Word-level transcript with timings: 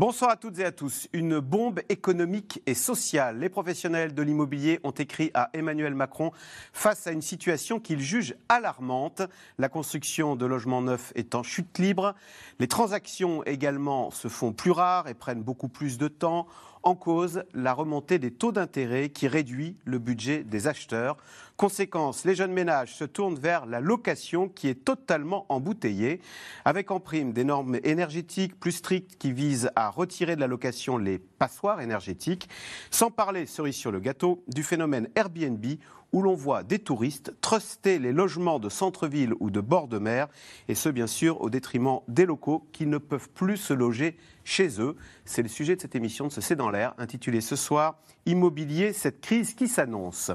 Bonsoir 0.00 0.30
à 0.30 0.36
toutes 0.36 0.58
et 0.58 0.64
à 0.64 0.72
tous. 0.72 1.08
Une 1.12 1.40
bombe 1.40 1.80
économique 1.90 2.62
et 2.64 2.72
sociale. 2.72 3.38
Les 3.38 3.50
professionnels 3.50 4.14
de 4.14 4.22
l'immobilier 4.22 4.80
ont 4.82 4.92
écrit 4.92 5.30
à 5.34 5.50
Emmanuel 5.52 5.94
Macron 5.94 6.32
face 6.72 7.06
à 7.06 7.12
une 7.12 7.20
situation 7.20 7.80
qu'ils 7.80 8.00
jugent 8.00 8.34
alarmante. 8.48 9.20
La 9.58 9.68
construction 9.68 10.36
de 10.36 10.46
logements 10.46 10.80
neufs 10.80 11.12
est 11.16 11.34
en 11.34 11.42
chute 11.42 11.78
libre. 11.78 12.14
Les 12.60 12.66
transactions 12.66 13.44
également 13.44 14.10
se 14.10 14.28
font 14.28 14.54
plus 14.54 14.70
rares 14.70 15.06
et 15.06 15.12
prennent 15.12 15.42
beaucoup 15.42 15.68
plus 15.68 15.98
de 15.98 16.08
temps. 16.08 16.46
En 16.82 16.94
cause, 16.94 17.44
la 17.52 17.74
remontée 17.74 18.18
des 18.18 18.30
taux 18.30 18.52
d'intérêt 18.52 19.10
qui 19.10 19.28
réduit 19.28 19.76
le 19.84 19.98
budget 19.98 20.44
des 20.44 20.66
acheteurs. 20.66 21.18
Conséquence, 21.58 22.24
les 22.24 22.34
jeunes 22.34 22.52
ménages 22.52 22.94
se 22.94 23.04
tournent 23.04 23.38
vers 23.38 23.66
la 23.66 23.80
location 23.80 24.48
qui 24.48 24.68
est 24.68 24.82
totalement 24.82 25.44
embouteillée, 25.50 26.22
avec 26.64 26.90
en 26.90 26.98
prime 26.98 27.34
des 27.34 27.44
normes 27.44 27.78
énergétiques 27.84 28.58
plus 28.58 28.72
strictes 28.72 29.18
qui 29.18 29.30
visent 29.30 29.70
à 29.76 29.90
retirer 29.90 30.36
de 30.36 30.40
la 30.40 30.46
location 30.46 30.96
les 30.96 31.18
passoires 31.18 31.82
énergétiques, 31.82 32.48
sans 32.90 33.10
parler, 33.10 33.44
cerise 33.44 33.76
sur 33.76 33.92
le 33.92 34.00
gâteau, 34.00 34.42
du 34.48 34.62
phénomène 34.62 35.08
Airbnb 35.16 35.64
où 36.12 36.22
l'on 36.22 36.34
voit 36.34 36.62
des 36.62 36.78
touristes 36.78 37.34
truster 37.40 37.98
les 37.98 38.12
logements 38.12 38.58
de 38.58 38.68
centre-ville 38.68 39.34
ou 39.40 39.50
de 39.50 39.60
bord 39.60 39.88
de 39.88 39.98
mer, 39.98 40.28
et 40.68 40.74
ce 40.74 40.88
bien 40.88 41.06
sûr 41.06 41.40
au 41.40 41.50
détriment 41.50 42.00
des 42.08 42.26
locaux 42.26 42.66
qui 42.72 42.86
ne 42.86 42.98
peuvent 42.98 43.30
plus 43.30 43.56
se 43.56 43.72
loger 43.72 44.16
chez 44.44 44.80
eux. 44.80 44.96
C'est 45.24 45.42
le 45.42 45.48
sujet 45.48 45.76
de 45.76 45.80
cette 45.80 45.94
émission 45.94 46.26
de 46.26 46.32
ce 46.32 46.40
C'est 46.40 46.56
dans 46.56 46.70
l'air, 46.70 46.94
intitulée 46.98 47.40
ce 47.40 47.56
soir 47.56 48.00
Immobilier, 48.30 48.92
cette 48.92 49.20
crise 49.20 49.54
qui 49.54 49.66
s'annonce. 49.66 50.30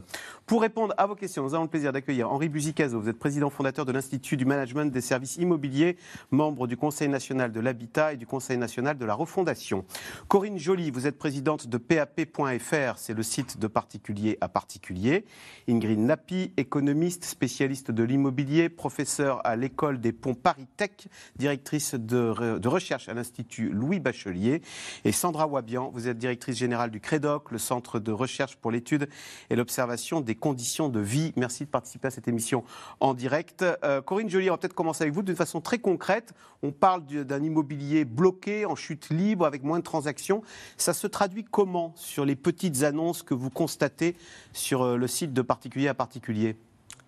Pour 0.46 0.62
répondre 0.62 0.94
à 0.98 1.08
vos 1.08 1.16
questions, 1.16 1.44
nous 1.44 1.56
avons 1.56 1.64
le 1.64 1.70
plaisir 1.70 1.92
d'accueillir 1.92 2.30
Henri 2.32 2.50
Buzicazo. 2.50 3.00
Vous 3.00 3.10
êtes 3.10 3.18
président 3.18 3.50
fondateur 3.50 3.84
de 3.84 3.92
l'Institut 3.92 4.38
du 4.38 4.46
management 4.46 4.92
des 4.92 5.02
services 5.02 5.38
immobiliers, 5.38 5.98
membre 6.30 6.68
du 6.68 6.78
Conseil 6.78 7.08
national 7.08 7.52
de 7.52 7.60
l'habitat 7.60 8.14
et 8.14 8.18
du 8.18 8.28
Conseil 8.28 8.58
national 8.58 8.98
de 8.98 9.06
la 9.06 9.16
refondation. 9.16 9.86
Corinne 10.28 10.60
Joly, 10.60 10.92
vous 10.92 11.08
êtes 11.08 11.18
présidente 11.18 11.68
de 11.68 11.78
PAP.fr, 11.78 12.98
c'est 12.98 13.14
le 13.14 13.24
site 13.24 13.60
de 13.60 13.68
particulier 13.68 14.38
à 14.42 14.48
particulier. 14.48 15.26
Ingrid 15.68 16.00
Napi, 16.00 16.52
économiste, 16.58 17.26
spécialiste 17.26 17.92
de 17.92 18.04
l'immobilier, 18.04 18.70
professeur 18.70 19.42
à 19.46 19.56
l'école 19.56 20.00
des 20.00 20.12
ponts 20.12 20.36
Paris 20.36 20.68
Tech, 20.78 21.08
directrice 21.38 21.96
de, 21.96 22.60
de 22.60 22.68
recherche 22.68 23.10
à 23.10 23.14
l'Institut 23.14 23.70
Louis 23.70 24.00
Bachelier. 24.00 24.62
Et 25.06 25.12
Sandra 25.12 25.48
Wabian, 25.48 25.90
vous 25.94 26.08
êtes 26.08 26.18
directrice 26.18 26.58
générale 26.58 26.92
du 26.92 27.00
CREDOC, 27.00 27.52
le 27.52 27.58
Centre 27.58 27.85
de 27.94 28.12
recherche 28.12 28.56
pour 28.56 28.72
l'étude 28.72 29.08
et 29.50 29.56
l'observation 29.56 30.22
des 30.22 30.36
conditions 30.36 30.90
de 30.90 31.00
vie. 31.00 31.34
Merci 31.36 31.66
de 31.66 31.70
participer 31.70 32.08
à 32.08 32.12
cette 32.12 32.28
émission 32.28 32.64
en 33.00 33.14
direct. 33.14 33.64
Euh, 33.84 34.02
Corinne 34.02 34.30
Joly, 34.30 34.50
on 34.50 34.54
va 34.54 34.58
peut-être 34.58 34.74
commencer 34.74 35.04
avec 35.04 35.14
vous 35.14 35.22
d'une 35.22 35.36
façon 35.36 35.62
très 35.62 35.78
concrète. 35.78 36.34
On 36.64 36.72
parle 36.72 37.06
d'un 37.06 37.44
immobilier 37.44 38.06
bloqué, 38.06 38.66
en 38.66 38.76
chute 38.76 39.10
libre, 39.10 39.46
avec 39.46 39.64
moins 39.64 39.80
de 39.80 39.84
transactions. 39.84 40.42
Ça 40.78 40.94
se 40.94 41.08
traduit 41.08 41.44
comment 41.44 41.94
sur 41.96 42.26
les 42.26 42.36
petites 42.36 42.84
annonces 42.84 43.24
que 43.24 43.34
vous 43.34 43.50
constatez 43.50 44.16
sur 44.54 44.82
euh, 44.82 44.98
le 44.98 45.08
site 45.08 45.34
de 45.34 45.42
particulier 45.42 45.88
à 45.88 45.94
particulier? 45.94 46.58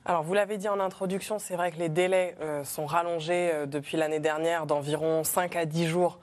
Alors, 0.05 0.23
vous 0.23 0.33
l'avez 0.33 0.58
dit 0.58 0.70
en 0.70 0.80
introduction, 0.80 1.38
c'est 1.38 1.55
vrai 1.55 1.72
que 1.72 1.80
les 1.80 1.89
délais 1.89 2.38
euh, 2.39 2.64
sont 2.64 2.86
rallongés 2.86 3.52
depuis 3.67 3.98
l'année 3.98 4.22
dernière 4.22 4.66
d'environ 4.66 5.25
5 5.25 5.55
à 5.58 5.66
10 5.66 5.88
jours 5.88 6.20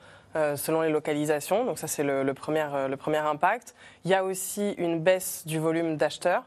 selon 0.57 0.83
les 0.83 0.91
localisations. 0.91 1.65
Donc 1.65 1.79
ça, 1.79 1.87
c'est 1.87 2.03
le, 2.03 2.35
premier, 2.35 2.67
euh, 2.73 2.89
le 2.89 2.97
premier 2.97 3.19
impact. 3.19 3.75
Il 4.05 4.11
y 4.11 4.15
a 4.15 4.25
aussi 4.25 4.73
une 4.79 5.01
baisse 5.01 5.47
du 5.47 5.59
volume 5.59 5.97
d'acheteurs. 5.97 6.45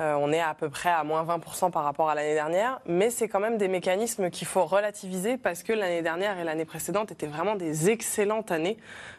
Euh, 0.00 0.14
on 0.20 0.32
est 0.32 0.40
à 0.40 0.54
peu 0.54 0.68
près 0.68 0.90
à 0.90 1.02
moins 1.02 1.24
20% 1.24 1.72
par 1.72 1.82
rapport 1.82 2.08
à 2.08 2.14
l'année 2.14 2.34
dernière, 2.34 2.80
mais 2.86 3.10
c'est 3.10 3.28
quand 3.28 3.40
même 3.40 3.58
des 3.58 3.66
mécanismes 3.66 4.30
qu'il 4.30 4.46
faut 4.46 4.64
relativiser 4.64 5.36
parce 5.36 5.64
que 5.64 5.72
l'année 5.72 6.02
dernière 6.02 6.38
et 6.38 6.44
l'année 6.44 6.64
précédente 6.64 7.10
étaient 7.10 7.26
vraiment 7.26 7.56
des 7.56 7.90
excellentes 7.90 8.52
années. 8.52 8.76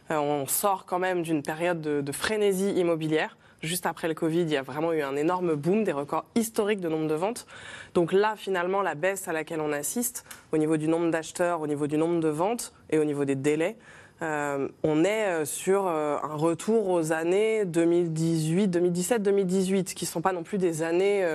on 0.10 0.48
sort 0.48 0.86
quand 0.86 1.00
même 1.00 1.22
d'une 1.22 1.44
période 1.44 1.82
de, 1.82 2.00
de, 2.00 2.12
frénésie 2.14 2.72
immobilière. 2.72 3.36
Juste 3.62 3.86
après 3.86 4.08
le 4.08 4.14
Covid, 4.14 4.44
il 4.44 4.50
y 4.52 4.56
a 4.56 4.62
vraiment 4.62 4.94
eu 4.94 5.02
un 5.02 5.18
énorme 5.18 5.56
boom, 5.56 5.84
des 5.84 5.92
records 5.92 6.24
historiques 6.34 6.80
de 6.80 6.88
nombre 6.88 7.08
de 7.10 7.14
ventes. 7.14 7.46
Donc 7.94 8.14
là, 8.14 8.36
finalement, 8.38 8.82
la 8.82 8.96
baisse 8.96 9.28
à 9.28 9.34
laquelle 9.34 9.60
on 9.60 9.74
assiste, 9.74 10.24
au 10.54 10.58
niveau 10.58 10.78
du 10.78 10.88
nombre 10.88 11.12
d'acheteurs, 11.12 11.60
au 11.60 11.68
niveau 11.68 11.88
du 11.88 11.98
nombre 11.98 12.22
de 12.22 12.30
ventes 12.30 12.72
et 12.90 13.00
au 13.00 13.04
niveau 13.04 13.26
des 13.26 13.36
délais, 13.36 13.76
euh, 14.22 14.68
on 14.84 15.04
est 15.06 15.26
euh, 15.28 15.46
sur 15.46 15.88
euh, 15.88 16.18
un 16.22 16.36
retour 16.36 16.90
aux 16.90 17.12
années 17.14 17.64
2018, 17.66 18.68
2017, 18.68 19.24
2018, 19.24 19.94
qui 19.94 20.06
ne 20.06 20.10
sont 20.10 20.22
pas 20.22 20.34
non 20.34 20.44
plus 20.44 20.58
des 20.58 20.84
années 20.84 21.26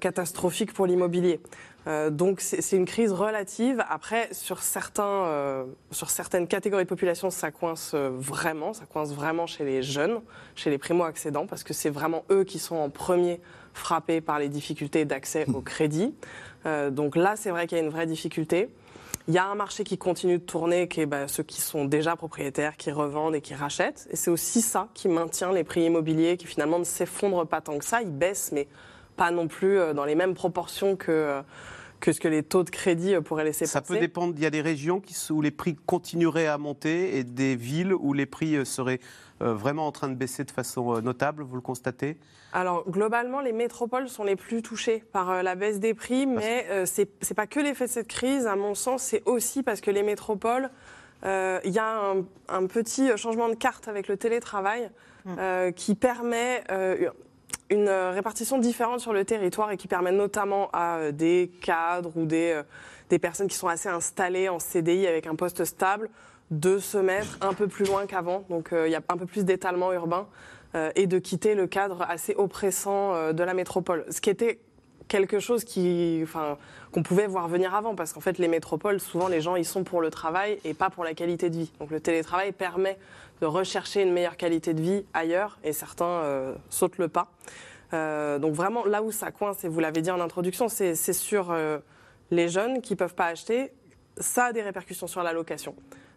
catastrophiques 0.00 0.72
pour 0.72 0.86
l'immobilier. 0.86 1.38
donc 2.10 2.40
c'est 2.40 2.76
une 2.76 2.84
crise 2.84 3.12
relative. 3.12 3.84
Après, 3.88 4.28
sur, 4.32 4.60
certains, 4.60 5.64
sur 5.92 6.10
certaines 6.10 6.48
catégories 6.48 6.82
de 6.82 6.88
population, 6.88 7.30
ça 7.30 7.52
coince 7.52 7.94
vraiment. 7.94 8.72
Ça 8.72 8.86
coince 8.86 9.12
vraiment 9.12 9.46
chez 9.46 9.64
les 9.64 9.84
jeunes, 9.84 10.20
chez 10.56 10.70
les 10.70 10.78
primo-accédants, 10.78 11.46
parce 11.46 11.62
que 11.62 11.72
c'est 11.72 11.90
vraiment 11.90 12.24
eux 12.32 12.42
qui 12.42 12.58
sont 12.58 12.74
en 12.74 12.90
premier 12.90 13.40
frappés 13.72 14.20
par 14.20 14.40
les 14.40 14.48
difficultés 14.48 15.04
d'accès 15.04 15.46
au 15.54 15.60
crédit. 15.60 16.12
donc 16.90 17.14
là, 17.14 17.36
c'est 17.36 17.50
vrai 17.50 17.68
qu'il 17.68 17.78
y 17.78 17.80
a 17.80 17.84
une 17.84 17.90
vraie 17.90 18.06
difficulté. 18.06 18.68
Il 19.28 19.34
y 19.34 19.38
a 19.38 19.46
un 19.46 19.54
marché 19.54 19.84
qui 19.84 19.98
continue 19.98 20.38
de 20.38 20.42
tourner, 20.42 20.88
qui 20.88 21.02
est 21.02 21.06
bah, 21.06 21.28
ceux 21.28 21.42
qui 21.42 21.60
sont 21.60 21.84
déjà 21.84 22.16
propriétaires, 22.16 22.78
qui 22.78 22.90
revendent 22.90 23.34
et 23.34 23.42
qui 23.42 23.54
rachètent. 23.54 24.08
Et 24.10 24.16
c'est 24.16 24.30
aussi 24.30 24.62
ça 24.62 24.88
qui 24.94 25.06
maintient 25.06 25.52
les 25.52 25.64
prix 25.64 25.82
immobiliers, 25.82 26.38
qui 26.38 26.46
finalement 26.46 26.78
ne 26.78 26.84
s'effondrent 26.84 27.46
pas 27.46 27.60
tant 27.60 27.76
que 27.76 27.84
ça. 27.84 28.00
Ils 28.00 28.10
baissent, 28.10 28.52
mais 28.52 28.68
pas 29.18 29.30
non 29.30 29.46
plus 29.46 29.78
euh, 29.78 29.92
dans 29.92 30.06
les 30.06 30.14
mêmes 30.14 30.32
proportions 30.32 30.96
que 30.96 31.12
euh, 31.12 31.42
que 32.00 32.12
ce 32.12 32.20
que 32.20 32.28
les 32.28 32.42
taux 32.42 32.64
de 32.64 32.70
crédit 32.70 33.14
euh, 33.14 33.20
pourraient 33.20 33.44
laisser 33.44 33.66
ça 33.66 33.80
passer. 33.80 33.94
Ça 33.94 33.98
peut 33.98 34.00
dépendre. 34.00 34.34
Il 34.36 34.42
y 34.42 34.46
a 34.46 34.50
des 34.50 34.60
régions 34.60 35.02
où 35.30 35.42
les 35.42 35.50
prix 35.50 35.76
continueraient 35.86 36.46
à 36.46 36.58
monter 36.58 37.18
et 37.18 37.24
des 37.24 37.56
villes 37.56 37.94
où 37.94 38.12
les 38.12 38.26
prix 38.26 38.64
seraient 38.64 39.00
vraiment 39.40 39.86
en 39.86 39.92
train 39.92 40.08
de 40.08 40.16
baisser 40.16 40.42
de 40.42 40.50
façon 40.50 41.00
notable, 41.00 41.44
vous 41.44 41.54
le 41.54 41.62
constatez? 41.62 42.16
Alors, 42.52 42.90
globalement, 42.90 43.40
les 43.40 43.52
métropoles 43.52 44.08
sont 44.08 44.24
les 44.24 44.34
plus 44.34 44.62
touchées 44.62 45.04
par 45.12 45.44
la 45.44 45.54
baisse 45.54 45.78
des 45.78 45.94
prix, 45.94 46.26
mais 46.26 46.66
ce 46.86 47.02
n'est 47.02 47.34
pas 47.36 47.46
que 47.46 47.60
l'effet 47.60 47.86
de 47.86 47.90
cette 47.90 48.08
crise. 48.08 48.48
À 48.48 48.56
mon 48.56 48.74
sens, 48.74 49.00
c'est 49.00 49.22
aussi 49.26 49.62
parce 49.62 49.80
que 49.80 49.92
les 49.92 50.02
métropoles, 50.02 50.70
il 51.22 51.70
y 51.70 51.78
a 51.78 52.14
un, 52.48 52.66
petit 52.66 53.16
changement 53.16 53.48
de 53.48 53.54
carte 53.54 53.86
avec 53.86 54.08
le 54.08 54.16
télétravail 54.16 54.90
hum. 55.24 55.72
qui 55.72 55.94
permet 55.94 56.64
une 57.70 57.88
répartition 57.88 58.58
différente 58.58 59.00
sur 59.00 59.12
le 59.12 59.24
territoire 59.24 59.70
et 59.70 59.76
qui 59.76 59.88
permet 59.88 60.12
notamment 60.12 60.70
à 60.72 60.96
euh, 60.96 61.12
des 61.12 61.50
cadres 61.60 62.12
ou 62.16 62.24
des, 62.24 62.52
euh, 62.52 62.62
des 63.10 63.18
personnes 63.18 63.48
qui 63.48 63.56
sont 63.56 63.68
assez 63.68 63.88
installées 63.88 64.48
en 64.48 64.58
CDI 64.58 65.06
avec 65.06 65.26
un 65.26 65.34
poste 65.34 65.64
stable 65.64 66.08
de 66.50 66.78
se 66.78 66.96
mettre 66.96 67.38
un 67.42 67.52
peu 67.52 67.68
plus 67.68 67.84
loin 67.84 68.06
qu'avant. 68.06 68.44
Donc 68.48 68.72
euh, 68.72 68.88
il 68.88 68.92
y 68.92 68.96
a 68.96 69.02
un 69.08 69.16
peu 69.16 69.26
plus 69.26 69.44
d'étalement 69.44 69.92
urbain 69.92 70.26
et 70.96 71.06
de 71.06 71.18
quitter 71.18 71.54
le 71.54 71.66
cadre 71.66 72.02
assez 72.02 72.34
oppressant 72.34 73.32
de 73.32 73.42
la 73.42 73.54
métropole. 73.54 74.04
Ce 74.10 74.20
qui 74.20 74.28
était 74.28 74.60
quelque 75.08 75.40
chose 75.40 75.64
qui, 75.64 76.20
enfin, 76.22 76.58
qu'on 76.92 77.02
pouvait 77.02 77.26
voir 77.26 77.48
venir 77.48 77.74
avant, 77.74 77.94
parce 77.94 78.12
qu'en 78.12 78.20
fait, 78.20 78.38
les 78.38 78.48
métropoles, 78.48 79.00
souvent, 79.00 79.28
les 79.28 79.40
gens 79.40 79.56
y 79.56 79.64
sont 79.64 79.82
pour 79.82 80.00
le 80.00 80.10
travail 80.10 80.58
et 80.64 80.74
pas 80.74 80.90
pour 80.90 81.04
la 81.04 81.14
qualité 81.14 81.50
de 81.50 81.56
vie. 81.56 81.72
Donc 81.80 81.90
le 81.90 82.00
télétravail 82.00 82.52
permet 82.52 82.98
de 83.40 83.46
rechercher 83.46 84.02
une 84.02 84.12
meilleure 84.12 84.36
qualité 84.36 84.74
de 84.74 84.80
vie 84.80 85.04
ailleurs, 85.14 85.58
et 85.62 85.72
certains 85.72 86.04
euh, 86.04 86.54
sautent 86.70 86.98
le 86.98 87.08
pas. 87.08 87.30
Euh, 87.92 88.38
donc 88.38 88.54
vraiment, 88.54 88.84
là 88.84 89.02
où 89.02 89.12
ça 89.12 89.30
coince, 89.30 89.64
et 89.64 89.68
vous 89.68 89.80
l'avez 89.80 90.02
dit 90.02 90.10
en 90.10 90.20
introduction, 90.20 90.68
c'est 90.68 90.94
sur 91.12 91.50
euh, 91.50 91.78
les 92.30 92.48
jeunes 92.48 92.80
qui 92.80 92.94
ne 92.94 92.98
peuvent 92.98 93.14
pas 93.14 93.26
acheter. 93.26 93.72
Ça 94.18 94.46
a 94.46 94.52
des 94.52 94.62
répercussions 94.62 95.06
sur 95.06 95.22
la 95.22 95.32
location. 95.32 95.74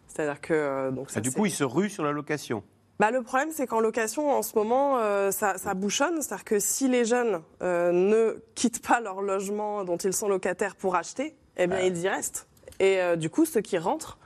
C'est-à-dire 0.08 0.40
que... 0.40 0.90
donc 0.90 1.08
ah, 1.14 1.20
du 1.20 1.30
coup, 1.30 1.46
ils 1.46 1.52
se 1.52 1.64
ruent 1.64 1.90
sur 1.90 2.04
la 2.04 2.12
location 2.12 2.62
bah, 2.98 3.10
le 3.10 3.22
problème, 3.22 3.48
c'est 3.50 3.66
qu'en 3.66 3.80
location, 3.80 4.30
en 4.30 4.42
ce 4.42 4.54
moment, 4.54 4.98
ça, 5.32 5.58
ça, 5.58 5.74
bouchonne. 5.74 6.22
C'est-à-dire 6.22 6.44
que 6.44 6.60
si 6.60 6.86
les 6.86 7.04
jeunes 7.04 7.40
ne 7.60 8.36
quittent 8.54 8.86
pas 8.86 9.00
leur 9.00 9.22
logement 9.22 9.82
dont 9.82 9.96
ils 9.96 10.12
sont 10.12 10.28
locataires 10.28 10.76
pour 10.76 10.94
acheter, 10.94 11.34
eh 11.56 11.66
bien, 11.66 11.78
ah. 11.80 11.84
ils 11.86 11.98
y 11.98 12.08
restent. 12.08 12.46
Et 12.78 13.00
du 13.16 13.28
coup, 13.28 13.44
ceux 13.44 13.62
qui 13.62 13.76
rentrent 13.76 14.18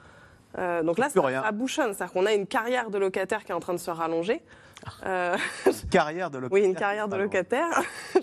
euh, 0.58 0.82
donc 0.82 0.98
là, 0.98 1.08
ça, 1.10 1.52
bouchonne. 1.52 1.92
C'est-à-dire 1.92 2.12
qu'on 2.12 2.26
a 2.26 2.32
une 2.32 2.46
carrière 2.46 2.90
de 2.90 2.98
locataire 2.98 3.44
qui 3.44 3.52
est 3.52 3.54
en 3.54 3.60
train 3.60 3.74
de 3.74 3.78
se 3.78 3.90
rallonger. 3.90 4.42
Euh, 5.06 5.36
carrière 5.90 6.30
de 6.30 6.38
locataire. 6.38 6.62
Oui, 6.62 6.68
une 6.68 6.76
carrière 6.76 7.08
de 7.08 7.16
locataire. 7.22 7.82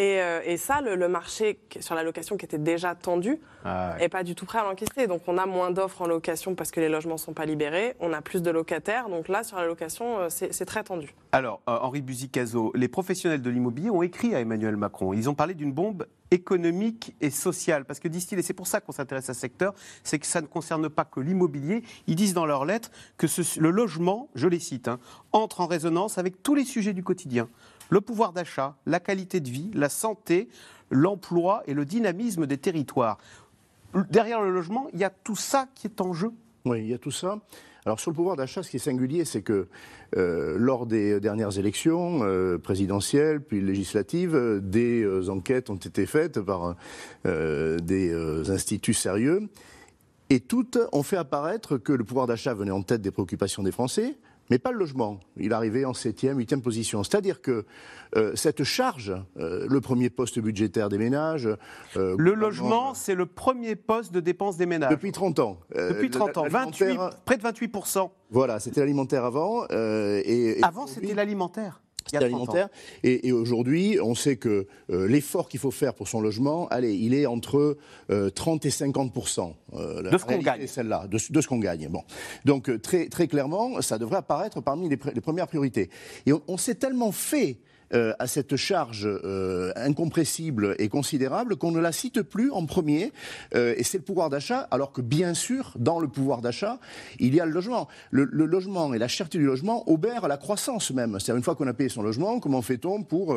Euh, 0.00 0.40
et, 0.44 0.56
ça, 0.58 0.80
le, 0.80 1.08
marché 1.08 1.58
sur 1.80 1.96
la 1.96 2.04
location 2.04 2.36
qui 2.36 2.44
était 2.44 2.56
déjà 2.56 2.94
tendu 2.94 3.30
n'est 3.30 3.38
ah 3.64 3.96
pas 4.08 4.22
du 4.22 4.36
tout 4.36 4.46
prêt 4.46 4.60
à 4.60 4.62
l'encaisser. 4.62 5.08
Donc 5.08 5.22
on 5.26 5.36
a 5.38 5.44
moins 5.44 5.72
d'offres 5.72 6.02
en 6.02 6.06
location 6.06 6.54
parce 6.54 6.70
que 6.70 6.78
les 6.78 6.88
logements 6.88 7.14
ne 7.14 7.18
sont 7.18 7.32
pas 7.32 7.46
libérés. 7.46 7.96
On 7.98 8.12
a 8.12 8.22
plus 8.22 8.40
de 8.40 8.52
locataires. 8.52 9.08
Donc 9.08 9.26
là, 9.26 9.42
sur 9.42 9.56
la 9.56 9.66
location, 9.66 10.28
c'est 10.28 10.64
très 10.66 10.84
tendu. 10.84 11.12
Alors, 11.32 11.62
Henri 11.66 12.00
Buzicazo, 12.00 12.70
les 12.76 12.86
professionnels 12.86 13.42
de 13.42 13.50
l'immobilier 13.50 13.90
ont 13.90 14.02
écrit 14.02 14.36
à 14.36 14.38
Emmanuel 14.38 14.76
Macron. 14.76 15.14
Ils 15.14 15.28
ont 15.28 15.34
parlé 15.34 15.54
d'une 15.54 15.72
bombe 15.72 16.06
économique 16.30 17.14
et 17.20 17.30
social. 17.30 17.84
Parce 17.84 18.00
que 18.00 18.08
disent-ils, 18.08 18.38
et 18.38 18.42
c'est 18.42 18.52
pour 18.52 18.66
ça 18.66 18.80
qu'on 18.80 18.92
s'intéresse 18.92 19.30
à 19.30 19.34
ce 19.34 19.40
secteur, 19.40 19.74
c'est 20.02 20.18
que 20.18 20.26
ça 20.26 20.40
ne 20.40 20.46
concerne 20.46 20.88
pas 20.88 21.04
que 21.04 21.20
l'immobilier. 21.20 21.82
Ils 22.06 22.16
disent 22.16 22.34
dans 22.34 22.46
leurs 22.46 22.64
lettres 22.64 22.90
que 23.16 23.26
le 23.58 23.70
logement, 23.70 24.28
je 24.34 24.48
les 24.48 24.60
cite, 24.60 24.88
hein, 24.88 24.98
entre 25.32 25.60
en 25.60 25.66
résonance 25.66 26.18
avec 26.18 26.42
tous 26.42 26.54
les 26.54 26.64
sujets 26.64 26.92
du 26.92 27.02
quotidien. 27.02 27.48
Le 27.90 28.00
pouvoir 28.00 28.32
d'achat, 28.32 28.76
la 28.86 29.00
qualité 29.00 29.40
de 29.40 29.48
vie, 29.48 29.70
la 29.74 29.88
santé, 29.88 30.48
l'emploi 30.90 31.62
et 31.66 31.74
le 31.74 31.84
dynamisme 31.84 32.46
des 32.46 32.58
territoires. 32.58 33.18
Derrière 34.10 34.42
le 34.42 34.52
logement, 34.52 34.88
il 34.92 34.98
y 34.98 35.04
a 35.04 35.10
tout 35.10 35.36
ça 35.36 35.68
qui 35.74 35.86
est 35.86 36.00
en 36.00 36.12
jeu. 36.12 36.32
Oui, 36.66 36.80
il 36.80 36.88
y 36.88 36.94
a 36.94 36.98
tout 36.98 37.10
ça. 37.10 37.38
Alors 37.88 38.00
sur 38.00 38.10
le 38.10 38.16
pouvoir 38.16 38.36
d'achat, 38.36 38.62
ce 38.62 38.68
qui 38.68 38.76
est 38.76 38.80
singulier, 38.80 39.24
c'est 39.24 39.40
que 39.40 39.66
euh, 40.14 40.56
lors 40.58 40.84
des 40.84 41.20
dernières 41.20 41.58
élections 41.58 42.20
euh, 42.22 42.58
présidentielles 42.58 43.40
puis 43.40 43.62
législatives, 43.62 44.34
euh, 44.34 44.60
des 44.60 45.30
enquêtes 45.30 45.70
ont 45.70 45.76
été 45.76 46.04
faites 46.04 46.38
par 46.38 46.76
des 47.24 48.14
instituts 48.50 48.92
sérieux. 48.92 49.48
Et 50.28 50.40
toutes 50.40 50.76
ont 50.92 51.02
fait 51.02 51.16
apparaître 51.16 51.78
que 51.78 51.94
le 51.94 52.04
pouvoir 52.04 52.26
d'achat 52.26 52.52
venait 52.52 52.72
en 52.72 52.82
tête 52.82 53.00
des 53.00 53.10
préoccupations 53.10 53.62
des 53.62 53.72
Français, 53.72 54.18
mais 54.50 54.58
pas 54.58 54.72
le 54.72 54.78
logement. 54.78 55.20
Il 55.36 55.52
arrivait 55.52 55.84
en 55.84 55.94
septième, 55.94 56.38
huitième 56.38 56.62
position. 56.62 57.02
C'est-à-dire 57.02 57.40
que 57.40 57.64
euh, 58.16 58.32
cette 58.34 58.64
charge, 58.64 59.14
euh, 59.38 59.66
le 59.68 59.80
premier 59.80 60.10
poste 60.10 60.38
budgétaire 60.38 60.88
des 60.88 60.98
ménages... 60.98 61.48
Euh, 61.96 62.16
le 62.18 62.34
logement, 62.34 62.94
c'est 62.94 63.14
le 63.14 63.26
premier 63.26 63.76
poste 63.76 64.12
de 64.12 64.20
dépenses 64.20 64.56
des 64.56 64.66
ménages. 64.66 64.90
Depuis 64.90 65.12
30 65.12 65.38
ans. 65.40 65.58
Depuis 65.74 66.10
30 66.10 66.38
ans, 66.38 66.46
28, 66.48 66.98
près 67.24 67.36
de 67.36 67.42
28% 67.42 68.10
Voilà, 68.30 68.60
c'était 68.60 68.80
l'alimentaire 68.80 69.24
avant. 69.24 69.66
et 69.70 70.58
avant, 70.62 70.86
c'était 70.86 71.14
l'alimentaire 71.14 71.80
alimentaire. 72.16 72.68
Et, 73.02 73.32
aujourd'hui, 73.32 73.98
on 74.02 74.14
sait 74.14 74.36
que 74.36 74.66
euh, 74.90 75.06
l'effort 75.08 75.48
qu'il 75.48 75.60
faut 75.60 75.70
faire 75.70 75.94
pour 75.94 76.08
son 76.08 76.20
logement, 76.20 76.68
allez, 76.68 76.94
il 76.94 77.14
est 77.14 77.26
entre 77.26 77.76
30 78.34 78.64
euh, 78.64 78.68
et 78.68 78.70
50 78.70 79.12
euh, 79.74 80.02
de 80.10 80.18
ce 80.18 80.24
qu'on 80.24 80.38
gagne. 80.38 80.66
Celle-là, 80.66 81.06
de, 81.06 81.18
ce 81.18 81.48
qu'on 81.48 81.58
gagne. 81.58 81.88
Bon, 81.88 82.02
donc 82.44 82.70
très 82.82 83.08
très 83.08 83.28
clairement, 83.28 83.80
ça 83.82 83.98
devrait 83.98 84.18
apparaître 84.18 84.60
parmi 84.60 84.88
les, 84.88 84.96
premières 84.96 85.46
priorités. 85.46 85.90
Et 86.26 86.32
on 86.46 86.56
s'est 86.56 86.76
tellement 86.76 87.12
fait 87.12 87.58
euh, 87.94 88.12
à 88.18 88.26
cette 88.26 88.56
charge 88.56 89.06
euh, 89.06 89.72
incompressible 89.76 90.74
et 90.78 90.90
considérable 90.90 91.56
qu'on 91.56 91.70
ne 91.70 91.80
la 91.80 91.92
cite 91.92 92.20
plus 92.20 92.50
en 92.50 92.66
premier, 92.66 93.12
euh, 93.54 93.74
et 93.78 93.82
c'est 93.82 93.96
le 93.96 94.04
pouvoir 94.04 94.28
d'achat, 94.28 94.68
alors 94.70 94.92
que 94.92 95.00
bien 95.00 95.32
sûr, 95.32 95.72
dans 95.78 95.98
le 95.98 96.06
pouvoir 96.06 96.42
d'achat, 96.42 96.80
il 97.18 97.34
y 97.34 97.40
a 97.40 97.46
le 97.46 97.52
logement. 97.52 97.88
Le, 98.10 98.24
logement 98.24 98.92
et 98.92 98.98
la 98.98 99.08
cherté 99.08 99.38
du 99.38 99.44
logement 99.44 99.88
obèrent 99.90 100.26
à 100.26 100.28
la 100.28 100.36
croissance 100.36 100.90
même. 100.90 101.12
C'est-à-dire 101.12 101.36
une 101.36 101.42
fois 101.42 101.54
qu'on 101.54 101.66
a 101.66 101.72
payé 101.72 101.88
son 101.88 102.02
logement, 102.02 102.40
comment 102.40 102.60
fait-on 102.60 103.02
pour 103.02 103.36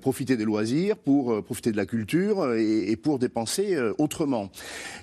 profiter 0.00 0.36
des 0.36 0.44
loisirs, 0.44 0.96
pour 0.96 1.42
profiter 1.44 1.72
de 1.72 1.76
la 1.76 1.86
culture 1.86 2.54
et, 2.54 2.96
pour 2.96 3.18
dépenser 3.18 3.76
autrement? 3.98 4.50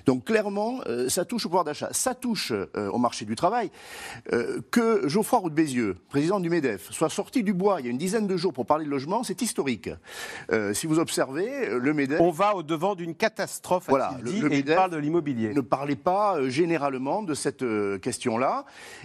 Donc 0.06 0.24
clairement, 0.24 0.80
ça 1.08 1.24
touche 1.24 1.46
au 1.46 1.48
pouvoir 1.48 1.64
d'achat, 1.64 1.88
ça 1.92 2.14
touche 2.14 2.52
au 2.74 2.98
marché 2.98 3.24
du 3.24 3.36
travail. 3.36 3.70
que 4.70 5.08
Geoffroy 5.08 5.38
Roux 5.40 5.50
de 5.50 5.54
Bézieux, 5.54 5.96
président 6.08 6.40
du 6.40 6.50
MEDEF, 6.50 6.90
soit 6.90 7.10
sorti 7.10 7.42
du 7.42 7.52
bois 7.52 7.80
il 7.80 7.86
y 7.86 7.88
a 7.88 7.90
une 7.90 7.98
dizaine 7.98 8.26
de 8.26 8.36
jours 8.36 8.52
pour 8.52 8.61
parler 8.64 8.84
de 8.84 8.90
logement, 8.90 9.22
c'est 9.22 9.42
historique. 9.42 9.90
Euh, 10.50 10.74
si 10.74 10.86
vous 10.86 10.98
observez, 10.98 11.68
le 11.68 11.94
MEDEF... 11.94 12.20
On 12.20 12.30
va 12.30 12.54
au-devant 12.54 12.94
d'une 12.94 13.14
catastrophe, 13.14 13.84
voilà, 13.88 14.16
dit, 14.24 14.40
le, 14.40 14.48
MEDEF 14.48 14.76
parle 14.76 14.90
de 14.90 14.96
l'immobilier. 14.96 15.54
ne 15.54 15.60
parlait 15.60 15.96
pas 15.96 16.36
euh, 16.36 16.48
généralement 16.48 17.22
de 17.22 17.34
cette 17.34 17.62
euh, 17.62 17.98
question-là. 17.98 18.64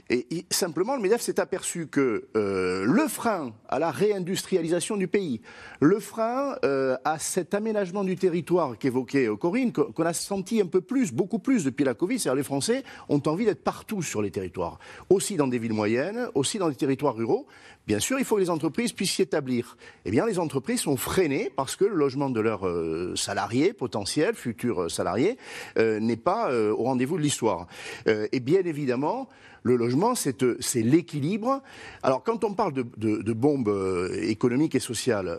Et, 0.09 0.45
simplement, 0.49 0.95
le 0.95 1.01
MEDEF 1.01 1.21
s'est 1.21 1.39
aperçu 1.39 1.87
que 1.87 2.27
le 2.33 3.07
frein 3.07 3.53
à 3.67 3.79
la 3.79 3.91
réindustrialisation 3.91 4.97
du 4.97 5.07
pays, 5.07 5.41
le 5.79 5.99
frein 5.99 6.55
à 7.03 7.19
cet 7.19 7.53
aménagement 7.53 8.03
du 8.03 8.15
territoire 8.15 8.77
qu'évoquait 8.77 9.27
Corinne, 9.39 9.71
qu'on 9.71 10.03
a 10.03 10.13
senti 10.13 10.61
un 10.61 10.65
peu 10.65 10.81
plus, 10.81 11.11
beaucoup 11.11 11.39
plus 11.39 11.63
depuis 11.63 11.83
la 11.83 11.93
Covid, 11.93 12.19
c'est-à-dire 12.19 12.37
les 12.37 12.43
Français 12.43 12.83
ont 13.09 13.21
envie 13.25 13.45
d'être 13.45 13.63
partout 13.63 14.01
sur 14.01 14.21
les 14.21 14.31
territoires, 14.31 14.79
aussi 15.09 15.35
dans 15.35 15.47
des 15.47 15.59
villes 15.59 15.73
moyennes, 15.73 16.29
aussi 16.35 16.57
dans 16.57 16.69
des 16.69 16.75
territoires 16.75 17.15
ruraux, 17.15 17.47
Bien 17.87 17.99
sûr, 17.99 18.19
il 18.19 18.25
faut 18.25 18.35
que 18.35 18.41
les 18.41 18.49
entreprises 18.49 18.91
puissent 18.91 19.13
s'y 19.13 19.21
établir. 19.21 19.77
Eh 20.03 20.11
bien, 20.11 20.25
les 20.25 20.39
entreprises 20.39 20.81
sont 20.81 20.97
freinées 20.97 21.49
parce 21.55 21.77
que 21.77 21.85
le 21.85 21.95
logement 21.95 22.29
de 22.29 22.41
leurs 22.41 22.67
euh, 22.67 23.15
salariés 23.15 23.71
potentiels, 23.71 24.35
futurs 24.35 24.83
euh, 24.83 24.89
salariés, 24.89 25.37
euh, 25.77 26.01
n'est 26.01 26.17
pas 26.17 26.51
au 26.53 26.83
rendez-vous 26.83 27.15
de 27.15 27.21
l'histoire. 27.21 27.67
et 28.05 28.39
bien 28.41 28.61
évidemment, 28.65 29.29
le 29.63 29.75
logement, 29.75 30.15
c'est 30.15 30.43
l'équilibre. 30.75 31.61
Alors, 32.03 32.23
quand 32.23 32.43
on 32.43 32.53
parle 32.53 32.73
de, 32.73 33.33
bombes 33.33 34.11
économiques 34.21 34.75
et 34.75 34.79
sociales, 34.79 35.37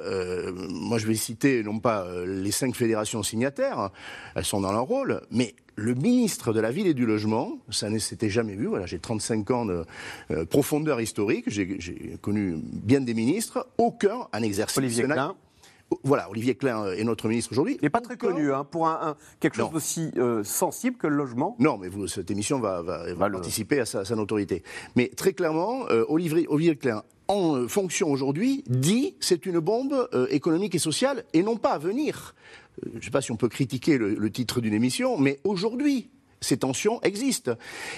moi, 0.71 0.99
je 0.99 1.07
vais 1.07 1.15
citer 1.15 1.63
non 1.63 1.79
pas 1.79 2.07
les 2.25 2.51
cinq 2.51 2.75
fédérations 2.75 3.23
signataires, 3.23 3.79
hein, 3.79 3.91
elles 4.35 4.45
sont 4.45 4.61
dans 4.61 4.73
leur 4.73 4.85
rôle, 4.85 5.21
mais 5.31 5.55
le 5.79 5.95
ministre 5.95 6.53
de 6.53 6.61
la 6.61 6.73
Ville 6.73 6.89
et 6.89 6.95
du 6.95 7.07
Logement, 7.07 7.59
ça 7.71 7.89
ne 7.89 7.99
s'était 7.99 8.29
jamais 8.29 8.55
vu, 8.55 8.67
voilà, 8.67 8.87
j'ai 8.87 8.99
35 8.99 9.51
ans 9.53 9.65
de 9.65 9.85
euh, 10.33 10.45
profondeur 10.45 11.01
historique, 11.01 11.45
j'ai 11.49 12.19
connu 12.21 12.57
bien 12.61 13.01
des 13.01 13.15
ministres, 13.15 13.67
aucun 13.79 14.27
un 14.33 14.43
exercice. 14.43 14.77
Olivier 14.77 15.05
Klein. 15.05 15.37
Voilà, 16.03 16.29
Olivier 16.31 16.55
Klein 16.55 16.93
est 16.93 17.05
notre 17.05 17.29
ministre 17.29 17.53
aujourd'hui. 17.53 17.77
Il 17.81 17.85
n'est 17.85 17.91
pas 17.91 18.01
très 18.01 18.17
connu 18.17 18.53
hein, 18.53 18.65
pour 18.65 18.89
un, 18.89 19.17
quelque 19.41 19.57
chose 19.57 19.71
d'aussi 19.71 20.11
euh, 20.17 20.45
sensible 20.45 20.97
que 20.97 21.07
le 21.07 21.17
logement. 21.17 21.57
Non, 21.59 21.79
mais 21.79 21.89
vous, 21.89 22.07
cette 22.07 22.31
émission 22.31 22.61
va, 22.61 22.83
participer 23.19 23.81
à 23.81 23.87
sa, 23.87 24.17
notoriété. 24.17 24.63
Mais 24.97 25.09
très 25.09 25.33
clairement, 25.33 25.89
euh, 25.91 26.05
Olivier, 26.09 26.47
Olivier 26.49 26.77
Klein 26.77 27.03
en 27.31 27.69
fonction 27.69 28.11
aujourd'hui, 28.11 28.65
dit 28.69 29.15
c'est 29.21 29.45
une 29.45 29.59
bombe 29.59 30.09
économique 30.31 30.75
et 30.75 30.79
sociale 30.79 31.25
et 31.35 31.43
non 31.43 31.57
pas 31.59 31.73
à 31.73 31.79
venir 31.79 32.35
je 32.93 32.99
ne 32.99 33.03
sais 33.03 33.11
pas 33.11 33.21
si 33.21 33.33
on 33.33 33.37
peut 33.37 33.49
critiquer 33.49 33.99
le, 33.99 34.31
titre 34.31 34.61
d'une 34.61 34.75
émission, 34.75 35.19
mais 35.19 35.39
aujourd'hui, 35.45 36.11
ces 36.41 36.59
tensions 36.59 37.01
existent. 37.03 37.53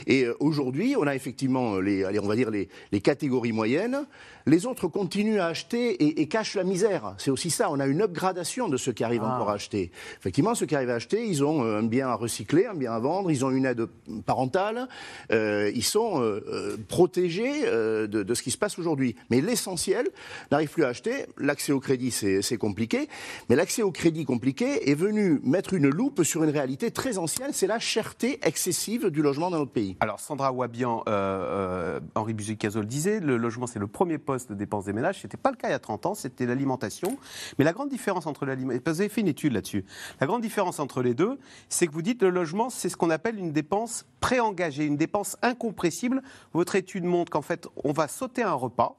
Et 0.06 0.24
euh, 0.24 0.34
aujourd'hui, 0.40 0.94
on 0.96 1.06
a 1.06 1.14
effectivement 1.14 1.78
les, 1.78 2.04
allez, 2.04 2.18
on 2.18 2.26
va 2.26 2.36
dire 2.36 2.50
les, 2.50 2.68
les, 2.90 3.00
catégories 3.00 3.52
moyennes. 3.52 4.06
Les 4.50 4.66
autres 4.66 4.88
continuent 4.88 5.38
à 5.38 5.46
acheter 5.46 5.92
et, 6.02 6.22
et 6.22 6.26
cachent 6.26 6.56
la 6.56 6.64
misère. 6.64 7.14
C'est 7.18 7.30
aussi 7.30 7.50
ça. 7.50 7.70
On 7.70 7.78
a 7.78 7.86
une 7.86 8.02
upgradation 8.02 8.68
de 8.68 8.76
ceux 8.76 8.90
qui 8.92 9.04
arrivent 9.04 9.22
ah. 9.24 9.36
encore 9.36 9.50
à 9.50 9.54
acheter. 9.54 9.92
Effectivement, 10.18 10.56
ceux 10.56 10.66
qui 10.66 10.74
arrivent 10.74 10.90
à 10.90 10.96
acheter, 10.96 11.24
ils 11.24 11.44
ont 11.44 11.62
euh, 11.62 11.78
un 11.78 11.84
bien 11.84 12.08
à 12.08 12.14
recycler, 12.14 12.66
un 12.66 12.74
bien 12.74 12.92
à 12.92 12.98
vendre. 12.98 13.30
Ils 13.30 13.44
ont 13.44 13.52
une 13.52 13.64
aide 13.64 13.86
parentale. 14.26 14.88
Euh, 15.30 15.70
ils 15.72 15.84
sont 15.84 16.20
euh, 16.20 16.44
euh 16.48 16.76
protégés 16.88 17.62
de, 17.62 18.06
de, 18.06 18.34
ce 18.34 18.42
qui 18.42 18.50
se 18.50 18.58
passe 18.58 18.76
aujourd'hui. 18.76 19.14
Mais 19.30 19.40
l'essentiel 19.40 20.08
n'arrive 20.50 20.70
plus 20.70 20.82
à 20.82 20.88
acheter. 20.88 21.26
L'accès 21.38 21.70
au 21.70 21.78
crédit, 21.78 22.10
c'est 22.10 22.56
compliqué. 22.56 23.08
Mais 23.48 23.54
l'accès 23.54 23.82
au 23.82 23.92
crédit 23.92 24.24
compliqué 24.24 24.90
est 24.90 24.94
venu 24.94 25.40
mettre 25.44 25.74
une 25.74 25.88
loupe 25.88 26.24
sur 26.24 26.42
une 26.42 26.50
réalité 26.50 26.90
très 26.90 27.18
ancienne. 27.18 27.50
C'est 27.52 27.66
la 27.66 27.78
cherté 27.78 28.40
excessive 28.42 29.10
du 29.10 29.22
logement 29.22 29.50
dans 29.50 29.58
notre 29.58 29.72
pays. 29.72 29.96
Alors 30.00 30.20
Sandra 30.20 30.52
Wabian, 30.52 31.02
euh, 31.08 31.10
euh, 31.10 32.00
Henri 32.14 32.34
Buzucazol 32.34 32.86
disait, 32.86 33.20
le 33.20 33.36
logement 33.36 33.66
c'est 33.66 33.78
le 33.78 33.86
premier 33.86 34.18
poste 34.18 34.39
de 34.46 34.54
dépenses 34.54 34.84
des 34.84 34.92
ménages. 34.92 35.20
Ce 35.20 35.26
n'était 35.26 35.36
pas 35.36 35.50
le 35.50 35.56
cas 35.56 35.68
il 35.68 35.72
y 35.72 35.74
a 35.74 35.78
30 35.78 36.06
ans, 36.06 36.14
c'était 36.14 36.46
l'alimentation. 36.46 37.16
Mais 37.58 37.64
la 37.64 37.72
grande 37.72 37.88
différence 37.88 38.26
entre 38.26 38.46
l'alimentation, 38.46 38.82
vous 38.92 39.00
avez 39.00 39.08
fait 39.08 39.20
une 39.20 39.28
étude 39.28 39.52
là-dessus, 39.52 39.84
la 40.20 40.26
grande 40.26 40.42
différence 40.42 40.80
entre 40.80 41.02
les 41.02 41.14
deux, 41.14 41.38
c'est 41.68 41.86
que 41.86 41.92
vous 41.92 42.02
dites 42.02 42.22
le 42.22 42.30
logement 42.30 42.70
c'est 42.70 42.88
ce 42.88 42.96
qu'on 42.96 43.10
appelle 43.10 43.38
une 43.38 43.52
dépense 43.52 44.06
préengagée, 44.20 44.84
une 44.86 44.96
dépense 44.96 45.36
incompressible. 45.42 46.22
Votre 46.52 46.76
étude 46.76 47.04
montre 47.04 47.30
qu'en 47.30 47.42
fait 47.42 47.68
on 47.84 47.92
va 47.92 48.08
sauter 48.08 48.42
un 48.42 48.52
repas, 48.52 48.96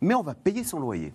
mais 0.00 0.14
on 0.14 0.22
va 0.22 0.34
payer 0.34 0.64
son 0.64 0.80
loyer. 0.80 1.12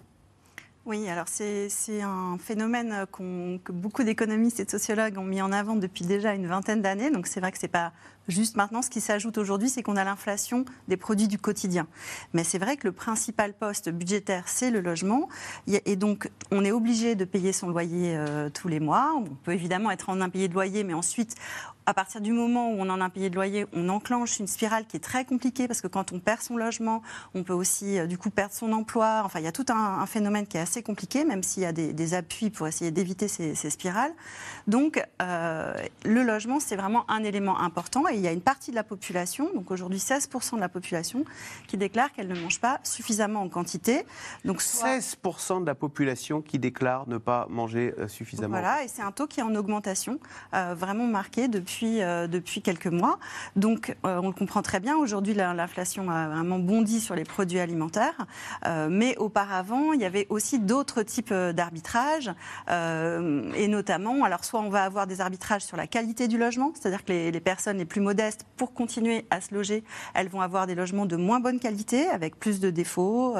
Oui, 0.85 1.09
alors 1.09 1.27
c'est 1.27 1.69
un 2.01 2.37
phénomène 2.37 3.05
que 3.11 3.71
beaucoup 3.73 4.03
d'économistes 4.03 4.61
et 4.61 4.65
de 4.65 4.69
sociologues 4.69 5.17
ont 5.17 5.25
mis 5.25 5.41
en 5.41 5.51
avant 5.51 5.75
depuis 5.75 6.05
déjà 6.05 6.33
une 6.33 6.47
vingtaine 6.47 6.81
d'années. 6.81 7.11
Donc 7.11 7.27
c'est 7.27 7.41
vrai 7.41 7.51
que 7.51 7.57
ce 7.57 7.65
n'est 7.65 7.71
pas 7.71 7.91
juste 8.27 8.55
maintenant. 8.55 8.81
Ce 8.81 8.89
qui 8.89 9.01
s'ajoute 9.01 9.37
aujourd'hui, 9.37 9.69
c'est 9.69 9.83
qu'on 9.83 9.95
a 9.95 10.03
l'inflation 10.03 10.65
des 10.87 10.97
produits 10.97 11.27
du 11.27 11.37
quotidien. 11.37 11.87
Mais 12.33 12.43
c'est 12.43 12.59
vrai 12.59 12.77
que 12.77 12.87
le 12.87 12.93
principal 12.93 13.53
poste 13.53 13.89
budgétaire, 13.89 14.43
c'est 14.47 14.71
le 14.71 14.81
logement. 14.81 15.29
Et 15.67 15.95
donc 15.95 16.29
on 16.51 16.63
est 16.63 16.71
obligé 16.71 17.15
de 17.15 17.25
payer 17.25 17.53
son 17.53 17.69
loyer 17.69 18.15
euh, 18.15 18.49
tous 18.49 18.67
les 18.67 18.79
mois. 18.79 19.13
On 19.15 19.23
peut 19.23 19.53
évidemment 19.53 19.91
être 19.91 20.09
en 20.09 20.21
impayé 20.21 20.47
de 20.47 20.53
loyer, 20.53 20.83
mais 20.83 20.93
ensuite 20.93 21.35
à 21.87 21.93
partir 21.93 22.19
du 22.19 22.33
moment 22.33 22.69
où 22.69 22.75
on 22.79 22.89
en 22.89 22.99
a 22.99 23.09
payé 23.09 23.29
de 23.29 23.35
loyer, 23.35 23.65
on 23.71 23.87
enclenche 23.87 24.39
une 24.39 24.47
spirale 24.47 24.85
qui 24.85 24.97
est 24.97 24.99
très 24.99 25.23
compliquée 25.23 25.69
parce 25.69 25.79
que 25.79 25.87
quand 25.87 26.11
on 26.11 26.19
perd 26.19 26.41
son 26.41 26.57
logement, 26.57 27.01
on 27.33 27.43
peut 27.43 27.53
aussi 27.53 27.97
euh, 27.97 28.07
du 28.07 28.17
coup 28.17 28.29
perdre 28.29 28.53
son 28.53 28.73
emploi. 28.73 29.21
Enfin, 29.23 29.39
il 29.39 29.45
y 29.45 29.47
a 29.47 29.53
tout 29.53 29.65
un, 29.69 30.05
phénomène 30.05 30.45
qui 30.45 30.57
est 30.57 30.59
assez 30.59 30.83
compliqué, 30.83 31.23
même 31.23 31.43
s'il 31.43 31.63
y 31.63 31.65
a 31.65 31.71
des, 31.71 32.13
appuis 32.13 32.49
pour 32.49 32.67
essayer 32.67 32.91
d'éviter 32.91 33.29
ces, 33.29 33.55
spirales. 33.69 34.11
Donc, 34.67 35.01
euh, 35.21 35.73
le 36.03 36.23
logement, 36.23 36.59
c'est 36.59 36.75
vraiment 36.75 37.09
un 37.09 37.23
élément 37.23 37.59
important. 37.59 38.03
Il 38.17 38.23
y 38.23 38.27
a 38.27 38.31
une 38.31 38.41
partie 38.41 38.71
de 38.71 38.75
la 38.75 38.83
population, 38.83 39.49
donc 39.53 39.71
aujourd'hui 39.71 39.99
16% 39.99 40.55
de 40.55 40.59
la 40.59 40.69
population, 40.69 41.25
qui 41.67 41.77
déclare 41.77 42.11
qu'elle 42.11 42.27
ne 42.27 42.39
mange 42.39 42.59
pas 42.59 42.79
suffisamment 42.83 43.41
en 43.41 43.49
quantité. 43.49 44.05
Donc 44.45 44.61
16% 44.61 45.61
de 45.61 45.65
la 45.65 45.75
population 45.75 46.41
qui 46.41 46.59
déclare 46.59 47.07
ne 47.07 47.17
pas 47.17 47.47
manger 47.49 47.93
euh, 47.97 48.07
suffisamment. 48.07 48.59
Voilà, 48.59 48.83
et 48.83 48.87
c'est 48.87 49.01
un 49.01 49.11
taux 49.11 49.27
qui 49.27 49.39
est 49.39 49.43
en 49.43 49.55
augmentation, 49.55 50.19
vraiment 50.51 51.05
marqué 51.05 51.47
depuis 51.47 51.87
euh, 52.07 52.27
depuis, 52.27 52.61
quelques 52.61 52.87
mois. 52.87 53.19
Donc, 53.55 53.95
euh, 54.05 54.19
on 54.21 54.27
le 54.27 54.33
comprend 54.33 54.61
très 54.61 54.79
bien. 54.79 54.97
Aujourd'hui, 54.97 55.33
l'inflation 55.33 56.09
a 56.09 56.27
vraiment 56.27 56.59
bondi 56.59 56.99
sur 56.99 57.15
les 57.15 57.23
produits 57.23 57.59
alimentaires. 57.59 58.25
Euh, 58.65 58.87
mais 58.89 59.15
auparavant, 59.17 59.93
il 59.93 60.01
y 60.01 60.05
avait 60.05 60.27
aussi 60.29 60.59
d'autres 60.59 61.03
types 61.03 61.33
d'arbitrages, 61.33 62.31
et 62.69 63.67
notamment, 63.67 64.23
alors 64.23 64.43
soit 64.43 64.59
on 64.59 64.69
va 64.69 64.83
avoir 64.83 65.07
des 65.07 65.21
arbitrages 65.21 65.61
sur 65.61 65.77
la 65.77 65.87
qualité 65.87 66.27
du 66.27 66.37
logement, 66.37 66.71
c'est-à-dire 66.73 67.03
que 67.05 67.11
les, 67.11 67.31
les 67.31 67.39
personnes 67.39 67.77
les 67.77 67.85
plus 67.85 68.01
modestes, 68.07 68.45
pour 68.57 68.73
continuer 68.73 69.25
à 69.29 69.41
se 69.41 69.53
loger, 69.53 69.83
elles 70.13 70.29
vont 70.29 70.41
avoir 70.41 70.67
des 70.67 70.75
logements 70.75 71.05
de 71.05 71.15
moins 71.15 71.39
bonne 71.39 71.59
qualité, 71.59 72.07
avec 72.07 72.39
plus 72.39 72.59
de 72.59 72.69
défauts 72.69 73.35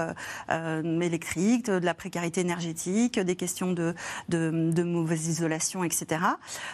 électriques, 1.02 1.66
de 1.68 1.86
la 1.86 1.94
précarité 1.94 2.42
énergétique, 2.42 3.20
des 3.20 3.36
questions 3.36 3.72
de, 3.72 3.94
de, 4.30 4.72
de 4.72 4.84
mauvaise 4.84 5.28
isolation, 5.28 5.84
etc. 5.84 6.22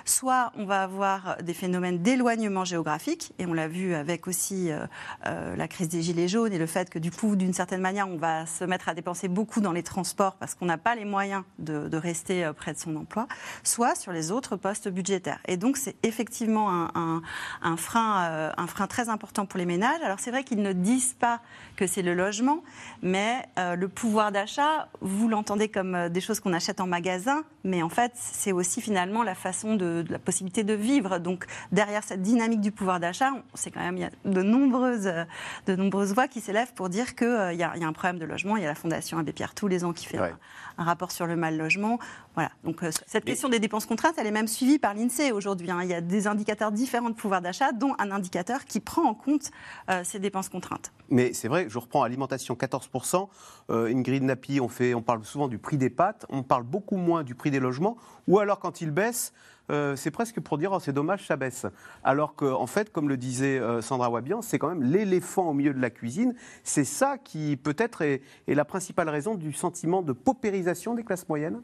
Soit 0.06 0.52
on 0.58 0.66
va 0.66 0.84
avoir 0.84 1.38
des 1.44 1.54
phénomènes 1.54 2.02
d'éloignement 2.02 2.66
géographique, 2.66 3.34
et 3.40 3.46
on 3.46 3.54
l'a 3.54 3.68
vu 3.68 3.94
avec 3.94 4.28
aussi 4.28 4.72
euh, 4.72 4.86
euh, 5.26 5.56
la 5.56 5.68
crise 5.68 5.90
des 5.90 6.02
gilets 6.02 6.28
jaunes 6.28 6.54
et 6.54 6.58
le 6.58 6.66
fait 6.66 6.90
que 6.90 7.00
du 7.00 7.12
coup, 7.12 7.36
d'une 7.36 7.54
certaine 7.54 7.82
manière, 7.82 8.08
on 8.08 8.18
va 8.18 8.46
se 8.46 8.64
mettre 8.64 8.90
à 8.90 8.94
dépenser 8.94 9.28
beaucoup 9.28 9.62
dans 9.62 9.72
les 9.72 9.84
transports 9.84 10.36
parce 10.36 10.56
qu'on 10.56 10.66
n'a 10.66 10.78
pas 10.78 10.96
les 10.96 11.06
moyens 11.06 11.44
de, 11.60 11.96
rester 11.96 12.44
euh, 12.44 12.54
près 12.54 12.74
de 12.74 12.80
son 12.80 12.96
emploi, 12.96 13.28
soit 13.64 13.96
sur 13.96 14.12
les 14.12 14.32
autres 14.32 14.56
postes 14.56 14.90
budgétaires. 14.90 15.40
Et 15.48 15.58
donc 15.58 15.78
c'est 15.78 15.96
effectivement 16.04 16.70
un, 16.96 17.22
un, 17.62 17.78
frein, 17.84 18.52
un 18.58 18.68
frein 18.68 18.88
très 18.88 19.10
important 19.10 19.46
pour 19.46 19.58
les 19.58 19.66
ménages. 19.66 20.02
Alors 20.04 20.20
c'est 20.20 20.32
vrai 20.32 20.44
qu'ils 20.44 20.62
ne 20.62 20.74
disent 20.74 21.16
pas 21.20 21.42
que 21.75 21.88
c'est 21.88 22.02
le 22.02 22.13
logement, 22.13 22.63
mais 23.02 23.46
le 23.58 23.88
pouvoir 23.88 24.32
d'achat, 24.32 24.88
vous 25.02 25.28
l'entendez 25.28 25.70
comme 25.70 26.10
des 26.10 26.22
choses 26.22 26.40
qu'on 26.40 26.54
achète 26.54 26.82
en 26.82 26.88
magasin, 26.88 27.44
mais 27.63 27.84
en 27.84 27.90
fait 27.90 28.12
c'est 28.16 28.52
aussi 28.52 28.82
finalement 28.82 29.24
la 29.24 29.36
façon 29.36 29.75
de, 29.75 30.04
de 30.04 30.12
la 30.12 30.20
possibilité 30.20 30.63
de 30.63 30.74
vivre. 30.74 31.20
Donc 31.20 31.46
derrière 31.72 32.04
cette 32.04 32.22
dynamique 32.22 32.62
du 32.62 32.72
pouvoir 32.72 33.00
d'achat, 33.00 33.32
c'est 33.54 33.72
quand 33.72 33.82
même 33.82 33.98
il 33.98 34.02
y 34.02 34.06
a 34.06 34.12
de 34.25 34.42
nombreuses, 34.42 35.12
de 35.66 35.75
nombreuses 35.75 36.13
voix 36.13 36.28
qui 36.28 36.42
s'élèvent 36.42 36.74
pour 36.74 36.90
dire 36.90 37.16
qu'il 37.16 37.28
euh, 37.28 37.54
y, 37.54 37.63
a 37.63 37.74
un 37.74 37.94
problème 37.94 38.20
de 38.20 38.25
logement. 38.25 38.58
Il 38.58 38.63
y 38.63 38.66
a 38.66 38.70
la 38.70 38.75
Fondation 38.75 39.18
Abbé 39.18 39.34
Pierre 39.34 39.54
tous 39.54 39.68
les 39.68 39.84
ans 39.84 39.94
qui 39.94 40.06
fait 40.06 40.18
un, 40.18 40.84
rapport 40.84 41.12
sur 41.12 41.28
le 41.28 41.36
mal 41.36 41.58
logement. 41.58 42.00
Voilà. 42.36 42.52
Donc 42.63 42.84
euh, 42.84 42.92
cette 43.06 43.25
question 43.25 43.50
des 43.50 43.60
dépenses 43.60 43.86
contraintes, 43.86 44.16
elle 44.18 44.28
est 44.28 44.32
même 44.32 44.48
suivie 44.48 44.80
par 44.80 44.94
l'Insee 44.94 45.32
aujourd'hui. 45.32 45.70
Hein. 45.72 45.80
Il 45.84 45.90
y 45.90 45.94
a 45.94 46.02
des 46.02 46.28
indicateurs 46.28 46.72
différents 46.72 47.10
de 47.10 47.16
pouvoir 47.16 47.42
d'achat, 47.42 47.72
dont 47.72 47.94
un 48.00 48.12
indicateur 48.12 48.66
qui 48.66 48.80
prend 48.80 49.04
en 49.04 49.13
compte 49.13 49.52
euh, 49.90 50.02
ces 50.04 50.20
dépenses 50.20 50.50
contraintes. 50.50 50.92
Mais 51.10 51.34
c'est 51.34 51.48
vrai, 51.48 51.68
je 51.70 51.78
reprends 51.78 52.04
alimentation 52.04 52.56
14%. 52.56 53.28
Ingrid 53.70 54.24
Napi, 54.24 54.60
on, 54.60 54.68
fait, 54.68 54.94
on 54.94 55.02
parle 55.02 55.24
souvent 55.24 55.48
du 55.48 55.58
prix 55.58 55.78
des 55.78 55.90
pâtes, 55.90 56.25
on 56.30 56.44
parle 56.44 56.63
beaucoup 56.63 56.98
moins 56.98 57.24
du 57.24 57.36
prix 57.36 57.52
des 57.52 57.60
logements. 57.60 57.98
Ou 58.28 58.40
alors 58.40 58.60
quand 58.60 58.82
il 58.82 58.92
baisse, 58.92 59.34
euh, 59.72 59.96
c'est 59.96 60.12
presque 60.12 60.40
pour 60.42 60.58
dire 60.58 60.72
oh, 60.74 60.80
c'est 60.80 60.94
dommage, 60.94 61.25
ça 61.25 61.36
baisse. 61.36 61.66
Alors 62.04 62.36
qu'en 62.36 62.62
en 62.62 62.68
fait, 62.68 62.92
comme 62.92 63.08
le 63.08 63.18
disait 63.18 63.60
euh, 63.60 63.82
Sandra 63.82 64.10
Wabian, 64.10 64.42
c'est 64.42 64.60
quand 64.60 64.68
même 64.68 64.84
l'éléphant 64.84 65.50
au 65.50 65.54
milieu 65.54 65.74
de 65.74 65.80
la 65.80 65.90
cuisine. 65.90 66.36
C'est 66.63 66.84
ça 66.84 67.18
qui 67.18 67.56
peut-être 67.56 68.02
est, 68.02 68.22
la 68.48 68.66
principale 68.66 69.10
raison 69.10 69.36
du 69.36 69.54
sentiment 69.54 70.02
de 70.02 70.13
paupérisation 70.13 70.96
des 70.96 71.04
classes 71.04 71.28
moyennes? 71.30 71.62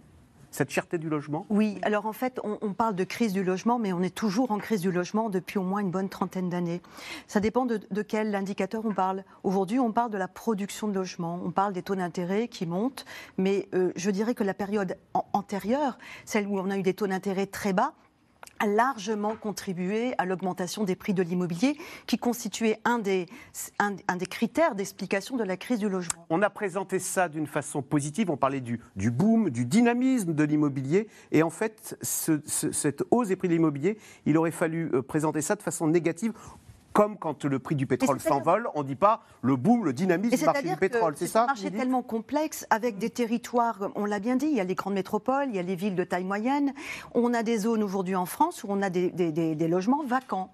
Cette 0.52 0.70
cherté 0.70 0.98
du 0.98 1.10
logement? 1.10 1.46
Oui, 1.50 1.80
alors 1.82 2.06
en 2.06 2.14
fait, 2.14 2.40
on, 2.44 2.74
parle 2.74 2.96
de 2.96 3.04
crise 3.04 3.34
du 3.34 3.44
logement, 3.44 3.80
mais 3.80 3.94
on 3.94 4.02
est 4.02 4.14
toujours 4.14 4.52
en 4.52 4.58
crise 4.58 4.82
du 4.82 4.92
logement 4.92 5.30
depuis 5.30 5.58
au 5.58 5.64
moins 5.64 5.82
une 5.82 5.92
bonne 5.92 6.10
trentaine 6.10 6.50
d'années. 6.50 6.82
Ça 7.28 7.40
dépend 7.40 7.66
de, 7.66 8.02
quel 8.02 8.34
indicateur 8.36 8.86
on 8.86 8.94
parle. 8.94 9.24
Aujourd'hui, 9.44 9.80
on 9.80 9.92
parle 9.92 10.12
de 10.12 10.18
la 10.18 10.28
production 10.28 10.88
de 10.88 10.94
logements, 10.94 11.40
on 11.44 11.52
parle 11.52 11.74
des 11.74 11.84
taux 11.84 11.96
d'intérêt 11.96 12.48
qui 12.48 12.66
montent, 12.66 13.06
mais 13.38 13.68
euh, 13.74 13.92
je 13.96 14.12
dirais 14.12 14.36
que 14.36 14.44
la 14.44 14.54
période 14.54 14.98
antérieure, 15.34 15.98
celle 16.26 16.48
où 16.48 16.60
on 16.60 16.70
a 16.70 16.78
eu 16.78 16.84
des 16.84 16.94
taux 16.94 17.08
d'intérêt 17.08 17.46
très 17.46 17.74
bas, 17.74 17.94
a 18.60 18.68
largement 18.68 19.36
contribué 19.36 20.14
à 20.18 20.26
l'augmentation 20.26 20.84
des 20.84 20.96
prix 20.96 21.14
de 21.14 21.24
l'immobilier, 21.24 21.78
qui 22.08 22.18
constituait 22.18 22.80
un 22.86 23.00
des, 23.00 23.28
critères 24.30 24.76
d'explication 24.76 25.38
de 25.38 25.44
la 25.44 25.58
crise 25.58 25.80
du 25.80 25.90
logement. 25.90 26.26
On 26.30 26.42
a 26.42 26.50
présenté 26.50 27.00
ça 27.00 27.30
d'une 27.30 27.48
façon 27.48 27.82
positive, 27.82 28.30
on 28.30 28.38
parlait 28.38 28.62
du, 28.62 28.80
du 28.96 29.12
boom, 29.12 29.50
du 29.50 29.66
dynamisme 29.66 30.34
de 30.34 30.44
l'immobilier, 30.44 31.08
et 31.32 31.44
en 31.44 31.50
fait, 31.50 31.98
cette 32.02 33.04
hausse 33.12 33.30
des 33.30 33.36
prix 33.36 33.48
de 33.48 33.54
l'immobilier, 33.54 33.98
il 34.26 34.38
aurait 34.38 34.52
fallu 34.52 34.90
euh, 34.94 35.02
présenter 35.02 35.42
ça 35.42 35.56
de 35.56 35.62
façon 35.62 35.88
négative 35.88 36.34
comme 37.00 37.18
quand 37.18 37.46
le 37.46 37.60
prix 37.60 37.76
du 37.76 37.88
pétrole 37.88 38.20
s'envole, 38.20 38.68
on 38.76 38.84
ne 38.84 38.88
dit 38.88 38.98
pas 38.98 39.22
le 39.42 39.56
boom, 39.56 39.86
le 39.86 39.94
dynamisme 39.94 40.36
du 40.36 40.44
marché 40.44 40.64
du 40.64 40.76
pétrole, 40.76 41.14
c'est 41.16 41.28
ça 41.28 41.44
un 41.44 41.46
marché 41.46 41.72
tellement 41.72 42.04
complexe, 42.04 42.68
avec 42.70 42.98
des 42.98 43.10
territoires, 43.10 43.90
on 43.96 44.04
l'a 44.04 44.20
bien 44.20 44.36
dit, 44.36 44.48
il 44.48 44.58
y 44.58 44.60
a 44.60 44.66
les 44.66 44.76
grandes 44.76 44.96
métropoles, 44.96 45.46
il 45.48 45.56
y 45.56 45.60
a 45.60 45.62
les 45.62 45.78
villes 45.78 45.96
de 45.96 46.04
taille 46.04 46.26
moyenne, 46.26 46.74
on 47.14 47.34
a 47.34 47.42
des 47.42 47.60
zones 47.60 47.84
aujourd'hui 47.84 48.18
en 48.18 48.26
France 48.26 48.66
où 48.66 48.68
on 48.70 48.82
a 48.82 48.90
des, 48.90 49.12
des 49.12 49.68
logements 49.70 50.04
vacants 50.04 50.52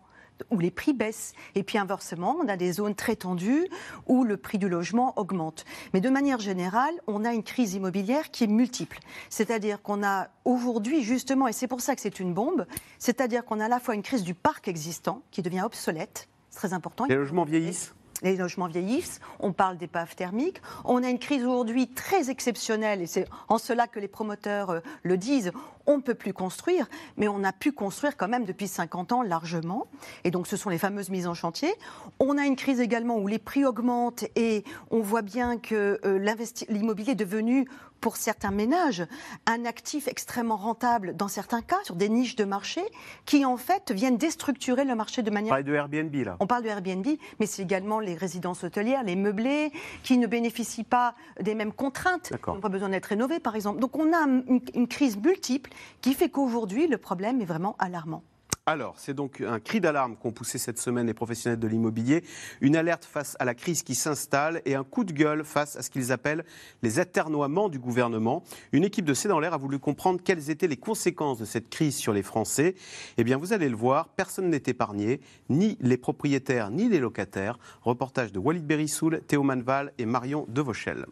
où 0.51 0.59
les 0.59 0.71
prix 0.71 0.93
baissent. 0.93 1.33
Et 1.55 1.63
puis 1.63 1.77
inversement, 1.77 2.35
on 2.39 2.47
a 2.47 2.57
des 2.57 2.73
zones 2.73 2.95
très 2.95 3.15
tendues 3.15 3.67
où 4.05 4.23
le 4.23 4.37
prix 4.37 4.57
du 4.57 4.69
logement 4.69 5.17
augmente. 5.17 5.65
Mais 5.93 6.01
de 6.01 6.09
manière 6.09 6.39
générale, 6.39 6.93
on 7.07 7.25
a 7.25 7.33
une 7.33 7.43
crise 7.43 7.73
immobilière 7.73 8.31
qui 8.31 8.43
est 8.43 8.47
multiple. 8.47 8.99
C'est-à-dire 9.29 9.81
qu'on 9.81 10.03
a 10.03 10.27
aujourd'hui, 10.43 11.03
justement, 11.03 11.47
et 11.47 11.53
c'est 11.53 11.67
pour 11.67 11.81
ça 11.81 11.95
que 11.95 12.01
c'est 12.01 12.19
une 12.19 12.33
bombe, 12.33 12.65
c'est-à-dire 12.99 13.45
qu'on 13.45 13.59
a 13.59 13.65
à 13.65 13.69
la 13.69 13.79
fois 13.79 13.95
une 13.95 14.03
crise 14.03 14.23
du 14.23 14.33
parc 14.35 14.67
existant 14.67 15.23
qui 15.31 15.41
devient 15.41 15.63
obsolète, 15.63 16.27
c'est 16.55 16.67
très 16.67 16.74
important. 16.74 17.05
Les 17.09 17.15
logements 17.15 17.43
vieillissent 17.43 17.93
les 18.21 18.38
logements 18.38 18.67
vieillissent, 18.67 19.19
on 19.41 19.51
parle 19.51 19.77
d'épaves 19.77 20.15
thermiques. 20.15 20.62
On 20.85 21.03
a 21.03 21.09
une 21.09 21.19
crise 21.19 21.43
aujourd'hui 21.43 21.89
très 21.89 22.29
exceptionnelle, 22.29 23.01
et 23.01 23.07
c'est 23.07 23.27
en 23.50 23.57
cela 23.57 23.88
que 23.88 24.00
les 24.00 24.07
promoteurs 24.07 24.69
euh, 24.69 24.79
le 25.03 25.17
disent. 25.17 25.51
On 25.85 25.97
ne 25.97 26.01
peut 26.01 26.15
plus 26.15 26.33
construire, 26.33 26.88
mais 27.17 27.27
on 27.27 27.43
a 27.43 27.51
pu 27.51 27.74
construire 27.74 28.17
quand 28.17 28.29
même 28.29 28.45
depuis 28.45 28.67
50 28.67 29.12
ans 29.12 29.21
largement. 29.21 29.88
Et 30.24 30.31
donc, 30.31 30.47
ce 30.47 30.57
sont 30.57 30.69
les 30.69 30.77
fameuses 30.77 31.09
mises 31.09 31.27
en 31.27 31.33
chantier. 31.33 31.71
On 32.19 32.38
a 32.38 32.45
une 32.45 32.55
crise 32.55 32.79
également 32.79 33.17
où 33.17 33.27
les 33.27 33.38
prix 33.38 33.65
augmentent 33.65 34.24
et 34.35 34.63
on 34.89 35.01
voit 35.01 35.21
bien 35.21 35.57
que 35.57 36.00
euh, 36.05 36.35
l'immobilier 36.69 37.12
est 37.12 37.15
devenu 37.15 37.67
pour 38.01 38.17
certains 38.17 38.51
ménages 38.51 39.05
un 39.45 39.65
actif 39.65 40.07
extrêmement 40.07 40.57
rentable 40.57 41.15
dans 41.15 41.27
certains 41.27 41.61
cas, 41.61 41.79
sur 41.83 41.95
des 41.95 42.09
niches 42.09 42.35
de 42.35 42.43
marché, 42.43 42.81
qui 43.25 43.45
en 43.45 43.57
fait 43.57 43.91
viennent 43.91 44.17
déstructurer 44.17 44.85
le 44.85 44.95
marché 44.95 45.21
de 45.21 45.31
manière... 45.31 45.51
On 45.51 45.55
parle 45.55 45.63
de 45.63 45.73
Airbnb 45.73 46.15
là. 46.15 46.37
On 46.39 46.47
parle 46.47 46.63
de 46.63 46.69
Airbnb, 46.69 47.07
mais 47.39 47.45
c'est 47.45 47.61
également 47.61 47.99
les 47.99 48.15
résidences 48.15 48.63
hôtelières, 48.63 49.03
les 49.03 49.15
meublés, 49.15 49.71
qui 50.03 50.17
ne 50.17 50.27
bénéficient 50.27 50.83
pas 50.83 51.15
des 51.39 51.55
mêmes 51.55 51.73
contraintes, 51.73 52.31
qui 52.43 52.49
n'ont 52.49 52.59
pas 52.59 52.69
besoin 52.69 52.89
d'être 52.89 53.05
rénovés 53.07 53.39
par 53.39 53.55
exemple. 53.55 53.79
Donc 53.79 53.95
on 53.97 54.13
a 54.13 54.25
une 54.73 54.87
crise 54.87 55.17
multiple 55.17 55.71
qui 56.01 56.13
fait 56.13 56.29
qu'aujourd'hui 56.29 56.87
le 56.87 56.97
problème 56.97 57.41
est 57.41 57.45
vraiment 57.45 57.75
alarmant. 57.79 58.23
Alors, 58.67 58.95
c'est 58.98 59.13
donc 59.13 59.41
un 59.41 59.60
cri 59.60 59.79
d'alarme 59.79 60.15
qu'ont 60.15 60.31
poussé 60.31 60.57
cette 60.57 60.79
semaine 60.79 61.05
les 61.05 61.13
professionnels 61.13 61.60
de 61.60 61.67
l'immobilier, 61.67 62.24
une 62.62 62.75
alerte 62.75 63.05
face 63.05 63.38
à 63.39 63.45
la 63.45 63.53
crise 63.53 63.84
qui 63.84 63.93
s'installe 63.93 64.63
et 64.65 64.74
un 64.74 64.84
coup 64.84 65.03
de 65.03 65.13
gueule 65.13 65.45
face 65.45 65.75
à 65.75 65.84
ce 65.84 65.91
qu'ils 65.91 66.12
appellent 66.12 66.43
les 66.81 66.98
aternoiements 66.98 67.69
du 67.69 67.77
gouvernement. 67.77 68.41
Une 68.72 68.84
équipe 68.84 69.05
de 69.05 69.13
C'est 69.13 69.27
dans 69.27 69.39
l'air 69.39 69.53
a 69.53 69.57
voulu 69.57 69.77
comprendre 69.77 70.19
quelles 70.24 70.50
étaient 70.50 70.65
les 70.65 70.77
conséquences 70.77 71.38
de 71.38 71.45
cette 71.45 71.69
crise 71.69 71.95
sur 71.95 72.12
les 72.12 72.24
Français. 72.24 72.74
Eh 73.17 73.24
bien, 73.24 73.38
vous 73.38 73.53
allez 73.53 73.69
le 73.69 73.75
voir, 73.75 74.07
personne 74.07 74.50
n'est 74.50 74.63
épargné, 74.65 75.22
ni 75.48 75.77
les 75.79 75.98
propriétaires 75.98 76.72
ni 76.72 76.89
les 76.89 76.98
locataires. 76.98 77.60
Reportage 77.84 78.31
de 78.31 78.39
Walid 78.39 78.65
Berissoul, 78.65 79.22
Théo 79.27 79.43
Manval 79.43 79.93
et 80.00 80.07
Marion 80.07 80.48
Devauchel. 80.50 81.05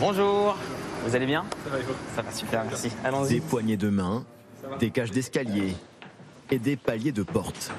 Bonjour 0.00 0.56
vous 1.04 1.16
allez 1.16 1.26
bien 1.26 1.44
Ça 2.14 2.22
va, 2.22 2.32
super, 2.32 2.64
merci. 2.64 2.90
Des 3.28 3.40
poignées 3.40 3.76
de 3.76 3.88
main, 3.88 4.24
des 4.78 4.90
cages 4.90 5.10
d'escalier 5.10 5.74
et 6.50 6.58
des 6.58 6.76
paliers 6.76 7.12
de 7.12 7.22
porte. 7.22 7.72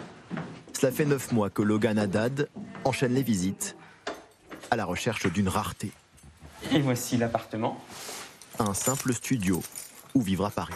Cela 0.73 0.91
fait 0.91 1.05
neuf 1.05 1.31
mois 1.31 1.49
que 1.49 1.61
Logan 1.61 1.97
Haddad 1.97 2.49
enchaîne 2.83 3.13
les 3.13 3.23
visites 3.23 3.75
à 4.71 4.75
la 4.75 4.85
recherche 4.85 5.31
d'une 5.31 5.47
rareté. 5.47 5.91
Et 6.71 6.79
voici 6.79 7.17
l'appartement. 7.17 7.79
Un 8.59 8.73
simple 8.73 9.13
studio 9.13 9.61
où 10.13 10.21
vivra 10.21 10.49
Paris. 10.49 10.73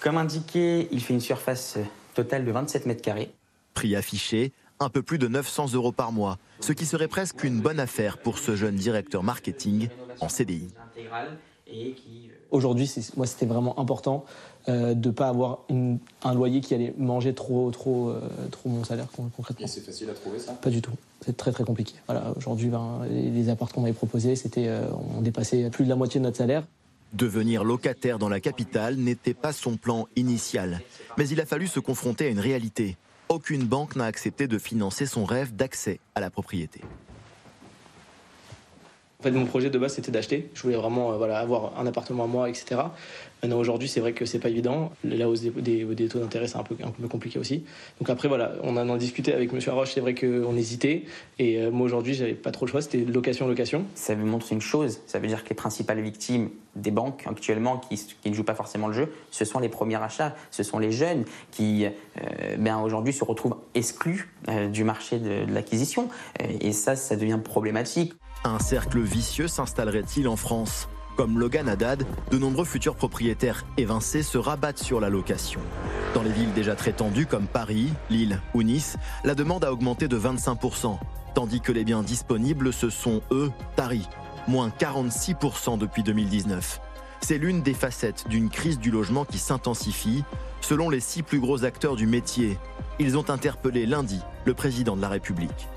Comme 0.00 0.16
indiqué, 0.16 0.88
il 0.90 1.02
fait 1.02 1.14
une 1.14 1.20
surface 1.20 1.78
totale 2.14 2.44
de 2.44 2.52
27 2.52 2.86
mètres 2.86 3.02
carrés. 3.02 3.32
Prix 3.74 3.96
affiché, 3.96 4.52
un 4.80 4.88
peu 4.88 5.02
plus 5.02 5.18
de 5.18 5.28
900 5.28 5.72
euros 5.74 5.92
par 5.92 6.12
mois, 6.12 6.38
ce 6.60 6.72
qui 6.72 6.86
serait 6.86 7.08
presque 7.08 7.44
une 7.44 7.60
bonne 7.60 7.80
affaire 7.80 8.18
pour 8.18 8.38
ce 8.38 8.56
jeune 8.56 8.76
directeur 8.76 9.22
marketing 9.22 9.88
en 10.20 10.28
CDI. 10.28 10.68
Euh, 11.72 11.92
Aujourd'hui, 12.50 12.90
moi, 13.16 13.26
c'était 13.26 13.46
vraiment 13.46 13.78
important 13.80 14.24
euh, 14.68 14.94
de 14.94 15.08
ne 15.08 15.12
pas 15.14 15.28
avoir 15.28 15.60
un 15.70 16.34
loyer 16.34 16.60
qui 16.60 16.74
allait 16.74 16.94
manger 16.98 17.34
trop, 17.34 17.70
trop, 17.70 18.10
euh, 18.10 18.20
trop 18.50 18.68
mon 18.68 18.84
salaire 18.84 19.08
concrètement. 19.10 19.66
Et 19.66 19.68
c'est 19.68 19.80
facile 19.80 20.08
à 20.10 20.14
trouver 20.14 20.38
ça? 20.38 20.52
Pas 20.52 20.70
du 20.70 20.80
tout. 20.80 20.92
C'est 21.24 21.36
très 21.36 21.52
très 21.52 21.64
compliqué. 21.64 21.94
Voilà, 22.06 22.32
aujourd'hui, 22.36 22.68
ben, 22.68 23.00
les, 23.10 23.48
appartements 23.48 23.74
qu'on 23.74 23.80
m'avait 23.82 23.94
proposés, 23.94 24.36
c'était, 24.36 24.70
on 25.16 25.20
dépassait 25.20 25.70
plus 25.70 25.84
de 25.84 25.88
la 25.88 25.96
moitié 25.96 26.20
de 26.20 26.24
notre 26.24 26.36
salaire. 26.36 26.64
Devenir 27.12 27.64
locataire 27.64 28.18
dans 28.18 28.28
la 28.28 28.40
capitale 28.40 28.96
n'était 28.96 29.34
pas 29.34 29.52
son 29.52 29.76
plan 29.76 30.06
initial, 30.16 30.80
mais 31.16 31.28
il 31.28 31.40
a 31.40 31.46
fallu 31.46 31.66
se 31.66 31.80
confronter 31.80 32.26
à 32.26 32.28
une 32.28 32.40
réalité. 32.40 32.96
Aucune 33.28 33.64
banque 33.64 33.96
n'a 33.96 34.04
accepté 34.04 34.46
de 34.48 34.58
financer 34.58 35.06
son 35.06 35.24
rêve 35.24 35.54
d'accès 35.54 35.98
à 36.14 36.20
la 36.20 36.30
propriété. 36.30 36.82
En 39.24 39.28
fait, 39.28 39.38
mon 39.38 39.46
projet 39.46 39.70
de 39.70 39.78
base, 39.78 39.94
c'était 39.94 40.12
d'acheter. 40.12 40.50
Je 40.52 40.60
voulais 40.60 40.76
vraiment 40.76 41.12
euh, 41.12 41.16
voilà, 41.16 41.38
avoir 41.38 41.80
un 41.80 41.86
appartement 41.86 42.24
à 42.24 42.26
moi, 42.26 42.50
etc. 42.50 42.82
Maintenant, 43.42 43.58
aujourd'hui, 43.58 43.88
c'est 43.88 44.00
vrai 44.00 44.12
que 44.12 44.26
c'est 44.26 44.38
pas 44.38 44.50
évident. 44.50 44.92
La 45.02 45.30
hausse 45.30 45.40
des, 45.40 45.84
des- 45.84 46.08
taux 46.08 46.18
d'intérêt, 46.18 46.46
c'est 46.46 46.58
un 46.58 46.62
peu, 46.62 46.74
compliqué 47.08 47.38
aussi. 47.38 47.64
Donc 48.00 48.10
après, 48.10 48.28
voilà, 48.28 48.52
on 48.62 48.76
en 48.76 48.86
a 48.90 48.98
discuté 48.98 49.32
avec 49.32 49.50
M. 49.50 49.60
Arroche. 49.66 49.92
C'est 49.94 50.02
vrai 50.02 50.14
qu'on 50.14 50.54
hésitait. 50.58 51.04
Et 51.38 51.58
euh, 51.58 51.70
moi, 51.70 51.86
aujourd'hui, 51.86 52.12
j'avais 52.12 52.34
pas 52.34 52.50
trop 52.50 52.66
le 52.66 52.70
choix. 52.70 52.82
C'était 52.82 52.98
location-location. 52.98 53.86
Ça 53.94 54.14
vous 54.14 54.26
montre 54.26 54.52
une 54.52 54.60
chose, 54.60 55.00
ça 55.06 55.18
veut 55.18 55.26
dire 55.26 55.42
que 55.42 55.48
les 55.48 55.54
principales 55.54 56.02
victimes 56.02 56.50
des 56.76 56.90
banques 56.90 57.24
actuellement 57.26 57.78
qui, 57.78 58.06
ne 58.28 58.34
jouent 58.34 58.44
pas 58.44 58.54
forcément 58.54 58.88
le 58.88 58.94
jeu, 58.94 59.12
ce 59.30 59.44
sont 59.44 59.60
les 59.60 59.68
premiers 59.68 60.02
achats, 60.02 60.34
ce 60.50 60.62
sont 60.62 60.78
les 60.78 60.90
jeunes 60.90 61.24
qui 61.50 61.86
euh, 61.86 62.56
ben, 62.58 62.80
aujourd'hui 62.80 63.12
se 63.12 63.24
retrouvent 63.24 63.56
exclus 63.74 64.28
euh, 64.48 64.68
du 64.68 64.84
marché 64.84 65.18
de, 65.18 65.50
l'acquisition. 65.52 66.08
Euh, 66.42 66.46
Et 66.60 66.72
ça, 66.72 66.96
ça 66.96 67.16
devient 67.16 67.38
problématique. 67.42 68.12
Un 68.46 68.58
cercle 68.58 69.00
vicieux 69.00 69.48
s'installerait-il 69.48 70.28
en 70.28 70.36
France 70.36 70.90
Comme 71.16 71.38
Logan 71.38 71.66
Haddad, 71.66 72.04
de 72.30 72.38
nombreux 72.38 72.66
futurs 72.66 72.94
propriétaires 72.94 73.64
évincés 73.78 74.22
se 74.22 74.36
rabattent 74.36 74.82
sur 74.82 75.00
la 75.00 75.08
location. 75.08 75.60
Dans 76.12 76.22
les 76.22 76.30
villes 76.30 76.52
déjà 76.52 76.74
très 76.74 76.92
tendues 76.92 77.24
comme 77.24 77.46
Paris, 77.46 77.90
Lille 78.10 78.42
ou 78.52 78.62
Nice, 78.62 78.98
la 79.24 79.34
demande 79.34 79.64
a 79.64 79.72
augmenté 79.72 80.08
de 80.08 80.18
25%, 80.18 80.98
tandis 81.34 81.62
que 81.62 81.72
les 81.72 81.84
biens 81.84 82.02
disponibles 82.02 82.74
se 82.74 82.90
sont, 82.90 83.22
eux, 83.30 83.50
taris, 83.76 84.06
moins 84.46 84.68
46% 84.68 85.78
depuis 85.78 86.02
2019. 86.02 86.82
C'est 87.22 87.38
l'une 87.38 87.62
des 87.62 87.72
facettes 87.72 88.28
d'une 88.28 88.50
crise 88.50 88.78
du 88.78 88.90
logement 88.90 89.24
qui 89.24 89.38
s'intensifie, 89.38 90.22
selon 90.60 90.90
les 90.90 91.00
six 91.00 91.22
plus 91.22 91.40
gros 91.40 91.64
acteurs 91.64 91.96
du 91.96 92.06
métier. 92.06 92.58
Ils 92.98 93.16
ont 93.16 93.30
interpellé 93.30 93.86
lundi 93.86 94.20
le 94.44 94.52
président 94.52 94.96
de 94.96 95.00
la 95.00 95.08
République. 95.08 95.68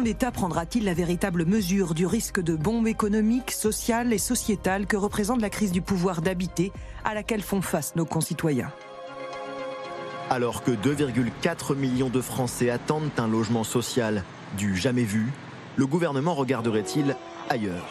L'État 0.00 0.30
prendra-t-il 0.30 0.84
la 0.84 0.94
véritable 0.94 1.44
mesure 1.44 1.92
du 1.92 2.06
risque 2.06 2.40
de 2.40 2.54
bombe 2.54 2.86
économique, 2.86 3.50
sociale 3.50 4.12
et 4.12 4.18
sociétale 4.18 4.86
que 4.86 4.96
représente 4.96 5.40
la 5.40 5.50
crise 5.50 5.72
du 5.72 5.82
pouvoir 5.82 6.22
d'habiter 6.22 6.72
à 7.04 7.14
laquelle 7.14 7.42
font 7.42 7.60
face 7.62 7.96
nos 7.96 8.04
concitoyens 8.04 8.70
Alors 10.30 10.62
que 10.62 10.70
2,4 10.70 11.74
millions 11.74 12.10
de 12.10 12.20
Français 12.20 12.70
attendent 12.70 13.10
un 13.18 13.28
logement 13.28 13.64
social 13.64 14.22
du 14.56 14.76
jamais 14.76 15.02
vu, 15.02 15.26
le 15.76 15.86
gouvernement 15.86 16.34
regarderait-il 16.34 17.16
ailleurs? 17.50 17.88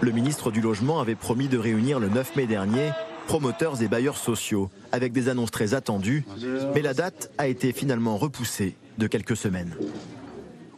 Le 0.00 0.10
ministre 0.10 0.50
du 0.50 0.60
Logement 0.60 1.00
avait 1.00 1.14
promis 1.14 1.48
de 1.48 1.58
réunir 1.58 2.00
le 2.00 2.08
9 2.08 2.36
mai 2.36 2.46
dernier 2.46 2.90
promoteurs 3.26 3.80
et 3.80 3.86
bailleurs 3.86 4.16
sociaux 4.16 4.70
avec 4.90 5.12
des 5.12 5.28
annonces 5.28 5.52
très 5.52 5.74
attendues, 5.74 6.24
mais 6.74 6.82
la 6.82 6.94
date 6.94 7.30
a 7.38 7.46
été 7.46 7.72
finalement 7.72 8.16
repoussée 8.16 8.74
de 8.98 9.06
quelques 9.06 9.36
semaines. 9.36 9.76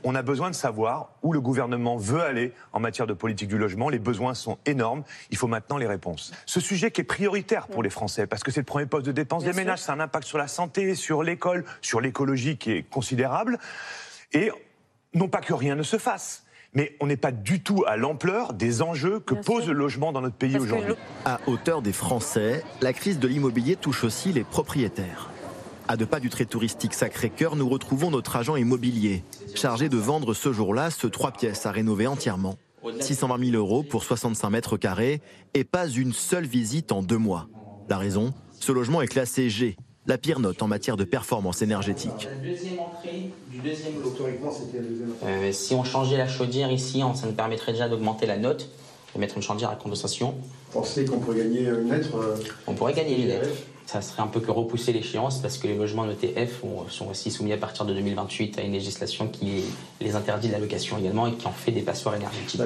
On 0.04 0.14
a 0.14 0.22
besoin 0.22 0.50
de 0.50 0.54
savoir 0.54 1.10
où 1.22 1.32
le 1.32 1.40
gouvernement 1.40 1.96
veut 1.96 2.22
aller 2.22 2.52
en 2.72 2.80
matière 2.80 3.06
de 3.06 3.12
politique 3.12 3.48
du 3.48 3.58
logement. 3.58 3.88
Les 3.88 3.98
besoins 3.98 4.34
sont 4.34 4.58
énormes. 4.66 5.04
Il 5.30 5.36
faut 5.36 5.46
maintenant 5.46 5.76
les 5.76 5.86
réponses. 5.86 6.32
Ce 6.46 6.60
sujet 6.60 6.90
qui 6.90 7.00
est 7.00 7.04
prioritaire 7.04 7.68
pour 7.68 7.82
les 7.82 7.90
Français, 7.90 8.26
parce 8.26 8.42
que 8.42 8.50
c'est 8.50 8.60
le 8.60 8.66
premier 8.66 8.86
poste 8.86 9.06
de 9.06 9.12
dépense 9.12 9.44
des 9.44 9.52
ménages, 9.52 9.80
ça 9.80 9.92
a 9.92 9.96
un 9.96 10.00
impact 10.00 10.26
sur 10.26 10.38
la 10.38 10.48
santé, 10.48 10.94
sur 10.94 11.22
l'école, 11.22 11.64
sur 11.80 12.00
l'écologie 12.00 12.56
qui 12.56 12.72
est 12.72 12.82
considérable. 12.82 13.58
Et 14.32 14.50
non 15.14 15.28
pas 15.28 15.40
que 15.40 15.52
rien 15.54 15.74
ne 15.74 15.82
se 15.82 15.98
fasse, 15.98 16.44
mais 16.74 16.96
on 17.00 17.06
n'est 17.06 17.16
pas 17.16 17.32
du 17.32 17.62
tout 17.62 17.84
à 17.86 17.96
l'ampleur 17.96 18.54
des 18.54 18.82
enjeux 18.82 19.20
que 19.20 19.34
pose 19.34 19.68
le 19.68 19.74
logement 19.74 20.12
dans 20.12 20.20
notre 20.20 20.36
pays 20.36 20.58
aujourd'hui. 20.58 20.94
À 21.24 21.38
hauteur 21.46 21.82
des 21.82 21.92
Français, 21.92 22.64
la 22.80 22.92
crise 22.92 23.18
de 23.18 23.28
l'immobilier 23.28 23.76
touche 23.76 24.04
aussi 24.04 24.32
les 24.32 24.44
propriétaires. 24.44 25.30
À 25.88 25.96
deux 25.96 26.06
pas 26.06 26.20
du 26.20 26.30
trait 26.30 26.44
touristique 26.44 26.94
Sacré-Cœur, 26.94 27.56
nous 27.56 27.68
retrouvons 27.68 28.10
notre 28.10 28.36
agent 28.36 28.56
immobilier, 28.56 29.24
chargé 29.54 29.88
de 29.88 29.96
vendre 29.96 30.32
ce 30.32 30.52
jour-là 30.52 30.90
ce 30.90 31.06
trois 31.06 31.32
pièces 31.32 31.66
à 31.66 31.72
rénover 31.72 32.06
entièrement. 32.06 32.56
620 33.00 33.50
000 33.50 33.56
euros 33.56 33.82
pour 33.82 34.04
65 34.04 34.50
mètres 34.50 34.76
carrés 34.76 35.20
et 35.54 35.64
pas 35.64 35.88
une 35.88 36.12
seule 36.12 36.46
visite 36.46 36.92
en 36.92 37.02
deux 37.02 37.18
mois. 37.18 37.48
La 37.88 37.98
raison 37.98 38.32
Ce 38.58 38.72
logement 38.72 39.02
est 39.02 39.08
classé 39.08 39.50
G, 39.50 39.76
la 40.06 40.18
pire 40.18 40.40
note 40.40 40.62
en 40.62 40.68
matière 40.68 40.96
de 40.96 41.04
performance 41.04 41.62
énergétique. 41.62 42.28
La 42.30 42.48
deuxième 42.48 42.78
entrée 42.80 43.30
du 43.50 43.58
deuxième 43.58 44.00
lot. 44.00 44.14
Euh, 45.24 45.52
si 45.52 45.74
on 45.74 45.84
changeait 45.84 46.16
la 46.16 46.28
chaudière 46.28 46.72
ici, 46.72 47.02
ça 47.14 47.26
nous 47.26 47.32
permettrait 47.32 47.72
déjà 47.72 47.88
d'augmenter 47.88 48.26
la 48.26 48.36
note, 48.36 48.68
de 49.14 49.20
mettre 49.20 49.36
une 49.36 49.42
chaudière 49.42 49.70
à 49.70 49.76
condensation. 49.76 50.34
Pensez 50.72 51.04
qu'on 51.04 51.18
pourrait 51.18 51.38
gagner 51.38 51.66
une 51.66 51.90
lettre 51.90 52.16
euh, 52.16 52.36
On 52.66 52.74
pourrait 52.74 52.94
gagner 52.94 53.20
une 53.20 53.28
lettre. 53.28 53.48
Ça 53.86 54.00
serait 54.00 54.22
un 54.22 54.26
peu 54.26 54.40
que 54.40 54.50
repousser 54.50 54.92
l'échéance 54.92 55.40
parce 55.40 55.58
que 55.58 55.66
les 55.66 55.76
logements 55.76 56.04
notés 56.06 56.28
F 56.46 56.64
ont- 56.64 56.88
sont 56.88 57.08
aussi 57.08 57.30
soumis 57.30 57.52
à 57.52 57.56
partir 57.58 57.84
de 57.84 57.92
2028 57.92 58.58
à 58.58 58.62
une 58.62 58.72
législation 58.72 59.28
qui 59.28 59.64
les 60.00 60.14
interdit 60.14 60.48
la 60.48 60.58
location 60.58 60.96
également 60.98 61.26
et 61.26 61.32
qui 61.34 61.46
en 61.46 61.52
fait 61.52 61.72
des 61.72 61.82
passoires 61.82 62.14
énergétiques. 62.14 62.60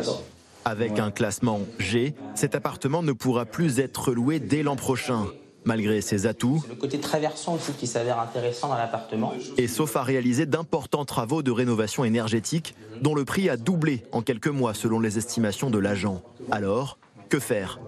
Avec 0.64 0.98
un 0.98 1.10
classement 1.10 1.60
G, 1.78 2.14
cet 2.34 2.54
appartement 2.54 3.02
ne 3.02 3.12
pourra 3.12 3.44
plus 3.44 3.78
être 3.80 4.12
loué 4.12 4.40
dès 4.40 4.62
l'an 4.62 4.76
prochain. 4.76 5.26
Malgré 5.64 6.00
ses 6.00 6.26
atouts, 6.26 6.62
Le 6.68 6.76
côté 6.76 7.00
traversant 7.00 7.54
aussi 7.56 7.72
qui 7.72 7.88
s'avère 7.88 8.20
intéressant 8.20 8.68
dans 8.68 8.76
l'appartement. 8.76 9.32
et 9.58 9.66
sauf 9.66 9.96
à 9.96 10.04
réaliser 10.04 10.46
d'importants 10.46 11.04
travaux 11.04 11.42
de 11.42 11.50
rénovation 11.50 12.04
énergétique 12.04 12.76
dont 13.00 13.16
le 13.16 13.24
prix 13.24 13.48
a 13.48 13.56
doublé 13.56 14.04
en 14.12 14.22
quelques 14.22 14.46
mois 14.46 14.74
selon 14.74 15.00
les 15.00 15.18
estimations 15.18 15.68
de 15.68 15.78
l'agent. 15.78 16.22
Alors, 16.52 16.98
que 17.28 17.40
faire? 17.40 17.80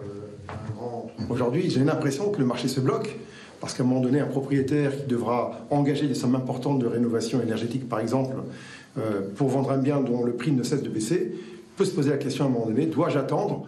Aujourd'hui, 1.28 1.70
j'ai 1.70 1.84
l'impression 1.84 2.30
que 2.30 2.38
le 2.38 2.46
marché 2.46 2.68
se 2.68 2.80
bloque. 2.80 3.16
Parce 3.60 3.74
qu'à 3.74 3.82
un 3.82 3.86
moment 3.86 4.00
donné, 4.00 4.20
un 4.20 4.26
propriétaire 4.26 4.96
qui 4.96 5.06
devra 5.06 5.66
engager 5.70 6.06
des 6.06 6.14
sommes 6.14 6.36
importantes 6.36 6.78
de 6.78 6.86
rénovation 6.86 7.42
énergétique, 7.42 7.88
par 7.88 7.98
exemple, 7.98 8.36
euh, 8.98 9.22
pour 9.34 9.48
vendre 9.48 9.72
un 9.72 9.78
bien 9.78 10.00
dont 10.00 10.22
le 10.22 10.34
prix 10.34 10.52
ne 10.52 10.62
cesse 10.62 10.82
de 10.82 10.88
baisser, 10.88 11.34
peut 11.76 11.84
se 11.84 11.92
poser 11.92 12.10
la 12.10 12.18
question 12.18 12.44
à 12.44 12.46
un 12.48 12.50
moment 12.50 12.66
donné, 12.66 12.86
dois-je 12.86 13.18
attendre? 13.18 13.66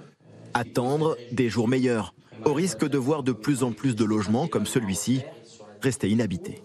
Attendre 0.54 1.16
des 1.32 1.48
jours 1.48 1.66
meilleurs, 1.66 2.14
au 2.44 2.52
risque 2.52 2.88
de 2.88 2.98
voir 2.98 3.24
de 3.24 3.32
plus 3.32 3.64
en 3.64 3.72
plus 3.72 3.96
de 3.96 4.04
logements 4.04 4.46
comme 4.46 4.66
celui-ci 4.66 5.22
rester 5.82 6.08
inhabités. 6.08 6.62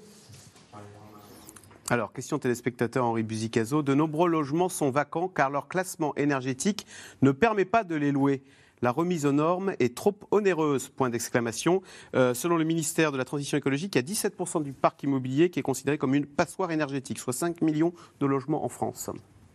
Alors, 1.89 2.13
question 2.13 2.39
téléspectateur 2.39 3.05
Henri 3.05 3.21
Buzicazo. 3.21 3.83
De 3.83 3.93
nombreux 3.93 4.27
logements 4.27 4.69
sont 4.69 4.89
vacants 4.89 5.27
car 5.27 5.51
leur 5.51 5.67
classement 5.67 6.15
énergétique 6.15 6.85
ne 7.21 7.31
permet 7.31 7.65
pas 7.65 7.83
de 7.83 7.95
les 7.95 8.11
louer. 8.11 8.41
La 8.81 8.91
remise 8.91 9.25
aux 9.25 9.31
normes 9.31 9.73
est 9.79 9.95
trop 9.95 10.15
onéreuse. 10.31 10.89
Point 10.89 11.09
d'exclamation. 11.09 11.81
Euh, 12.15 12.33
selon 12.33 12.57
le 12.57 12.65
ministère 12.65 13.11
de 13.11 13.17
la 13.17 13.25
Transition 13.25 13.57
écologique, 13.57 13.95
il 13.95 13.97
y 13.97 14.11
a 14.11 14.29
17% 14.29 14.63
du 14.63 14.73
parc 14.73 15.03
immobilier 15.03 15.49
qui 15.49 15.59
est 15.59 15.63
considéré 15.63 15.97
comme 15.97 16.13
une 16.13 16.25
passoire 16.25 16.71
énergétique, 16.71 17.19
soit 17.19 17.33
5 17.33 17.61
millions 17.61 17.93
de 18.19 18.25
logements 18.25 18.65
en 18.65 18.69
France. 18.69 19.09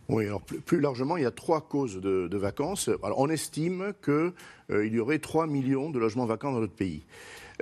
Oui, 0.09 0.25
alors 0.25 0.41
plus, 0.41 0.81
largement, 0.81 1.15
il 1.15 1.23
y 1.23 1.25
a 1.25 1.31
trois 1.31 1.61
causes 1.61 2.01
de, 2.01 2.37
vacances. 2.37 2.89
On 3.01 3.29
estime 3.29 3.93
qu'il 4.03 4.93
y 4.93 4.99
aurait 4.99 5.19
3 5.19 5.47
millions 5.47 5.89
de 5.89 5.99
logements 5.99 6.25
vacants 6.25 6.51
dans 6.51 6.59
notre 6.59 6.73
pays. 6.73 7.05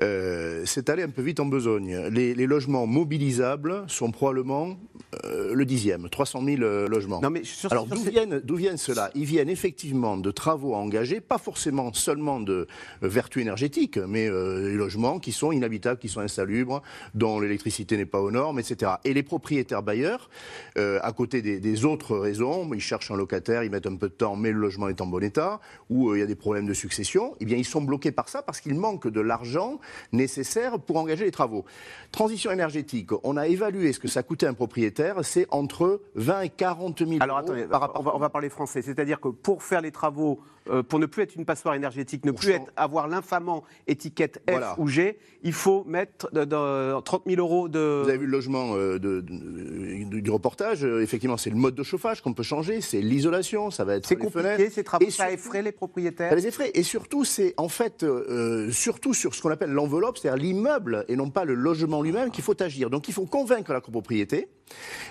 Euh, 0.01 0.63
c'est 0.65 0.89
allé 0.89 1.03
un 1.03 1.09
peu 1.09 1.21
vite 1.21 1.39
en 1.39 1.45
besogne. 1.45 1.97
Les, 2.11 2.33
les 2.33 2.47
logements 2.47 2.85
mobilisables 2.85 3.83
sont 3.87 4.11
probablement 4.11 4.77
euh, 5.25 5.53
le 5.53 5.65
dixième, 5.65 6.09
300 6.09 6.43
000 6.43 6.61
euh, 6.61 6.87
logements. 6.87 7.19
Non, 7.21 7.29
mais 7.29 7.41
Alors 7.69 7.85
d'où 7.87 8.01
viennent, 8.01 8.41
viennent 8.47 8.77
cela 8.77 9.09
Ils 9.15 9.25
viennent 9.25 9.49
effectivement 9.49 10.17
de 10.17 10.31
travaux 10.31 10.75
à 10.75 10.77
engager, 10.77 11.19
pas 11.19 11.37
forcément 11.37 11.91
seulement 11.93 12.39
de 12.39 12.67
euh, 13.03 13.07
vertu 13.07 13.41
énergétique, 13.41 13.97
mais 13.97 14.27
euh, 14.27 14.69
des 14.69 14.75
logements 14.75 15.19
qui 15.19 15.31
sont 15.31 15.51
inhabitables, 15.51 15.99
qui 15.99 16.09
sont 16.09 16.21
insalubres, 16.21 16.81
dont 17.13 17.39
l'électricité 17.39 17.97
n'est 17.97 18.05
pas 18.05 18.21
aux 18.21 18.31
normes, 18.31 18.59
etc. 18.59 18.93
Et 19.03 19.13
les 19.13 19.23
propriétaires 19.23 19.83
bailleurs, 19.83 20.29
euh, 20.77 20.99
à 21.01 21.11
côté 21.11 21.41
des, 21.41 21.59
des 21.59 21.85
autres 21.85 22.17
raisons, 22.17 22.69
ils 22.73 22.81
cherchent 22.81 23.11
un 23.11 23.17
locataire, 23.17 23.63
ils 23.63 23.71
mettent 23.71 23.87
un 23.87 23.95
peu 23.95 24.09
de 24.09 24.13
temps, 24.13 24.35
mais 24.35 24.51
le 24.51 24.59
logement 24.59 24.89
est 24.89 25.01
en 25.01 25.07
bon 25.07 25.23
état, 25.23 25.59
ou 25.89 26.09
euh, 26.09 26.17
il 26.17 26.19
y 26.19 26.23
a 26.23 26.27
des 26.27 26.35
problèmes 26.35 26.67
de 26.67 26.73
succession, 26.73 27.35
eh 27.39 27.45
bien 27.45 27.57
ils 27.57 27.65
sont 27.65 27.81
bloqués 27.81 28.11
par 28.11 28.29
ça 28.29 28.41
parce 28.41 28.61
qu'il 28.61 28.75
manque 28.75 29.07
de 29.07 29.21
l'argent 29.21 29.79
nécessaire 30.11 30.79
pour 30.79 30.97
engager 30.97 31.25
les 31.25 31.31
travaux. 31.31 31.65
Transition 32.11 32.51
énergétique, 32.51 33.09
on 33.23 33.37
a 33.37 33.47
évalué 33.47 33.93
ce 33.93 33.99
que 33.99 34.07
ça 34.07 34.23
coûtait 34.23 34.47
à 34.47 34.49
un 34.49 34.53
propriétaire, 34.53 35.23
c'est 35.23 35.47
entre 35.51 36.01
20 36.15 36.41
et 36.41 36.49
40 36.49 36.99
000 36.99 37.11
Alors 37.19 37.37
euros 37.37 37.45
attendez, 37.45 37.63
par 37.65 37.81
rapport 37.81 38.01
on 38.01 38.03
va, 38.03 38.15
on 38.15 38.19
va 38.19 38.29
parler 38.29 38.49
français. 38.49 38.81
C'est-à-dire 38.81 39.19
que 39.19 39.29
pour 39.29 39.63
faire 39.63 39.81
les 39.81 39.91
travaux, 39.91 40.39
euh, 40.69 40.83
pour 40.83 40.99
ne 40.99 41.05
plus 41.05 41.23
être 41.23 41.35
une 41.35 41.45
passoire 41.45 41.73
énergétique, 41.75 42.25
ne 42.25 42.31
plus 42.31 42.49
être, 42.51 42.71
avoir 42.75 43.07
l'infamant 43.07 43.63
étiquette 43.87 44.37
F 44.47 44.51
Voilà. 44.51 44.75
ou 44.77 44.87
G, 44.87 45.17
il 45.43 45.53
faut 45.53 45.83
mettre 45.85 46.31
de, 46.33 46.43
de- 46.45 47.01
30 47.01 47.23
000 47.27 47.39
euros 47.39 47.67
de. 47.69 48.01
Vous 48.03 48.09
avez 48.09 48.17
vu 48.17 48.25
le 48.25 48.31
logement 48.31 48.75
euh, 48.75 48.99
de- 48.99 49.21
du, 49.21 50.29
reportage, 50.31 50.83
euh, 50.85 51.01
effectivement, 51.01 51.37
c'est 51.37 51.49
le 51.49 51.55
mode 51.55 51.75
de 51.75 51.83
chauffage 51.83 52.21
qu'on 52.21 52.33
peut 52.33 52.43
changer, 52.43 52.81
c'est 52.81 53.01
l'isolation, 53.01 53.71
ça 53.71 53.83
va 53.83 53.95
être 53.95 54.05
C'est 54.05 54.15
compliqué, 54.15 54.69
ces 54.69 54.83
travaux, 54.83 55.05
Et 55.05 55.11
ça 55.11 55.31
effraie 55.31 55.61
les 55.61 55.71
propriétaires. 55.71 56.29
Ça 56.29 56.35
les 56.35 56.47
effraie. 56.47 56.71
Et 56.73 56.83
surtout, 56.83 57.23
c'est 57.25 57.53
en 57.57 57.69
fait, 57.69 58.03
euh, 58.03 58.71
surtout 58.71 59.13
sur 59.13 59.33
ce 59.35 59.41
qu'on 59.41 59.49
appelle 59.51 59.71
l'enveloppe, 59.71 60.17
c'est-à-dire 60.17 60.43
l'immeuble 60.43 61.05
et 61.07 61.15
non 61.15 61.29
pas 61.29 61.45
le 61.45 61.53
logement 61.53 62.01
lui-même 62.01 62.31
qu'il 62.31 62.43
faut 62.43 62.61
agir. 62.61 62.89
Donc 62.89 63.07
il 63.07 63.13
faut 63.13 63.25
convaincre 63.25 63.73
la 63.73 63.81
copropriété 63.81 64.47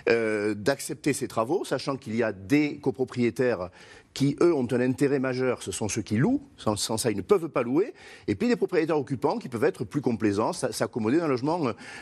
euh, 0.09 0.55
d'accepter 0.55 1.13
ces 1.13 1.27
travaux, 1.29 1.65
sachant 1.65 1.97
qu'il 1.97 2.15
y 2.15 2.23
a 2.23 2.33
des 2.33 2.79
copropriétaires 2.79 3.71
qui, 4.19 4.35
eux, 4.43 4.53
ont 4.53 4.67
un 4.73 4.81
intérêt 4.81 5.21
majeur, 5.21 5.63
ce 5.63 5.71
sont 5.71 5.89
ceux 5.89 6.03
qui 6.03 6.17
louent, 6.17 6.43
sans, 6.57 6.75
ça, 6.77 7.09
ils 7.13 7.17
ne 7.17 7.23
peuvent 7.23 7.49
pas 7.49 7.63
louer, 7.63 7.95
et 8.27 8.35
puis 8.35 8.49
des 8.49 8.57
propriétaires 8.57 8.99
occupants 8.99 9.39
qui 9.39 9.49
peuvent 9.49 9.63
être 9.63 9.85
plus 9.85 10.01
complaisants, 10.01 10.53
s'accommoder 10.53 11.19
d'un 11.19 11.29
logement 11.29 11.61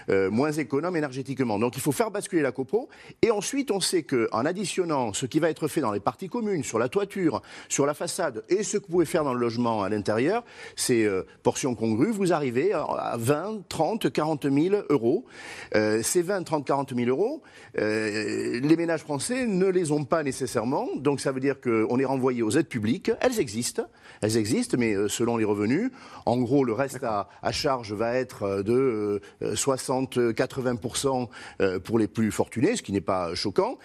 euh, 0.08 0.30
moins 0.30 0.50
économe 0.50 0.96
énergétiquement. 0.96 1.58
Donc 1.58 1.76
il 1.76 1.82
faut 1.82 1.92
faire 1.92 2.10
basculer 2.10 2.40
la 2.40 2.52
copro, 2.52 2.88
et 3.20 3.30
ensuite 3.30 3.70
on 3.70 3.80
sait 3.80 4.02
qu'en 4.02 4.46
additionnant 4.46 5.12
ce 5.12 5.26
qui 5.26 5.40
va 5.40 5.50
être 5.50 5.68
fait 5.68 5.82
dans 5.82 5.92
les 5.92 6.00
parties 6.00 6.30
communes, 6.30 6.64
sur 6.64 6.78
la 6.78 6.88
toiture, 6.88 7.42
sur 7.68 7.84
la 7.84 7.92
façade, 7.92 8.44
et 8.48 8.62
ce 8.62 8.78
que 8.78 8.84
vous 8.86 8.92
pouvez 8.92 9.04
faire 9.04 9.22
dans 9.24 9.34
le 9.34 9.40
logement 9.40 9.82
à 9.82 9.90
l'intérieur, 9.90 10.42
ces 10.74 11.04
euh, 11.04 11.26
portions 11.42 11.74
congrues, 11.74 12.12
vous 12.12 12.32
arrivez 12.32 12.72
à- 12.72 12.84
à 12.84 13.16
20, 13.18 13.68
30, 13.68 14.10
40 14.10 14.50
000 14.50 14.74
euros. 14.88 15.26
Euh, 15.74 16.00
ces 16.02 16.22
20, 16.22 16.44
30, 16.44 16.64
40 16.66 16.94
000 16.96 17.10
euros, 17.10 17.42
euh, 17.78 18.58
les 18.60 18.76
ménages 18.76 19.02
français 19.02 19.46
ne 19.46 19.66
les 19.66 19.90
ont 19.92 20.04
pas 20.04 20.22
nécessairement. 20.22 20.88
Donc 20.96 21.20
ça 21.20 21.30
veut 21.32 21.40
dire 21.40 21.60
qu'on 21.60 21.98
est 21.98 22.05
renvoyé 22.06 22.42
aux 22.42 22.50
aides 22.50 22.68
publiques. 22.68 23.10
Elles 23.20 23.38
existent, 23.40 23.86
elles 24.22 24.36
existent, 24.36 24.76
mais 24.78 24.94
euh, 24.94 25.08
selon 25.08 25.36
les 25.36 25.44
revenus. 25.44 25.90
En 26.24 26.38
gros, 26.38 26.64
le 26.64 26.72
reste 26.72 27.02
à, 27.04 27.28
à 27.42 27.52
charge 27.52 27.92
va 27.92 28.14
être 28.14 28.42
euh, 28.44 28.62
de 28.62 29.20
euh, 29.42 29.54
60-80% 29.54 31.28
euh, 31.60 31.78
pour 31.78 31.98
les 31.98 32.08
plus 32.08 32.30
fortunés, 32.32 32.76
ce 32.76 32.82
qui 32.82 32.92
n'est 32.92 33.00
pas 33.00 33.34
choquant. 33.34 33.78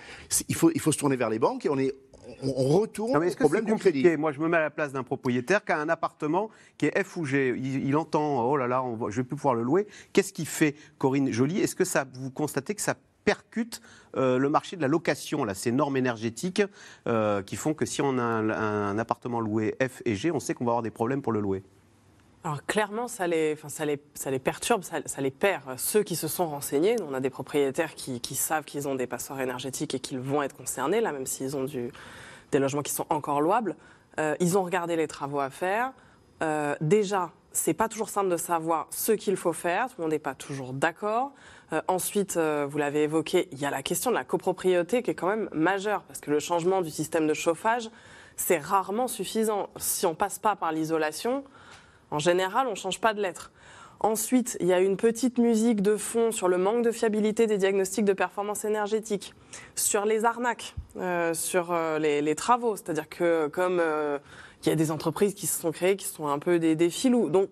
Il 0.50 0.56
faut, 0.56 0.72
il 0.74 0.80
faut 0.80 0.92
se 0.92 0.98
tourner 0.98 1.16
vers 1.16 1.30
les 1.30 1.40
banques 1.40 1.66
et 1.66 1.70
on 1.70 1.78
est 1.78 1.94
on 2.44 2.52
retourne 2.80 3.12
Non, 3.12 3.20
mais 3.20 3.32
au 3.32 3.36
problème 3.36 3.66
du 3.66 3.76
crédit. 3.76 4.08
Moi, 4.16 4.32
je 4.32 4.40
me 4.40 4.48
mets 4.48 4.58
à 4.58 4.62
la 4.62 4.70
place 4.70 4.94
d'un 4.94 5.04
propriétaire 5.04 5.66
qui 5.66 5.72
a 5.74 5.80
un 5.80 5.90
appartement 5.90 6.50
qui 6.78 6.86
est 6.86 7.04
F 7.04 7.18
ou 7.18 7.26
G. 7.26 7.54
Il, 7.58 7.86
il 7.86 7.98
entend, 7.98 8.48
oh 8.50 8.56
là 8.56 8.68
là, 8.68 8.84
on 8.84 8.96
va- 8.96 9.10
je 9.10 9.18
vais 9.18 9.24
plus 9.26 9.36
pouvoir 9.36 9.54
le 9.56 9.64
louer. 9.64 9.86
Qu'est-ce 10.14 10.32
qu'il 10.32 10.46
fait, 10.48 10.76
Corinne 10.98 11.30
Joly? 11.32 11.60
Est-ce 11.60 11.76
que 11.76 11.84
ça, 11.84 12.06
vous 12.14 12.32
constatez 12.32 12.74
que 12.74 12.82
ça 12.82 12.96
percute 13.24 13.82
euh, 14.18 14.38
le 14.38 14.50
marché 14.50 14.76
de 14.76 14.82
la 14.82 14.88
location, 14.88 15.44
là, 15.44 15.54
ces 15.54 15.72
normes 15.72 15.98
énergétiques 15.98 16.62
euh, 17.08 17.42
qui 17.42 17.56
font 17.56 17.74
que 17.74 17.86
si 17.86 18.02
on 18.02 18.18
a 18.18 18.24
un, 18.24 18.98
appartement 18.98 19.40
loué 19.40 19.76
F 19.82 20.02
et 20.06 20.16
G, 20.16 20.32
on 20.32 20.40
sait 20.40 20.54
qu'on 20.54 20.66
va 20.66 20.72
avoir 20.72 20.84
des 20.84 20.92
problèmes 20.92 21.22
pour 21.22 21.32
le 21.32 21.40
louer. 21.40 21.64
Alors 22.44 22.66
clairement, 22.66 23.08
ça 23.08 23.28
les, 23.28 23.54
enfin, 23.54 23.70
ça 23.70 23.86
les, 23.86 24.02
ça 24.16 24.32
les 24.32 24.40
perturbe, 24.40 24.84
ça, 24.84 25.22
les 25.22 25.32
perd. 25.32 25.78
Ceux 25.78 26.02
qui 26.02 26.16
se 26.16 26.28
sont 26.28 26.48
renseignés, 26.48 26.96
on 27.08 27.14
a 27.14 27.20
des 27.20 27.30
propriétaires 27.30 27.94
qui, 27.94 28.36
savent 28.36 28.66
qu'ils 28.66 28.88
ont 28.88 28.96
des 28.96 29.06
passoires 29.06 29.40
énergétiques 29.40 29.94
et 29.94 30.00
qu'ils 30.00 30.20
vont 30.20 30.42
être 30.42 30.58
concernés, 30.58 31.02
là, 31.02 31.12
même 31.12 31.28
s'ils 31.28 31.56
ont 31.56 31.66
des 31.66 32.60
logements 32.60 32.82
qui 32.82 32.92
sont 32.92 33.06
encore 33.10 33.42
louables. 33.42 33.76
Euh, 34.20 34.36
ils 34.40 34.58
ont 34.58 34.64
regardé 34.64 34.96
les 34.96 35.08
travaux 35.08 35.40
à 35.40 35.52
faire. 35.52 35.94
Déjà, 36.82 37.32
c'est 37.52 37.74
pas 37.74 37.90
toujours 37.90 38.10
simple 38.10 38.30
de 38.30 38.38
savoir 38.38 38.88
ce 38.90 39.12
qu'il 39.12 39.36
faut 39.36 39.54
faire. 39.54 39.88
Tout 39.88 39.96
le 39.98 40.04
monde 40.04 40.12
n'est 40.12 40.20
pas 40.20 40.36
toujours 40.36 40.74
d'accord. 40.74 41.34
Euh, 41.74 41.82
ensuite, 41.88 42.38
euh, 42.38 42.68
vous 42.70 42.78
l'avez 42.78 43.04
évoqué, 43.04 43.48
il 43.52 43.60
y 43.60 43.66
a 43.66 43.70
la 43.70 43.84
question 43.84 44.12
de 44.12 44.16
la 44.16 44.24
copropriété 44.24 45.04
qui 45.04 45.12
est 45.12 45.16
quand 45.16 45.28
même 45.28 45.50
majeure 45.54 46.04
parce 46.04 46.20
que 46.20 46.32
le 46.32 46.40
changement 46.40 46.82
du 46.82 46.90
système 46.90 47.28
de 47.28 47.34
chauffage, 47.34 47.90
c'est 48.36 48.58
rarement 48.58 49.08
suffisant. 49.08 49.70
Si 49.78 50.06
on 50.06 50.16
passe 50.16 50.40
pas 50.40 50.56
par 50.56 50.72
l'isolation, 50.72 51.44
en 52.10 52.20
général, 52.20 52.68
on 52.68 52.76
change 52.76 53.00
pas 53.00 53.14
de 53.14 53.22
lettre. 53.22 53.52
Ensuite, 54.04 54.58
il 54.60 54.66
y 54.66 54.74
a 54.74 54.80
une 54.80 54.98
petite 54.98 55.38
musique 55.38 55.82
de 55.82 55.96
fond 55.96 56.32
sur 56.32 56.48
le 56.48 56.58
manque 56.58 56.84
de 56.84 56.92
fiabilité 56.92 57.46
des 57.46 57.60
diagnostics 57.60 58.04
de 58.04 58.14
performance 58.14 58.66
énergétique, 58.66 59.36
sur 59.76 60.06
les 60.06 60.26
arnaques, 60.26 60.74
euh, 60.98 61.36
sur 61.36 61.72
euh, 61.72 62.00
les, 62.00 62.24
les 62.24 62.34
travaux. 62.34 62.76
C'est-à-dire 62.76 63.08
que 63.08 63.48
comme 63.48 63.78
euh, 63.80 64.18
il 64.64 64.70
y 64.70 64.72
a 64.72 64.76
des 64.76 64.90
entreprises 64.90 65.36
qui 65.36 65.46
se 65.46 65.62
sont 65.62 65.72
créées, 65.72 65.98
qui 65.98 66.08
sont 66.08 66.28
un 66.28 66.40
peu 66.40 66.58
des, 66.58 66.76
des 66.76 66.90
filous. 66.90 67.30
Donc, 67.30 67.50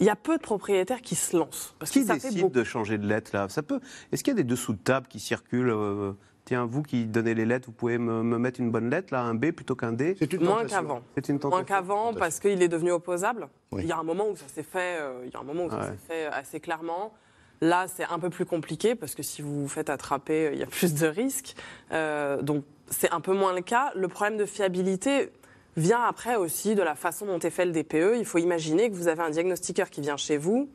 il 0.00 0.06
y 0.06 0.10
a 0.10 0.16
peu 0.16 0.36
de 0.36 0.42
propriétaires 0.42 1.00
qui 1.02 1.14
se 1.14 1.36
lancent. 1.36 1.74
Parce 1.78 1.90
Qui 1.90 2.00
que 2.00 2.06
ça 2.06 2.14
fait 2.14 2.28
décide 2.28 2.40
beaucoup. 2.42 2.54
de 2.54 2.64
changer 2.64 2.98
de 2.98 3.06
lettre 3.06 3.30
là? 3.34 3.48
Ça 3.48 3.62
peut. 3.62 3.80
Est-ce 4.10 4.24
qu'il 4.24 4.32
y 4.32 4.36
a 4.36 4.42
des 4.42 4.44
dessous 4.44 4.72
de 4.72 4.78
table 4.78 5.06
qui 5.08 5.20
circulent 5.20 5.70
euh, 5.70 6.12
Tiens, 6.44 6.64
vous 6.66 6.82
qui 6.82 7.06
donnez 7.06 7.34
les 7.34 7.44
lettres, 7.46 7.66
vous 7.66 7.72
pouvez 7.72 7.98
me, 7.98 8.22
me 8.24 8.36
mettre 8.36 8.58
une 8.58 8.72
bonne 8.72 8.90
lettre, 8.90 9.12
là, 9.14 9.22
un 9.22 9.34
B 9.34 9.52
plutôt 9.52 9.76
qu'un 9.76 9.92
D? 9.92 10.16
C'est 10.18 10.32
une 10.32 10.42
Moins 10.44 10.64
qu'avant. 10.64 11.02
C'est 11.14 11.28
une 11.28 11.38
tentation. 11.38 11.56
Moins 11.58 11.64
qu'avant, 11.64 12.14
parce 12.14 12.40
qu'il 12.40 12.60
est 12.60 12.68
devenu 12.68 12.90
opposable. 12.90 13.46
Oui. 13.70 13.82
Il 13.84 13.88
y 13.88 13.92
a 13.92 13.98
un 13.98 14.02
moment 14.02 14.28
où 14.28 14.34
ça 14.34 14.48
s'est 14.52 14.64
fait, 14.64 14.98
euh, 15.00 15.22
il 15.24 15.32
y 15.32 15.36
a 15.36 15.38
un 15.38 15.44
moment 15.44 15.66
où 15.66 15.70
ça 15.70 15.76
Ouais. 15.78 15.84
s'est 15.86 15.98
fait 16.08 16.26
assez 16.26 16.58
clairement. 16.58 17.12
Là, 17.60 17.86
c'est 17.86 18.02
un 18.06 18.18
peu 18.18 18.28
plus 18.28 18.44
compliqué 18.44 18.96
parce 18.96 19.14
que 19.14 19.22
si 19.22 19.40
vous 19.40 19.62
vous 19.62 19.68
faites 19.68 19.88
attraper, 19.88 20.48
euh, 20.48 20.52
il 20.54 20.58
y 20.58 20.62
a 20.64 20.66
plus 20.80 20.94
de 20.94 21.06
risques. 21.06 21.54
Euh, 21.92 22.42
donc, 22.42 22.64
c'est 22.88 23.12
un 23.12 23.20
peu 23.20 23.34
moins 23.34 23.54
le 23.54 23.60
cas. 23.60 23.92
Le 23.94 24.08
problème 24.08 24.36
de 24.36 24.44
fiabilité 24.44 25.30
vient 25.76 26.02
après 26.02 26.36
aussi 26.36 26.74
de 26.74 26.82
la 26.82 26.94
façon 26.94 27.26
dont 27.26 27.38
est 27.38 27.50
fait 27.50 27.64
le 27.64 27.72
DPE. 27.72 28.16
Il 28.18 28.24
faut 28.24 28.38
imaginer 28.38 28.90
que 28.90 28.94
vous 28.94 29.08
avez 29.08 29.22
un 29.22 29.30
diagnostiqueur 29.30 29.90
qui 29.90 30.00
vient 30.00 30.16
chez 30.16 30.36
vous. 30.36 30.68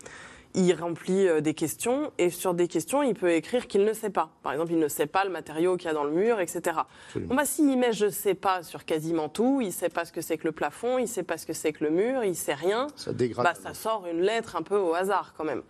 Il 0.56 0.74
remplit 0.74 1.28
euh, 1.28 1.40
des 1.42 1.54
questions 1.54 2.12
et 2.18 2.30
sur 2.32 2.54
des 2.56 2.68
questions, 2.68 3.04
il 3.04 3.14
peut 3.14 3.32
écrire 3.32 3.68
qu'il 3.68 3.84
ne 3.84 3.94
sait 3.94 4.10
pas. 4.10 4.32
Par 4.42 4.54
exemple, 4.54 4.72
il 4.72 4.80
ne 4.80 4.88
sait 4.88 5.06
pas 5.06 5.24
le 5.24 5.30
matériau 5.30 5.78
qu'il 5.78 5.88
y 5.88 5.92
a 5.92 5.94
dans 5.94 6.06
le 6.06 6.12
mur, 6.12 6.40
etc. 6.40 6.78
Bon, 7.16 7.36
bah, 7.36 7.46
s'il 7.46 7.78
met 7.78 7.94
je 7.94 8.10
sais 8.10 8.34
pas 8.34 8.64
sur 8.64 8.86
quasiment 8.86 9.30
tout, 9.30 9.60
il 9.62 9.72
sait 9.72 9.90
pas 9.90 10.06
ce 10.06 10.12
que 10.12 10.22
c'est 10.22 10.38
que 10.38 10.48
le 10.48 10.54
plafond, 10.54 10.98
il 10.98 11.08
sait 11.08 11.22
pas 11.22 11.38
ce 11.38 11.46
que 11.46 11.54
c'est 11.54 11.74
que 11.74 11.84
le 11.84 11.92
mur, 11.92 12.24
il 12.24 12.36
sait 12.36 12.56
rien, 12.56 12.88
Ça 12.96 13.14
dégrade. 13.14 13.46
bah, 13.46 13.54
ça 13.54 13.74
sort 13.76 14.08
une 14.12 14.22
lettre 14.22 14.56
un 14.56 14.64
peu 14.64 14.78
au 14.78 14.96
hasard 14.96 15.34
quand 15.38 15.44
même. 15.44 15.62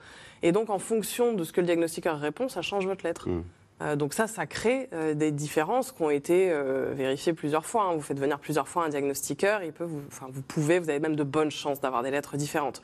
Et 0.43 0.51
donc, 0.53 0.69
en 0.69 0.79
fonction 0.79 1.33
de 1.33 1.43
ce 1.43 1.51
que 1.51 1.59
le 1.59 1.65
diagnostiqueur 1.65 2.17
répond, 2.19 2.47
ça 2.47 2.61
change 2.61 2.85
votre 2.85 3.03
lettre. 3.03 3.27
Mm. 3.27 3.43
Euh, 3.81 3.95
donc 3.95 4.13
ça, 4.13 4.27
ça 4.27 4.47
crée 4.47 4.89
euh, 4.93 5.13
des 5.13 5.31
différences 5.31 5.91
qui 5.91 6.01
ont 6.01 6.09
été 6.09 6.49
euh, 6.49 6.93
vérifiées 6.93 7.33
plusieurs 7.33 7.65
fois. 7.65 7.83
hein. 7.83 7.93
Vous 7.93 8.01
faites 8.01 8.19
venir 8.19 8.39
plusieurs 8.39 8.67
fois 8.67 8.85
un 8.85 8.89
diagnostiqueur, 8.89 9.63
il 9.63 9.71
peut 9.71 9.83
vous, 9.83 10.01
enfin, 10.07 10.27
vous 10.31 10.41
pouvez, 10.41 10.79
vous 10.79 10.89
avez 10.89 10.99
même 10.99 11.15
de 11.15 11.23
bonnes 11.23 11.51
chances 11.51 11.79
d'avoir 11.79 12.01
des 12.01 12.11
lettres 12.11 12.37
différentes. 12.37 12.81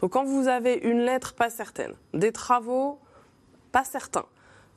Donc 0.00 0.12
quand 0.12 0.24
vous 0.24 0.48
avez 0.48 0.74
une 0.74 1.00
lettre 1.00 1.34
pas 1.34 1.48
certaine, 1.48 1.94
des 2.12 2.32
travaux 2.32 2.98
pas 3.70 3.84
certains, 3.84 4.26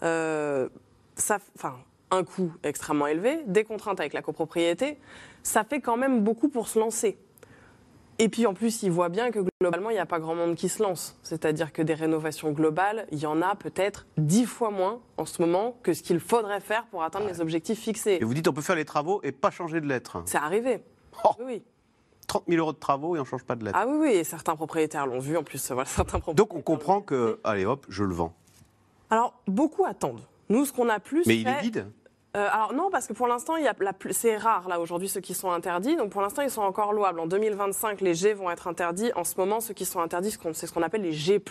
ça, 0.01 1.39
enfin, 1.55 1.75
un 2.11 2.23
coût 2.23 2.53
extrêmement 2.63 3.07
élevé, 3.07 3.41
des 3.47 3.63
contraintes 3.63 3.99
avec 3.99 4.13
la 4.13 4.21
copropriété, 4.21 4.99
ça 5.41 5.63
fait 5.63 5.81
quand 5.81 5.97
même 5.97 6.21
beaucoup 6.21 6.47
pour 6.47 6.67
se 6.67 6.77
lancer. 6.77 7.17
Et 8.17 8.29
puis 8.29 8.45
en 8.45 8.53
plus, 8.53 8.83
il 8.83 8.91
voit 8.91 9.09
bien 9.09 9.29
que 9.31 9.39
globalement, 9.61 9.89
il 9.89 9.93
n'y 9.93 9.99
a 9.99 10.05
pas 10.05 10.19
grand 10.19 10.35
monde 10.35 10.55
qui 10.55 10.69
se 10.69 10.81
lance. 10.81 11.17
C'est-à-dire 11.21 11.73
que 11.73 11.81
des 11.81 11.93
rénovations 11.93 12.51
globales, 12.51 13.07
il 13.11 13.19
y 13.19 13.25
en 13.25 13.41
a 13.41 13.55
peut-être 13.55 14.05
dix 14.17 14.45
fois 14.45 14.71
moins 14.71 15.01
en 15.17 15.25
ce 15.25 15.41
moment 15.41 15.77
que 15.83 15.93
ce 15.93 16.01
qu'il 16.01 16.19
faudrait 16.19 16.61
faire 16.61 16.85
pour 16.85 17.03
atteindre 17.03 17.27
les 17.27 17.41
objectifs 17.41 17.79
fixés. 17.79 18.17
Et 18.21 18.23
vous 18.23 18.33
dites 18.33 18.47
on 18.47 18.53
peut 18.53 18.61
faire 18.61 18.77
les 18.77 18.85
travaux 18.85 19.19
et 19.23 19.31
pas 19.31 19.51
changer 19.51 19.81
de 19.81 19.87
lettre. 19.87 20.21
C'est 20.25 20.37
arrivé. 20.37 20.81
Oh. 21.25 21.29
Oui, 21.39 21.45
oui. 21.45 21.63
30 22.27 22.43
000 22.47 22.59
euros 22.59 22.73
de 22.73 22.77
travaux 22.77 23.15
et 23.15 23.19
on 23.19 23.23
ne 23.23 23.27
change 23.27 23.43
pas 23.43 23.55
de 23.55 23.65
lettre. 23.65 23.77
Ah 23.79 23.85
oui, 23.87 23.97
oui, 23.99 24.09
et 24.09 24.23
certains 24.23 24.55
propriétaires 24.55 25.05
l'ont 25.05 25.19
vu. 25.19 25.37
En 25.37 25.43
plus, 25.43 25.71
voilà, 25.71 25.85
certains 25.85 26.19
propriétaires. 26.19 26.35
Donc 26.35 26.55
on 26.55 26.61
comprend 26.61 27.01
que, 27.01 27.39
allez 27.43 27.65
hop, 27.65 27.85
je 27.89 28.03
le 28.03 28.13
vends. 28.13 28.33
Alors, 29.09 29.39
beaucoup 29.47 29.85
attendent. 29.85 30.25
Nous, 30.49 30.65
ce 30.65 30.73
qu'on 30.73 30.89
a 30.89 30.99
plus 30.99 31.25
Mais 31.25 31.37
il 31.37 31.47
est 31.47 31.61
vide 31.61 31.87
Euh, 32.35 32.47
alors 32.51 32.73
non, 32.73 32.89
parce 32.91 33.07
que 33.07 33.13
pour 33.13 33.27
l'instant, 33.27 33.55
il 33.55 33.63
y 33.63 33.67
a 33.67 33.73
la 33.79 33.93
plus- 33.93 34.11
c'est 34.13 34.35
rare 34.35 34.67
là 34.67 34.79
aujourd'hui 34.81 35.07
ceux 35.07 35.21
qui 35.21 35.33
sont 35.33 35.51
interdits. 35.51 35.95
Donc 35.95 36.09
pour 36.11 36.21
l'instant, 36.21 36.41
ils 36.41 36.49
sont 36.49 36.61
encore 36.63 36.91
louables. 36.91 37.19
En 37.21 37.27
2025, 37.27 38.01
les 38.01 38.13
G 38.13 38.33
vont 38.33 38.51
être 38.51 38.67
interdits. 38.67 39.11
En 39.15 39.23
ce 39.23 39.35
moment, 39.37 39.61
ceux 39.61 39.73
qui 39.73 39.85
sont 39.85 40.01
interdits, 40.01 40.37
c'est 40.53 40.67
ce 40.67 40.73
qu'on 40.73 40.81
appelle 40.83 41.01
les 41.03 41.13
G+. 41.13 41.41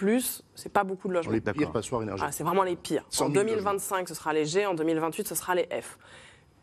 C'est 0.54 0.72
pas 0.72 0.84
beaucoup 0.84 1.08
de 1.08 1.14
logements. 1.14 1.32
Les 1.32 1.40
pires 1.40 1.72
passoires 1.72 2.02
Ah, 2.02 2.04
énergétiques. 2.04 2.34
c'est 2.34 2.44
vraiment 2.44 2.64
les 2.64 2.76
pires. 2.76 3.04
100 3.08 3.26
En 3.26 3.30
000 3.32 3.44
2025, 3.44 4.08
ce 4.08 4.14
sera 4.14 4.32
les 4.34 4.44
G. 4.44 4.66
En 4.66 4.74
2028, 4.74 5.26
ce 5.26 5.34
sera 5.34 5.54
les 5.54 5.66
F. 5.80 5.98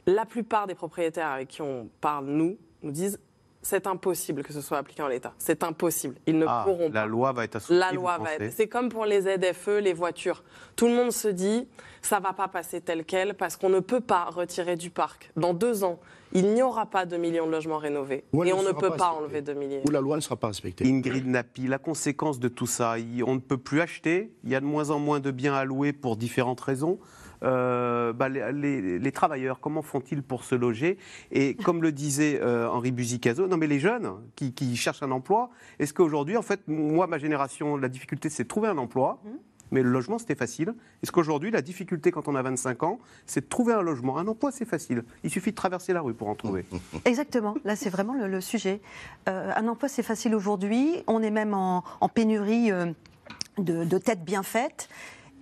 La 0.05 0.25
plupart 0.25 0.67
des 0.67 0.75
propriétaires 0.75 1.29
avec 1.29 1.47
qui 1.47 1.62
on 1.62 1.89
parle, 1.99 2.25
nous, 2.25 2.57
nous 2.84 2.91
disent 2.91 3.19
c'est 3.62 3.86
impossible 3.88 4.43
que 4.43 4.54
ce 4.54 4.62
soit 4.62 4.78
appliqué 4.78 5.04
en 5.04 5.08
l'état. 5.08 5.34
C'est 5.38 5.63
impossible. 5.63 6.15
Ils 6.26 6.38
ne 6.38 6.45
Ah, 6.47 6.63
pourront 6.65 6.89
la 6.91 7.02
pas. 7.02 7.06
loi 7.08 7.32
va 7.32 7.43
être 7.43 7.58
assouplie. 7.58 7.78
La 7.80 7.89
vous 7.89 7.95
loi 7.95 8.17
va 8.17 8.34
être. 8.34 8.54
C'est 8.54 8.67
comme 8.67 8.89
pour 8.89 9.06
les 9.06 9.21
ZFE, 9.21 9.80
les 9.82 9.93
voitures. 9.93 10.43
Tout 10.76 10.88
le 10.88 10.93
monde 10.93 11.12
se 11.12 11.28
dit, 11.28 11.67
ça 12.02 12.19
va 12.19 12.34
pas 12.34 12.47
passer 12.47 12.82
tel 12.82 13.06
quel 13.06 13.36
parce 13.36 13.58
qu'on 13.58 13.69
ne 13.69 13.80
peut 13.80 14.02
pas 14.02 14.26
retirer 14.26 14.76
du 14.76 14.89
parc. 14.89 15.32
Dans 15.36 15.54
deux 15.54 15.84
ans, 15.84 16.00
il 16.34 16.54
n'y 16.54 16.63
aura 16.63 16.86
pas 16.86 17.06
de 17.06 17.17
millions 17.17 17.45
de 17.45 17.52
logements 17.52 17.78
rénovés 17.78 18.24
Ou 18.34 18.43
et 18.43 18.54
on 18.54 18.63
ne 18.63 18.71
peut 18.71 18.89
pas 18.91 18.97
pas 18.97 19.10
enlever 19.12 19.41
de 19.41 19.54
milliers. 19.54 19.82
Où 19.86 19.91
la 19.91 20.02
loi 20.02 20.15
ne 20.15 20.21
sera 20.21 20.38
pas 20.38 20.47
respectée. 20.47 20.88
Ingrid 20.88 21.28
Napi, 21.28 21.67
la 21.67 21.78
conséquence 21.78 22.39
de 22.39 22.47
tout 22.47 22.67
ça, 22.67 22.95
on 23.28 23.36
ne 23.36 23.39
peut 23.39 23.58
plus 23.58 23.82
acheter, 23.82 24.32
il 24.43 24.50
y 24.50 24.56
a 24.56 24.60
de 24.60 24.65
moins 24.65 24.89
en 24.89 24.97
moins 25.00 25.19
de 25.19 25.30
biens 25.30 25.54
à 25.54 25.65
louer 25.65 25.93
pour 25.93 26.15
différentes 26.17 26.62
raisons. 26.62 27.00
Euh, 27.43 28.13
bah, 28.13 28.30
les, 28.30 28.51
les- 28.54 28.99
les 28.99 29.12
travailleurs, 29.12 29.60
comment 29.60 29.82
font-ils 29.82 30.21
pour 30.23 30.43
se 30.43 30.56
loger? 30.56 30.97
Et 31.32 31.56
comme 31.56 31.82
le 31.82 31.91
disait 31.91 32.39
euh, 32.41 32.67
Henri 32.69 32.91
Buzicazo, 32.91 33.47
non 33.47 33.58
mais 33.58 33.67
les 33.67 33.80
jeunes 33.80 34.12
qui, 34.36 34.54
qui 34.54 34.75
cherchent 34.75 35.04
un 35.04 35.12
emploi, 35.12 35.49
est-ce 35.80 35.93
qu'aujourd'hui, 35.93 36.38
en 36.38 36.41
fait, 36.43 36.62
moi, 36.67 37.08
ma 37.08 37.17
génération, 37.17 37.77
la 37.77 37.89
difficulté, 37.89 38.30
c'est 38.30 38.43
de 38.43 38.47
trouver 38.47 38.67
un 38.67 38.77
emploi 38.77 39.19
mais 39.73 39.84
le 39.84 39.89
logement, 39.89 40.19
c'était 40.19 40.36
facile. 40.36 40.73
Est-ce 41.01 41.13
qu'aujourd'hui, 41.13 41.49
la 41.49 41.62
difficulté 41.62 42.12
quand 42.12 42.27
on 42.27 42.36
a 42.36 42.41
25 42.41 42.84
ans, 42.84 42.99
c'est 43.25 43.39
de 43.39 43.45
trouver 43.47 43.71
un 43.71 43.82
logement? 43.82 44.17
Un 44.17 44.27
emploi, 44.27 44.51
c'est 44.51 44.65
facile. 44.65 45.06
Il 45.23 45.30
suffit 45.30 45.51
de 45.51 45.56
traverser 45.56 45.93
la 45.93 46.01
rue 46.01 46.13
pour 46.13 46.27
en 46.27 46.36
trouver. 46.36 46.65
Exactement, 47.06 47.56
là 47.63 47.77
c'est 47.77 47.89
vraiment 47.89 48.13
le, 48.13 48.27
le 48.27 48.41
sujet. 48.41 48.82
Euh, 49.30 49.49
un 49.56 49.65
emploi 49.69 49.88
c'est 49.88 50.04
facile 50.04 50.36
aujourd'hui, 50.36 51.01
on 51.08 51.23
est 51.23 51.32
même 51.32 51.54
en, 51.54 51.86
en 52.01 52.10
pénurie 52.10 52.69
euh, 52.69 52.88
de, 53.60 53.86
de 53.86 53.97
têtes 53.97 54.25
bien 54.25 54.43
faites. 54.43 54.89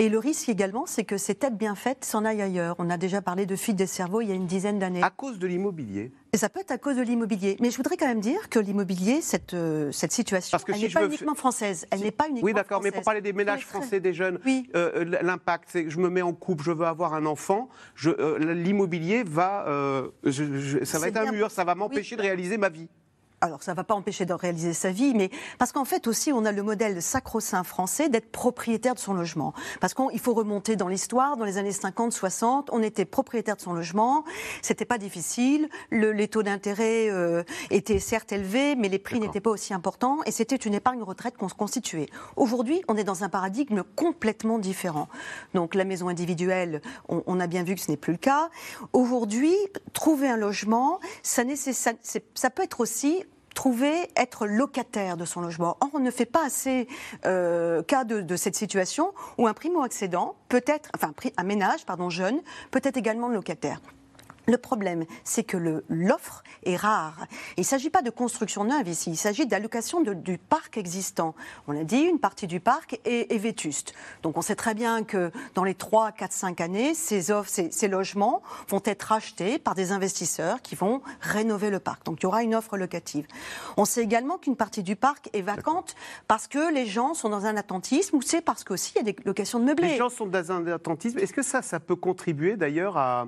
Et 0.02 0.08
le 0.08 0.18
risque 0.18 0.48
également, 0.48 0.86
c'est 0.86 1.04
que 1.04 1.18
ces 1.18 1.36
têtes 1.36 1.58
bien 1.58 1.76
faites 1.76 2.06
s'en 2.06 2.24
aillent 2.24 2.42
ailleurs. 2.42 2.76
On 2.80 2.90
a 2.90 2.96
déjà 2.96 3.22
parlé 3.22 3.46
de 3.46 3.58
fuite 3.58 3.76
des 3.76 3.86
cerveaux 3.86 4.22
il 4.22 4.30
y 4.30 4.32
a 4.32 4.36
une 4.36 4.48
dizaine 4.48 4.80
d'années. 4.80 5.04
À 5.04 5.10
cause 5.10 5.40
de 5.40 5.46
l'immobilier. 5.46 6.14
Et 6.32 6.38
ça 6.38 6.48
peut 6.48 6.62
être 6.62 6.72
à 6.72 6.78
cause 6.78 6.96
de 6.96 7.02
l'immobilier. 7.02 7.58
Mais 7.60 7.70
je 7.70 7.76
voudrais 7.76 7.98
quand 7.98 8.08
même 8.08 8.22
dire 8.22 8.48
que 8.48 8.60
l'immobilier, 8.60 9.20
cette, 9.20 9.54
euh, 9.54 9.92
cette 9.92 10.14
situation, 10.14 10.52
Parce 10.52 10.64
que 10.64 10.72
elle 10.72 10.78
si 10.78 10.86
n'est 10.86 10.90
pas 10.94 11.06
uniquement 11.06 11.36
française. 11.36 11.86
Elle 11.92 12.00
n'est 12.00 12.12
pas 12.12 12.30
uniquement 12.30 12.46
Oui, 12.46 12.54
d'accord, 12.54 12.82
mais 12.82 12.92
pour 12.92 13.04
parler 13.04 13.20
des 13.20 13.34
ménages 13.34 13.66
très- 13.68 13.80
français, 13.80 14.00
des 14.00 14.14
jeunes, 14.14 14.40
Oui. 14.46 14.70
euh, 14.74 15.04
l'impact, 15.22 15.68
c'est 15.70 15.84
que 15.84 15.90
je 15.90 15.98
me 16.00 16.10
mets 16.10 16.22
en 16.22 16.32
couple, 16.34 16.64
je 16.64 16.72
veux 16.72 16.86
avoir 16.86 17.14
un 17.14 17.26
enfant, 17.26 17.68
euh, 18.06 18.38
l'immobilier 18.54 19.24
va, 19.24 19.68
euh, 19.68 20.08
je- 20.24 20.60
je- 20.60 20.86
ça 20.86 20.98
va 21.00 21.10
être 21.10 21.18
un 21.18 21.32
mur, 21.32 21.52
ça 21.52 21.66
va 21.66 21.76
m'empêcher 21.76 22.16
de 22.16 22.22
réaliser 22.22 22.58
ma 22.58 22.70
vie. 22.70 22.88
Alors, 23.42 23.64
ça 23.64 23.72
ne 23.72 23.78
va 23.78 23.86
pas 23.86 23.96
empêcher 23.96 24.26
de 24.26 24.34
réaliser 24.34 24.74
sa 24.74 24.92
vie, 24.92 25.14
mais 25.16 25.30
parce 25.58 25.72
qu'en 25.72 25.86
fait 25.86 26.08
aussi, 26.08 26.34
on 26.34 26.44
a 26.44 26.52
le 26.52 26.62
modèle 26.62 27.02
sacro-saint 27.02 27.64
français 27.64 28.10
d'être 28.10 28.32
propriétaire 28.32 28.96
de 28.96 29.00
son 29.00 29.14
logement. 29.14 29.54
Parce 29.80 29.94
qu'il 29.94 30.20
faut 30.20 30.34
remonter 30.34 30.76
dans 30.76 30.90
l'histoire, 30.90 31.38
dans 31.38 31.46
les 31.46 31.58
années 31.58 31.72
50, 31.72 32.12
60, 32.12 32.70
on 32.74 32.84
était 32.84 33.06
propriétaire 33.06 33.56
de 33.56 33.62
son 33.62 33.72
logement, 33.72 34.26
c'était 34.62 34.84
pas 34.84 34.98
difficile, 34.98 35.70
le- 35.90 36.12
les 36.12 36.28
taux 36.28 36.44
d'intérêt 36.44 37.10
euh, 37.10 37.44
étaient 37.72 38.00
certes 38.00 38.34
élevés, 38.34 38.76
mais 38.76 38.90
les 38.90 39.00
prix 39.00 39.22
n'étaient 39.22 39.40
pas 39.40 39.52
aussi 39.52 39.74
importants, 39.74 40.18
et 40.26 40.32
c'était 40.32 40.58
une 40.58 40.74
épargne 40.74 41.02
retraite 41.02 41.38
qu'on 41.38 41.48
se 41.50 41.54
constituait. 41.56 42.10
Aujourd'hui, 42.36 42.82
on 42.90 42.98
est 42.98 43.06
dans 43.06 43.24
un 43.24 43.30
paradigme 43.30 43.84
complètement 43.96 44.60
différent. 44.60 45.08
Donc, 45.54 45.76
la 45.76 45.86
maison 45.86 46.10
individuelle, 46.10 46.82
on, 47.08 47.24
on 47.26 47.40
a 47.40 47.48
bien 47.48 47.64
vu 47.64 47.76
que 47.76 47.82
ce 47.82 47.90
n'est 47.90 47.98
plus 47.98 48.12
le 48.14 48.18
cas. 48.20 48.50
Aujourd'hui, 48.92 49.56
trouver 49.94 50.28
un 50.28 50.38
logement, 50.38 51.00
ça, 51.24 51.44
ça- 51.56 51.92
ça 52.34 52.50
peut 52.50 52.64
être 52.64 52.82
aussi 52.82 53.24
trouver 53.56 54.10
être 54.16 54.48
locataire 54.48 55.18
de 55.18 55.26
son 55.26 55.42
logement. 55.42 55.78
Or, 55.82 55.90
on 55.94 56.00
ne 56.00 56.12
fait 56.12 56.26
pas 56.26 56.46
assez 56.46 56.88
euh, 57.26 57.84
cas 57.84 58.04
de, 58.04 58.36
cette 58.36 58.56
situation 58.56 59.14
où 59.38 59.48
un 59.48 59.54
primo-accédant 59.54 60.36
peut 60.48 60.64
être, 60.66 60.90
enfin 60.96 61.14
un 61.38 61.44
ménage, 61.44 61.86
pardon, 61.86 62.10
jeune, 62.10 62.42
peut 62.72 62.82
être 62.84 62.98
également 62.98 63.28
locataire. 63.28 63.82
Le 64.50 64.58
problème, 64.58 65.06
c'est 65.24 65.44
que 65.44 65.84
l'offre 65.90 66.44
est 66.64 66.76
rare. 66.76 67.28
Il 67.56 67.62
ne 67.62 67.66
s'agit 67.66 67.92
pas 67.92 68.02
de 68.02 68.10
construction 68.10 68.64
neuve 68.64 68.88
ici, 68.88 69.12
il 69.12 69.16
s'agit 69.16 69.46
d'allocation 69.46 70.02
du 70.02 70.40
parc 70.40 70.76
existant. 70.78 71.36
On 71.68 71.72
l'a 71.72 71.84
dit, 71.84 72.00
une 72.00 72.18
partie 72.18 72.48
du 72.48 72.60
parc 72.60 73.00
est, 73.06 73.32
est 73.32 73.38
vétuste. 73.38 73.94
Donc 74.24 74.40
on 74.40 74.42
sait 74.42 74.56
très 74.56 74.74
bien 74.74 75.04
que 75.04 75.32
dans 75.54 75.64
les 75.64 75.76
3, 75.76 76.14
4, 76.14 76.32
5 76.32 76.62
années, 76.62 76.96
ces, 76.96 77.30
offres, 77.30 77.52
ces, 77.52 77.70
ces 77.70 77.88
logements 77.88 78.42
vont 78.70 78.82
être 78.86 79.04
rachetés 79.04 79.60
par 79.60 79.76
des 79.76 79.92
investisseurs 79.92 80.64
qui 80.64 80.74
vont 80.74 81.04
rénover 81.22 81.70
le 81.70 81.80
parc. 81.80 82.04
Donc 82.06 82.18
il 82.22 82.24
y 82.24 82.26
aura 82.26 82.42
une 82.42 82.56
offre 82.56 82.76
locative. 82.76 83.28
On 83.78 83.86
sait 83.86 84.02
également 84.02 84.40
qu'une 84.40 84.56
partie 84.56 84.82
du 84.82 84.96
parc 84.96 85.30
est 85.34 85.44
vacante 85.44 85.94
parce 86.28 86.48
que 86.48 86.74
les 86.74 86.88
gens 86.88 87.14
sont 87.14 87.30
dans 87.30 87.46
un 87.46 87.56
attentisme 87.56 88.16
ou 88.16 88.24
c'est 88.24 88.42
parce 88.42 88.64
qu'aussi 88.64 88.94
il 88.96 88.98
y 89.06 89.10
a 89.10 89.12
des 89.12 89.16
locations 89.26 89.60
de 89.60 89.66
meublés. 89.66 89.90
Les 89.90 89.98
gens 89.98 90.10
sont 90.10 90.26
dans 90.26 90.52
un 90.52 90.66
attentisme. 90.66 91.20
Est-ce 91.20 91.34
que 91.34 91.44
ça, 91.44 91.62
ça 91.62 91.80
peut 91.80 91.96
contribuer 91.96 92.58
d'ailleurs 92.58 92.98
à, 92.98 93.28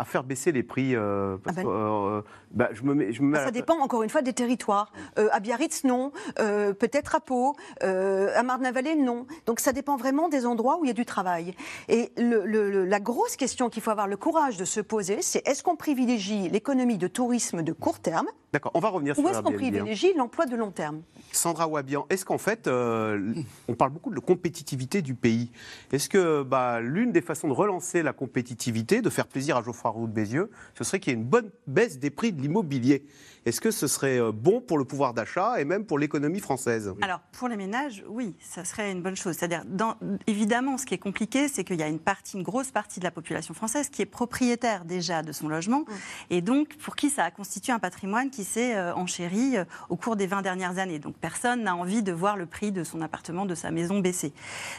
à 0.00 0.04
faire 0.04 0.24
baisser 0.24 0.50
les 0.52 0.62
prix 0.62 0.94
euh, 0.96 1.36
parce 1.44 1.58
Ah 1.58 1.62
ben- 1.62 1.68
que, 1.68 1.72
euh, 1.72 2.22
bah, 2.50 2.68
je 2.72 2.82
me 2.82 2.94
mets, 2.94 3.12
je 3.12 3.22
me 3.22 3.28
mets 3.28 3.38
à 3.38 3.44
Ça 3.44 3.50
dépend 3.50 3.78
encore 3.78 4.02
une 4.02 4.10
fois 4.10 4.22
des 4.22 4.32
territoires. 4.32 4.92
Euh, 5.18 5.28
à 5.32 5.40
Biarritz, 5.40 5.84
non. 5.84 6.12
Euh, 6.38 6.72
Peut-être 6.72 7.14
à 7.14 7.20
Pau. 7.20 7.54
Euh, 7.82 8.32
à 8.36 8.42
Marne-la-Vallée, 8.42 8.96
non. 8.96 9.26
Donc 9.46 9.60
ça 9.60 9.72
dépend 9.72 9.96
vraiment 9.96 10.28
des 10.28 10.46
endroits 10.46 10.78
où 10.78 10.84
il 10.84 10.88
y 10.88 10.90
a 10.90 10.94
du 10.94 11.04
travail. 11.06 11.54
Et 11.88 12.12
le- 12.16 12.44
le- 12.44 12.70
le- 12.70 12.84
la 12.84 13.00
grosse 13.00 13.36
question 13.36 13.68
qu'il 13.68 13.82
faut 13.82 13.90
avoir 13.90 14.06
le 14.08 14.16
courage 14.16 14.56
de 14.56 14.64
se 14.64 14.80
poser, 14.80 15.22
c'est 15.22 15.46
est-ce 15.46 15.62
qu'on 15.62 15.76
privilégie 15.76 16.48
l'économie 16.48 16.98
de 16.98 17.06
tourisme 17.08 17.62
de 17.62 17.72
court 17.72 18.00
terme 18.00 18.26
D'accord, 18.52 18.72
on 18.74 18.80
va 18.80 18.88
revenir 18.88 19.14
sur 19.14 19.24
ou 19.24 19.28
est-ce 19.28 19.42
qu'on 19.42 19.50
hein. 19.52 19.54
privilégie 19.54 20.12
l'emploi 20.14 20.44
de 20.44 20.56
long 20.56 20.72
terme? 20.72 21.02
Sandra 21.30 21.68
Wabian, 21.68 22.06
est-ce 22.10 22.24
qu'en 22.24 22.38
fait, 22.38 22.66
euh, 22.66 23.32
on 23.68 23.74
parle 23.74 23.92
beaucoup 23.92 24.10
de 24.10 24.16
la 24.16 24.20
compétitivité 24.20 25.02
du 25.02 25.14
pays? 25.14 25.52
Est-ce 25.92 26.08
que 26.08 26.42
bah, 26.42 26.80
l'une 26.80 27.12
des 27.12 27.20
façons 27.20 27.46
de 27.46 27.52
relancer 27.52 28.02
la 28.02 28.12
compétitivité, 28.12 29.02
de 29.02 29.10
faire 29.10 29.28
plaisir 29.28 29.56
à 29.56 29.62
Geoffroy 29.62 29.92
Roux 29.92 30.08
de 30.08 30.12
Bézieux, 30.12 30.50
ce 30.74 30.82
serait 30.82 30.98
qu'il 30.98 31.12
y 31.12 31.16
ait 31.16 31.18
une 31.20 31.24
bonne 31.28 31.50
baisse 31.68 32.00
des 32.00 32.10
prix 32.10 32.32
de 32.32 32.39
l'immobilier 32.40 33.04
Est-ce 33.46 33.60
que 33.60 33.70
ce 33.70 33.86
serait 33.86 34.18
euh, 34.20 34.32
bon 34.32 34.60
pour 34.60 34.76
le 34.78 34.84
pouvoir 34.84 35.14
d'achat 35.14 35.60
et 35.60 35.64
même 35.64 35.86
pour 35.86 35.98
l'économie 35.98 36.40
française? 36.40 36.92
Alors, 37.00 37.20
pour 37.32 37.48
les 37.48 37.56
ménages, 37.56 38.04
oui, 38.08 38.34
ça 38.40 38.64
serait 38.64 38.92
une 38.92 39.00
bonne 39.02 39.16
chose. 39.16 39.36
C'est-à-dire, 39.36 39.62
dans- 39.66 39.96
évidemment, 40.26 40.76
ce 40.76 40.84
qui 40.86 40.94
est 40.94 40.98
compliqué, 40.98 41.48
c'est 41.48 41.64
qu'il 41.64 41.76
y 41.78 41.82
a 41.82 41.88
une 41.88 41.98
partie, 41.98 42.36
une 42.36 42.42
grosse 42.42 42.70
partie 42.70 43.00
de 43.00 43.04
la 43.04 43.10
population 43.10 43.54
française 43.54 43.88
qui 43.88 44.02
est 44.02 44.06
propriétaire 44.06 44.84
déjà 44.84 45.22
de 45.22 45.32
son 45.32 45.48
logement, 45.48 45.84
et 46.28 46.40
donc 46.42 46.76
pour 46.76 46.96
qui 46.96 47.08
ça 47.10 47.24
a 47.24 47.30
constitué 47.30 47.72
un 47.72 47.78
patrimoine 47.78 48.30
qui 48.30 48.44
s'est 48.44 48.76
euh, 48.76 48.94
enchéri 48.94 49.56
euh, 49.56 49.64
au 49.88 49.96
cours 49.96 50.16
des 50.16 50.26
20 50.26 50.42
dernières 50.42 50.78
années. 50.78 50.98
Donc, 50.98 51.16
personne 51.16 51.62
n'a 51.62 51.74
envie 51.76 52.02
de 52.02 52.12
voir 52.12 52.36
le 52.36 52.46
prix 52.46 52.72
de 52.72 52.84
son 52.84 53.00
appartement, 53.00 53.46
de 53.46 53.54
sa 53.54 53.70
maison 53.70 54.00
baisser. 54.00 54.32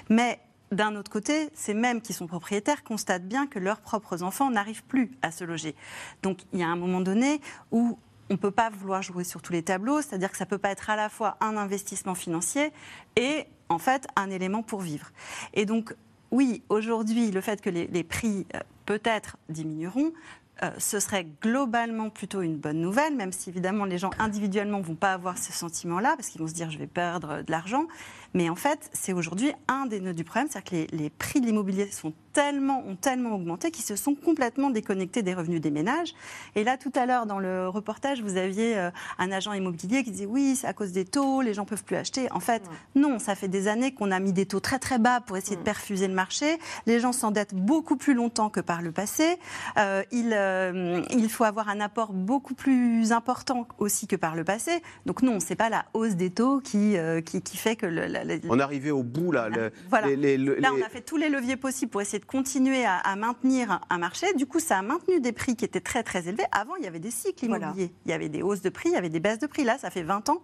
Mais 0.10 0.39
d'un 0.71 0.95
autre 0.95 1.12
côté, 1.12 1.49
ces 1.53 1.73
mêmes 1.73 2.01
qui 2.01 2.13
sont 2.13 2.27
propriétaires 2.27 2.84
constatent 2.84 3.27
bien 3.27 3.47
que 3.47 3.60
leurs 3.60 3.81
propres 3.81 4.23
enfants 4.23 4.49
n'arrivent 4.49 4.86
plus 4.86 5.12
à 5.21 5.31
se 5.31 5.43
loger. 5.43 5.75
Donc 6.23 6.39
il 6.53 6.60
y 6.60 6.63
a 6.63 6.67
un 6.67 6.75
moment 6.75 7.01
donné 7.01 7.41
où 7.71 7.97
on 8.29 8.34
ne 8.34 8.39
peut 8.39 8.51
pas 8.51 8.69
vouloir 8.69 9.01
jouer 9.01 9.25
sur 9.25 9.41
tous 9.41 9.51
les 9.51 9.63
tableaux, 9.63 10.01
c'est-à-dire 10.01 10.31
que 10.31 10.38
ça 10.38 10.45
ne 10.45 10.49
peut 10.49 10.57
pas 10.57 10.69
être 10.69 10.89
à 10.89 10.95
la 10.95 11.10
fois 11.10 11.36
un 11.41 11.57
investissement 11.57 12.15
financier 12.15 12.71
et 13.17 13.45
en 13.67 13.77
fait 13.77 14.07
un 14.15 14.29
élément 14.29 14.63
pour 14.63 14.79
vivre. 14.79 15.12
Et 15.53 15.65
donc 15.65 15.93
oui, 16.31 16.63
aujourd'hui, 16.69 17.29
le 17.29 17.41
fait 17.41 17.60
que 17.60 17.69
les, 17.69 18.03
prix 18.03 18.47
euh, 18.55 18.60
peut-être 18.86 19.36
diminueront, 19.49 20.13
euh, 20.63 20.69
ce 20.78 21.00
serait 21.00 21.28
globalement 21.41 22.10
plutôt 22.10 22.41
une 22.41 22.58
bonne 22.58 22.80
nouvelle, 22.80 23.15
même 23.15 23.32
si 23.32 23.50
évidemment 23.50 23.86
les 23.86 23.97
gens 23.97 24.12
individuellement 24.19 24.80
ne 24.80 24.84
vont 24.84 24.95
pas 24.95 25.13
avoir 25.13 25.38
ce 25.38 25.52
sentiment-là, 25.52 26.13
parce 26.15 26.30
qu'ils 26.30 26.41
vont 26.41 26.47
se 26.47 26.54
dire 26.54 26.69
je 26.69 26.78
vais 26.78 26.88
perdre 26.88 27.41
de 27.43 27.52
l'argent. 27.52 27.88
Mais 28.34 28.50
en 28.50 28.56
fait, 28.56 28.89
c'est 28.93 29.13
aujourd'hui 29.13 29.54
un 29.67 29.86
des 29.88 30.00
nœuds 30.00 30.13
du 30.13 30.24
problème, 30.24 30.47
c'est-à-dire 30.50 30.88
que 30.88 30.93
les, 30.93 31.04
les 31.04 31.10
prix 31.10 31.41
de 31.41 31.45
l'immobilier 31.45 31.89
sont 31.91 32.13
tellement, 32.34 32.84
ont 32.88 32.96
tellement 32.96 33.36
augmenté 33.36 33.72
qu'ils 33.72 33.86
se 33.86 33.96
sont 33.96 34.15
complètement 34.15 34.70
déconnectés 34.70 35.22
des 35.22 35.34
revenus 35.34 35.62
des 35.62 35.72
ménages. 35.72 36.13
Et 36.56 36.63
là, 36.63 36.78
tout 36.78 36.91
à 36.96 37.06
l'heure, 37.06 37.26
dans 37.26 37.39
le 37.39 37.67
reportage, 37.67 38.22
vous 38.22 38.38
aviez 38.38 38.78
euh, 38.78 38.89
un 39.17 39.32
agent 39.32 39.54
immobilier 39.54 40.04
qui 40.04 40.12
disait 40.12 40.26
oui, 40.26 40.56
c'est 40.56 40.67
à 40.67 40.74
cause 40.74 40.91
des 40.91 41.06
taux, 41.06 41.41
les 41.41 41.54
gens 41.54 41.65
peuvent 41.65 41.84
plus 41.84 41.96
acheter. 41.96 42.32
En 42.32 42.39
fait, 42.39 42.63
non, 42.96 43.20
ça 43.20 43.36
fait 43.36 43.48
des 43.48 43.67
années 43.67 43.94
qu'on 43.94 44.12
a 44.12 44.20
mis 44.20 44.34
des 44.34 44.46
taux 44.46 44.60
très 44.60 44.80
très 44.80 45.00
bas 45.00 45.22
pour 45.22 45.38
essayer 45.38 45.56
de 45.58 45.62
perfuser 45.62 46.08
le 46.08 46.13
marché. 46.13 46.58
Les 46.86 47.00
gens 47.00 47.12
s'endettent 47.12 47.54
beaucoup 47.56 47.98
plus 47.98 48.13
longtemps 48.13 48.50
que 48.50 48.60
par 48.60 48.82
le 48.82 48.91
passé. 48.91 49.38
Euh, 49.78 50.04
il, 50.12 50.32
euh, 50.34 51.02
il 51.12 51.30
faut 51.30 51.44
avoir 51.44 51.70
un 51.70 51.80
apport 51.82 52.13
beaucoup 52.13 52.54
plus 52.54 53.12
important 53.12 53.67
aussi 53.78 54.08
que 54.08 54.15
par 54.15 54.36
le 54.36 54.44
passé. 54.44 54.82
Donc 55.06 55.22
non, 55.22 55.39
c'est 55.39 55.56
pas 55.56 55.70
la 55.70 55.86
hausse 55.94 56.15
des 56.15 56.30
taux 56.30 56.60
qui, 56.60 56.98
euh, 56.98 57.22
qui, 57.22 57.41
qui 57.41 57.58
fait 57.58 57.76
que 57.76 57.86
le, 57.86 58.08
la- 58.08 58.24
la- 58.24 58.36
On 58.50 58.60
est 58.60 58.63
arrivé 58.63 58.91
au 58.91 59.04
bout, 59.04 59.32
là. 59.32 59.50
le- 59.50 59.72
Voilà. 59.89 60.08
les- 60.08 60.15
les- 60.15 60.38
le- 60.38 60.56
Là, 60.56 60.70
on 60.78 60.82
a 60.86 60.89
fait 60.89 61.02
tous 61.02 61.17
les 61.17 61.30
leviers 61.30 61.58
possibles 61.58 61.91
pour 61.91 62.02
essayer 62.02 62.20
de 62.21 62.25
continuer 62.25 62.86
à, 62.86 62.97
à 62.97 63.15
maintenir 63.17 63.81
un 63.89 63.97
marché. 63.97 64.27
Du 64.36 64.45
coup, 64.45 64.60
ça 64.60 64.77
a 64.77 64.81
maintenu 64.81 65.19
des 65.19 65.34
prix 65.34 65.55
qui 65.55 65.65
étaient 65.65 65.81
très 65.81 66.03
très 66.03 66.27
élevés. 66.27 66.45
Avant, 66.51 66.75
il 66.77 66.84
y 66.84 66.88
avait 66.88 66.99
des 66.99 67.12
cycles 67.12 67.47
Voilà. 67.47 67.67
immobiliers. 67.67 67.91
Il 68.05 68.12
y 68.12 68.13
avait 68.13 68.29
des 68.29 68.41
hausses 68.41 68.62
de 68.62 68.69
prix, 68.69 68.89
il 68.89 68.93
y 68.93 68.97
avait 68.97 69.10
des 69.10 69.19
baisses 69.19 69.39
de 69.39 69.47
prix. 69.47 69.63
Là, 69.65 69.77
ça 69.77 69.89
fait 69.89 70.03
20 70.03 70.29
ans 70.29 70.41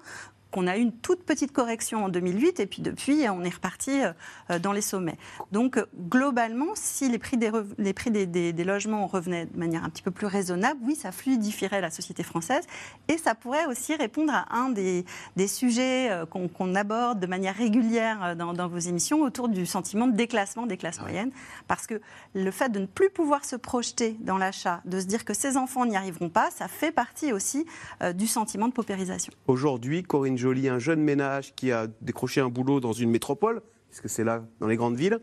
qu'on 0.51 0.67
a 0.67 0.77
eu 0.77 0.81
une 0.81 0.91
toute 0.93 1.23
petite 1.23 1.51
correction 1.51 2.05
en 2.05 2.09
2008 2.09 2.59
et 2.59 2.65
puis 2.65 2.81
depuis, 2.81 3.25
on 3.29 3.43
est 3.43 3.53
reparti 3.53 4.01
euh, 4.49 4.59
dans 4.59 4.71
les 4.71 4.81
sommets. 4.81 5.17
Donc, 5.51 5.77
euh, 5.77 5.85
globalement, 6.09 6.67
si 6.75 7.09
les 7.09 7.17
prix 7.17 7.37
des, 7.37 7.51
les 7.77 7.93
prix 7.93 8.11
des, 8.11 8.25
des- 8.25 8.53
des 8.53 8.63
logements 8.63 9.05
revenaient 9.07 9.45
de 9.45 9.57
manière 9.57 9.83
un 9.83 9.89
petit 9.89 10.01
peu 10.03 10.11
plus 10.11 10.25
raisonnable, 10.27 10.79
oui, 10.83 10.95
ça 10.95 11.11
fluidifierait 11.11 11.81
la 11.81 11.89
société 11.89 12.23
française 12.23 12.63
et 13.07 13.17
ça 13.17 13.35
pourrait 13.35 13.65
aussi 13.65 13.95
répondre 13.95 14.33
à 14.33 14.55
un 14.55 14.69
des, 14.69 15.05
des 15.35 15.47
sujets 15.47 16.09
euh, 16.11 16.25
qu'on 16.25 16.75
aborde 16.75 17.19
de 17.19 17.27
manière 17.27 17.55
régulière 17.55 18.35
dans, 18.35 18.53
dans 18.53 18.67
vos 18.67 18.77
émissions 18.79 19.21
autour 19.21 19.49
du 19.49 19.65
sentiment 19.65 20.07
de 20.07 20.15
déclassement 20.15 20.65
des 20.65 20.77
classes 20.77 21.01
moyennes. 21.01 21.31
Parce 21.67 21.87
que 21.87 22.01
le 22.33 22.51
fait 22.51 22.69
de 22.69 22.79
ne 22.79 22.85
plus 22.85 23.09
pouvoir 23.09 23.43
se 23.45 23.55
projeter 23.55 24.15
dans 24.21 24.37
l'achat, 24.37 24.81
de 24.85 24.99
se 24.99 25.05
dire 25.05 25.25
que 25.25 25.33
ses 25.33 25.57
enfants 25.57 25.85
n'y 25.85 25.95
arriveront 25.97 26.29
pas, 26.29 26.49
ça 26.51 26.67
fait 26.67 26.91
partie 26.91 27.33
aussi 27.33 27.65
euh, 28.01 28.13
du 28.13 28.27
sentiment 28.27 28.67
de 28.67 28.73
paupérisation. 28.73 29.33
Aujourd'hui, 29.47 30.03
Corinne 30.03 30.37
Joly, 30.47 30.69
un 30.69 30.79
jeune 30.79 31.01
ménage 31.01 31.53
qui 31.55 31.73
a 31.73 31.87
décroché 32.01 32.39
un 32.39 32.47
boulot 32.47 32.79
dans 32.79 32.93
une 32.93 33.09
métropole, 33.09 33.61
puisque 33.89 34.07
c'est 34.07 34.23
là, 34.23 34.45
dans 34.61 34.67
les 34.67 34.77
grandes 34.77 34.95
villes, 34.95 35.19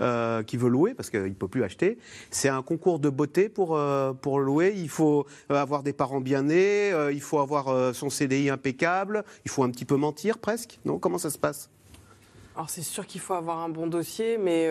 euh, 0.00 0.42
qui 0.42 0.56
veut 0.56 0.68
louer 0.68 0.94
parce 0.94 1.10
qu'il 1.10 1.22
ne 1.22 1.28
peut 1.30 1.46
plus 1.46 1.62
acheter. 1.62 1.96
C'est 2.32 2.48
un 2.48 2.62
concours 2.62 2.98
de 2.98 3.08
beauté 3.08 3.48
pour, 3.48 3.76
euh, 3.76 4.12
pour 4.12 4.40
louer. 4.40 4.74
Il 4.76 4.88
faut 4.88 5.26
euh, 5.52 5.54
avoir 5.54 5.84
des 5.84 5.92
parents 5.92 6.20
bien 6.20 6.42
nés, 6.42 6.92
euh, 6.92 7.12
il 7.12 7.20
faut 7.20 7.38
avoir 7.38 7.94
son 7.94 8.10
CDI 8.10 8.50
impeccable, 8.50 9.24
il 9.44 9.50
faut 9.50 9.62
un 9.62 9.70
petit 9.70 9.84
peu 9.84 9.96
mentir 9.96 10.38
presque. 10.38 10.80
Non? 10.84 10.98
Comment 10.98 11.18
ça 11.18 11.30
se 11.30 11.38
passe? 11.38 11.70
Alors 12.56 12.70
c'est 12.70 12.82
sûr 12.82 13.06
qu'il 13.06 13.20
faut 13.20 13.34
avoir 13.34 13.58
un 13.58 13.68
bon 13.68 13.86
dossier, 13.86 14.38
mais 14.38 14.68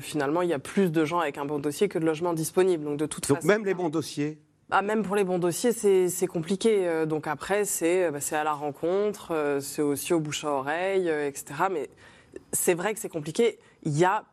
finalement 0.00 0.40
il 0.40 0.48
y 0.48 0.54
a 0.54 0.58
plus 0.58 0.92
de 0.92 1.04
gens 1.04 1.18
avec 1.18 1.36
un 1.36 1.44
bon 1.44 1.58
dossier 1.58 1.88
que 1.88 1.98
de 1.98 2.06
logements 2.06 2.34
disponibles. 2.34 2.84
Donc 2.84 2.98
de 2.98 3.06
toute 3.06 3.28
Donc 3.28 3.38
façon, 3.38 3.48
même 3.48 3.64
les 3.66 3.74
bons 3.74 3.90
dossiers 3.90 4.38
Ah, 4.74 4.80
même 4.80 5.02
pour 5.02 5.16
les 5.16 5.24
bons 5.24 5.38
dossiers, 5.38 5.72
c'est 5.72 6.26
compliqué. 6.26 6.88
Euh, 6.88 7.04
Donc 7.04 7.26
après, 7.26 7.66
c'est 7.66 8.10
bah, 8.10 8.22
c'est 8.22 8.36
à 8.36 8.42
la 8.42 8.54
rencontre, 8.54 9.32
euh, 9.32 9.60
c'est 9.60 9.82
aussi 9.82 10.14
au 10.14 10.20
bouche 10.20 10.46
à 10.46 10.48
oreille, 10.48 11.10
euh, 11.10 11.28
etc. 11.28 11.64
Mais 11.70 11.90
c'est 12.54 12.72
vrai 12.72 12.94
que 12.94 12.98
c'est 12.98 13.10
compliqué. 13.10 13.58
Il 13.82 13.98
y 13.98 14.06
a, 14.06 14.24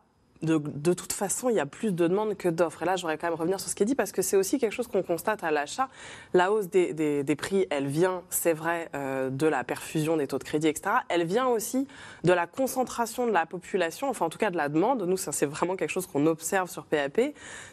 de, 0.42 0.94
toute 0.94 1.14
façon, 1.14 1.50
il 1.50 1.56
y 1.56 1.60
a 1.60 1.66
plus 1.66 1.92
de 1.92 2.08
demandes 2.08 2.36
que 2.36 2.48
d'offres. 2.48 2.84
Et 2.84 2.86
là, 2.86 2.96
j'aurais 2.96 3.18
quand 3.18 3.28
même 3.28 3.38
revenir 3.38 3.60
sur 3.60 3.70
ce 3.70 3.76
qui 3.76 3.84
est 3.84 3.86
dit, 3.86 3.96
parce 3.96 4.12
que 4.12 4.22
c'est 4.22 4.38
aussi 4.38 4.58
quelque 4.58 4.72
chose 4.72 4.88
qu'on 4.88 5.04
constate 5.04 5.44
à 5.44 5.52
l'achat. 5.52 5.90
La 6.34 6.52
hausse 6.52 6.68
des, 6.68 6.94
des- 6.94 7.36
prix, 7.36 7.68
elle 7.70 7.88
vient, 7.88 8.24
c'est 8.30 8.54
vrai, 8.54 8.90
euh, 8.96 9.30
de 9.30 9.48
la 9.48 9.64
perfusion 9.64 10.18
des 10.18 10.28
taux 10.28 10.38
de 10.40 10.44
crédit, 10.44 10.68
etc. 10.68 10.98
Elle 11.10 11.26
vient 11.26 11.48
aussi 11.48 11.88
de 12.24 12.34
la 12.34 12.48
concentration 12.48 13.28
de 13.28 13.32
la 13.32 13.46
population, 13.46 14.10
enfin 14.10 14.26
en 14.26 14.30
tout 14.30 14.38
cas 14.38 14.50
de 14.52 14.58
la 14.58 14.70
demande. 14.70 15.04
Nous, 15.04 15.18
c'est 15.18 15.46
vraiment 15.46 15.76
quelque 15.76 15.92
chose 15.92 16.08
qu'on 16.08 16.26
observe 16.26 16.70
sur 16.70 16.86
PAP. 16.86 17.22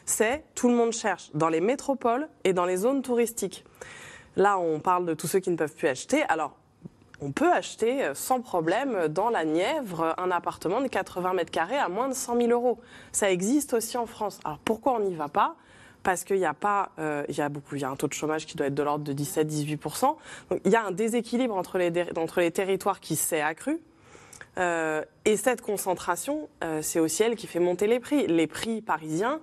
C'est 0.05 0.45
tout 0.55 0.69
le 0.69 0.75
monde 0.75 0.93
cherche 0.93 1.31
dans 1.35 1.49
les 1.49 1.61
métropoles 1.61 2.29
et 2.45 2.53
dans 2.53 2.65
les 2.65 2.77
zones 2.77 3.03
touristiques. 3.03 3.65
Là, 4.37 4.59
on 4.59 4.81
parle 4.81 5.07
de 5.07 5.15
tous 5.15 5.27
ceux 5.27 5.39
qui 5.39 5.51
ne 5.51 5.57
peuvent 5.57 5.75
plus 5.75 5.89
acheter. 5.89 6.23
Alors, 6.25 6.57
on 7.21 7.33
peut 7.33 7.53
acheter 7.53 8.05
euh, 8.05 8.15
sans 8.15 8.41
problème 8.41 9.09
dans 9.09 9.31
la 9.31 9.45
Nièvre 9.45 10.15
un 10.19 10.31
appartement 10.31 10.81
de 10.81 10.89
80 10.89 11.33
mètres 11.35 11.51
carrés 11.51 11.79
à 11.79 11.89
moins 11.89 12.09
de 12.09 12.15
100 12.15 12.37
000 12.37 12.51
euros. 12.51 12.79
Ça 13.13 13.31
existe 13.31 13.75
aussi 13.75 13.97
en 13.97 14.07
France. 14.07 14.39
Alors 14.45 14.59
pourquoi 14.59 14.95
on 14.95 15.01
n'y 15.01 15.15
va 15.15 15.29
pas? 15.29 15.57
Parce 16.03 16.25
qu'il 16.25 16.37
n'y 16.37 16.47
a 16.47 16.55
pas, 16.55 16.91
euh, 16.99 17.25
il 17.29 17.37
y 17.37 17.41
a 17.41 17.49
beaucoup, 17.49 17.75
il 17.75 17.81
y 17.81 17.85
a 17.85 17.91
un 17.91 17.97
taux 17.97 18.07
de 18.07 18.13
chômage 18.13 18.47
qui 18.47 18.57
doit 18.57 18.67
être 18.67 18.75
de 18.75 18.83
l'ordre 18.83 19.05
de 19.05 19.13
17-18 19.13 20.17
Donc 20.51 20.61
il 20.65 20.71
y 20.71 20.77
a 20.77 20.85
un 20.85 20.93
déséquilibre 20.93 21.57
entre 21.57 21.79
les, 21.79 22.51
territoires 22.53 23.01
qui 23.01 23.17
s'est 23.17 23.41
accru. 23.41 23.81
Euh, 24.59 25.03
et 25.25 25.37
cette 25.37 25.63
concentration, 25.63 26.49
c'est 26.81 27.01
aussi 27.01 27.25
elle 27.25 27.35
qui 27.35 27.49
fait 27.49 27.59
monter 27.59 27.89
les 27.89 27.99
prix. 27.99 28.27
Les 28.29 28.47
prix 28.47 28.83
parisiens 28.83 29.41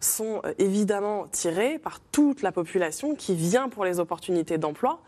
sont 0.00 0.42
évidemment 0.58 1.28
tirés 1.28 1.78
par 1.78 1.98
toute 2.00 2.42
la 2.42 2.52
population 2.52 3.14
qui 3.14 3.34
vient 3.34 3.70
pour 3.70 3.86
les 3.86 3.98
opportunités 3.98 4.58
d'emploi. 4.58 5.00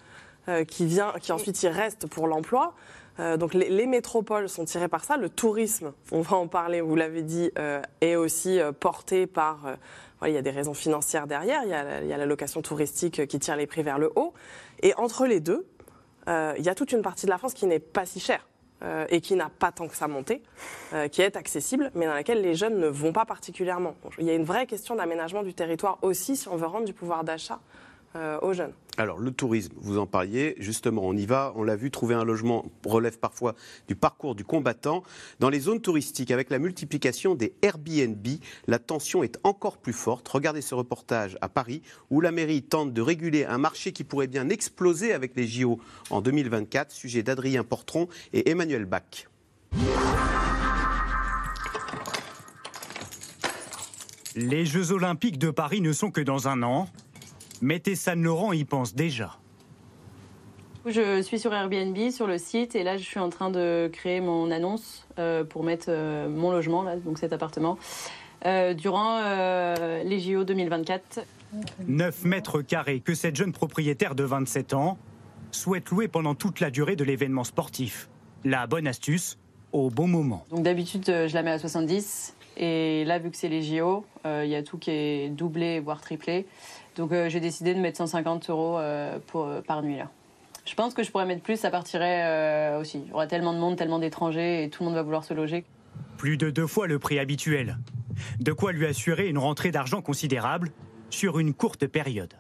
Euh, 0.51 0.65
qui, 0.65 0.85
vient, 0.85 1.15
qui 1.23 1.33
ensuite 1.33 1.63
y 1.63 1.69
reste 1.69 2.07
pour 2.07 2.27
l'emploi. 2.27 2.75
Euh, 3.19 3.39
donc 3.39 3.55
les, 3.55 3.87
métropoles 3.87 4.51
sont 4.51 4.67
tirées 4.67 4.89
par 4.89 5.03
ça. 5.03 5.17
Le 5.17 5.31
tourisme, 5.31 5.93
on 6.13 6.21
va 6.21 6.37
en 6.37 6.49
parler, 6.49 6.83
vous 6.83 6.97
l'avez 6.97 7.23
dit, 7.23 7.51
euh, 7.59 7.81
est 8.03 8.17
aussi 8.17 8.61
porté 8.79 9.27
par... 9.27 9.61
il 10.27 10.33
y 10.33 10.37
a 10.37 10.43
des 10.43 10.51
raisons 10.51 10.75
financières 10.75 11.27
derrière, 11.27 11.63
il 11.63 11.71
y, 11.71 11.75
a, 11.75 12.03
il 12.03 12.09
y, 12.09 12.13
a, 12.13 12.19
la 12.19 12.27
location 12.27 12.61
touristique 12.61 13.27
qui 13.27 13.39
tire 13.39 13.57
les 13.57 13.67
prix 13.67 13.83
vers 13.83 13.99
le 13.99 14.13
haut. 14.17 14.35
Et 14.83 14.93
entre 14.97 15.27
les 15.27 15.41
deux, 15.41 15.67
il 16.27 16.63
y 16.63 16.69
a 16.69 16.75
toute 16.75 16.93
une 16.93 17.03
partie 17.03 17.25
de 17.25 17.31
la 17.31 17.39
France 17.39 17.55
qui 17.55 17.67
n'est 17.67 17.79
pas 17.79 18.05
si 18.05 18.21
chère. 18.21 18.47
et 19.09 19.23
qui 19.23 19.37
n'a 19.37 19.49
pas 19.49 19.73
tant 19.73 19.89
que 19.89 19.97
ça 19.97 20.09
monté, 20.09 20.43
qui 21.11 21.23
est 21.23 21.37
accessible, 21.37 21.91
mais 21.95 22.05
dans 22.05 22.13
laquelle 22.13 22.43
les 22.43 22.55
jeunes 22.55 22.79
ne 22.79 22.89
vont 22.89 23.13
pas 23.13 23.25
particulièrement. 23.25 23.95
il 24.19 24.27
y 24.27 24.31
a 24.31 24.35
une 24.35 24.45
vraie 24.45 24.67
question 24.67 24.95
d'aménagement 24.95 25.43
du 25.43 25.55
territoire 25.55 25.99
aussi 26.03 26.37
si 26.37 26.49
on 26.49 26.57
veut 26.57 26.67
rendre 26.67 26.85
du 26.85 26.93
pouvoir 26.93 27.25
d'achat 27.25 27.61
euh, 28.17 28.39
aux 28.43 28.53
jeunes. 28.53 28.73
Alors 28.97 29.19
le 29.19 29.33
tourisme, 29.33 29.73
vous 29.77 29.99
en 29.99 30.07
parliez, 30.07 30.55
justement, 30.59 31.03
on 31.05 31.17
y 31.17 31.27
va, 31.27 31.53
on 31.57 31.65
l'a 31.65 31.75
vu, 31.75 31.91
trouver 31.91 32.15
un 32.15 32.25
logement 32.25 32.65
relève 32.85 33.19
parfois 33.19 33.57
du 33.89 33.97
parcours 33.97 34.37
du 34.37 34.45
combattant. 34.45 35.03
Dans 35.41 35.51
les 35.51 35.59
zones 35.59 35.81
touristiques, 35.81 36.31
avec 36.31 36.49
la 36.51 36.61
multiplication 36.61 37.35
des 37.35 37.55
Airbnb, 37.63 38.25
la 38.69 38.79
tension 38.79 39.25
est 39.25 39.41
encore 39.43 39.79
plus 39.79 39.93
forte. 39.93 40.29
Regardez 40.29 40.61
ce 40.61 40.77
reportage 40.77 41.37
à 41.41 41.49
Paris, 41.49 41.83
où 42.11 42.21
la 42.21 42.31
mairie 42.31 42.63
tente 42.63 42.93
de 42.93 43.03
réguler 43.03 43.45
un 43.45 43.59
marché 43.59 43.91
qui 43.91 44.05
pourrait 44.05 44.29
bien 44.29 44.49
exploser 44.49 45.13
avec 45.13 45.35
les 45.35 45.49
JO 45.49 45.81
en 46.11 46.21
2024, 46.21 46.93
sujet 46.93 47.25
d'Adrien 47.25 47.65
Portron 47.65 48.07
et 48.33 48.49
Emmanuel 48.49 48.85
Bach. 48.85 49.29
Les 54.37 54.67
Jeux 54.67 54.93
olympiques 54.93 55.39
de 55.39 55.51
Paris 55.51 55.81
ne 55.81 55.93
sont 55.93 56.11
que 56.11 56.21
dans 56.21 56.49
un 56.49 56.63
an. 56.63 56.89
Mais 57.65 57.79
Tessane 57.81 58.23
Laurent 58.23 58.53
y 58.53 58.67
pense 58.67 58.95
déjà. 58.95 59.39
Je 60.85 61.23
suis 61.23 61.39
sur 61.39 61.55
Airbnb, 61.55 61.97
sur 62.11 62.27
le 62.27 62.37
site, 62.37 62.77
et 62.77 62.83
là 62.83 62.99
je 62.99 63.03
suis 63.03 63.19
en 63.19 63.31
train 63.31 63.49
de 63.49 63.89
créer 63.91 64.21
mon 64.21 64.51
annonce 64.51 65.07
euh, 65.19 65.45
pour 65.45 65.65
mettre 65.65 65.87
euh, 65.89 66.29
mon 66.29 66.51
logement, 66.51 66.83
là, 66.83 66.97
donc 66.97 67.17
cet 67.17 67.33
appartement, 67.33 67.79
euh, 68.45 68.75
durant 68.75 69.19
les 70.05 70.21
JO 70.21 70.45
2024. 70.45 71.25
9 71.89 72.25
mètres 72.27 72.61
carrés 72.61 73.01
que 73.01 73.15
cette 73.15 73.35
jeune 73.35 73.53
propriétaire 73.53 74.15
de 74.15 74.25
27 74.25 74.75
ans 74.75 74.99
souhaite 75.51 75.89
louer 75.89 76.07
pendant 76.07 76.35
toute 76.35 76.61
la 76.61 76.71
durée 76.71 76.97
de 76.97 77.05
l'événement 77.05 77.45
sportif. 77.45 78.11
La 78.45 78.67
bonne 78.67 78.87
astuce, 78.87 79.39
au 79.73 79.89
bon 79.89 80.07
moment. 80.07 80.45
Donc 80.51 80.65
d'habitude 80.65 81.07
je 81.07 81.33
la 81.33 81.43
mets 81.43 81.53
à 81.53 81.59
70, 81.59 82.35
et 82.57 83.05
là 83.05 83.19
vu 83.19 83.31
que 83.31 83.37
c'est 83.37 83.49
les 83.49 83.63
JO, 83.63 84.05
il 84.25 84.47
y 84.47 84.55
a 84.55 84.63
tout 84.63 84.79
qui 84.79 84.91
est 84.91 85.29
doublé, 85.29 85.81
voire 85.81 86.01
triplé. 86.01 86.47
Donc 86.97 87.13
euh, 87.13 87.29
j'ai 87.29 87.41
décidé 87.41 87.75
de 87.75 87.81
mettre 87.81 87.99
150 87.99 88.51
euros 88.51 88.79
euh, 88.79 89.19
euh, 89.35 89.63
par 89.63 89.83
nuit 89.83 89.97
là. 89.97 90.11
Je 90.65 90.75
pense 90.75 90.95
que 90.95 91.03
je 91.03 91.11
pourrais 91.11 91.27
mettre 91.27 91.43
plus, 91.43 91.59
ça 91.59 91.71
partirait 91.71 92.75
aussi. 92.81 93.03
Il 93.05 93.11
y 93.11 93.13
aura 93.13 93.27
tellement 93.27 93.53
de 93.53 93.59
monde, 93.59 93.77
tellement 93.77 93.99
d'étrangers 93.99 94.65
et 94.65 94.71
tout 94.71 94.83
le 94.83 94.87
monde 94.87 94.95
va 94.95 95.03
vouloir 95.03 95.23
se 95.23 95.35
loger. 95.35 95.67
Plus 96.17 96.39
de 96.39 96.49
deux 96.49 96.67
fois 96.67 96.87
le 96.87 96.99
prix 96.99 97.19
habituel. 97.19 97.77
De 98.41 98.51
quoi 98.53 98.73
lui 98.73 98.87
assurer 98.87 99.29
une 99.29 99.37
rentrée 99.37 99.73
d'argent 99.73 100.01
considérable 100.01 100.71
sur 101.11 101.39
une 101.39 101.53
courte 101.53 101.87
période. 101.87 102.33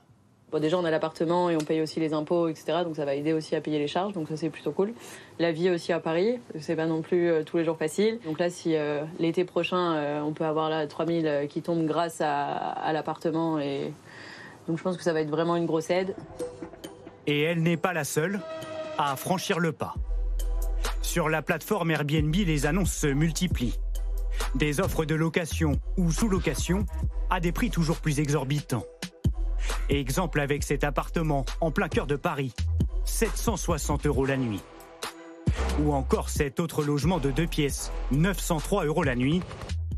Déjà, 0.60 0.78
on 0.78 0.84
a 0.84 0.90
l'appartement 0.90 1.50
et 1.50 1.56
on 1.56 1.60
paye 1.60 1.80
aussi 1.80 2.00
les 2.00 2.12
impôts, 2.12 2.48
etc. 2.48 2.78
Donc 2.84 2.96
ça 2.96 3.04
va 3.04 3.14
aider 3.14 3.32
aussi 3.32 3.56
à 3.56 3.60
payer 3.60 3.78
les 3.78 3.88
charges. 3.88 4.12
Donc 4.12 4.28
ça, 4.28 4.36
c'est 4.36 4.50
plutôt 4.50 4.72
cool. 4.72 4.92
La 5.38 5.52
vie 5.52 5.70
aussi 5.70 5.92
à 5.92 6.00
Paris, 6.00 6.38
c'est 6.60 6.76
pas 6.76 6.86
non 6.86 7.02
plus 7.02 7.30
tous 7.44 7.56
les 7.56 7.64
jours 7.64 7.76
facile. 7.76 8.18
Donc 8.24 8.38
là, 8.38 8.50
si 8.50 8.74
l'été 9.18 9.44
prochain, 9.44 10.22
on 10.22 10.32
peut 10.32 10.44
avoir 10.44 10.70
là 10.70 10.86
3000 10.86 11.46
qui 11.48 11.62
tombent 11.62 11.86
grâce 11.86 12.20
à, 12.20 12.44
à 12.54 12.92
l'appartement 12.92 13.58
et 13.58 13.92
donc 14.66 14.78
je 14.78 14.82
pense 14.82 14.96
que 14.96 15.02
ça 15.02 15.12
va 15.12 15.20
être 15.20 15.30
vraiment 15.30 15.56
une 15.56 15.66
grosse 15.66 15.90
aide. 15.90 16.14
Et 17.26 17.42
elle 17.42 17.62
n'est 17.62 17.76
pas 17.76 17.92
la 17.92 18.04
seule 18.04 18.40
à 18.98 19.16
franchir 19.16 19.58
le 19.58 19.72
pas. 19.72 19.94
Sur 21.02 21.28
la 21.28 21.42
plateforme 21.42 21.90
Airbnb, 21.90 22.34
les 22.34 22.66
annonces 22.66 22.92
se 22.92 23.06
multiplient. 23.06 23.78
Des 24.54 24.80
offres 24.80 25.04
de 25.04 25.14
location 25.14 25.78
ou 25.96 26.10
sous-location 26.10 26.86
à 27.30 27.40
des 27.40 27.52
prix 27.52 27.70
toujours 27.70 27.98
plus 27.98 28.20
exorbitants. 28.20 28.84
Exemple 29.88 30.40
avec 30.40 30.62
cet 30.62 30.84
appartement 30.84 31.44
en 31.60 31.70
plein 31.70 31.88
cœur 31.88 32.06
de 32.06 32.16
Paris, 32.16 32.52
760 33.04 34.06
euros 34.06 34.24
la 34.24 34.36
nuit. 34.36 34.62
Ou 35.82 35.92
encore 35.92 36.28
cet 36.28 36.60
autre 36.60 36.84
logement 36.84 37.18
de 37.18 37.30
deux 37.30 37.46
pièces, 37.46 37.92
903 38.12 38.86
euros 38.86 39.02
la 39.02 39.16
nuit. 39.16 39.42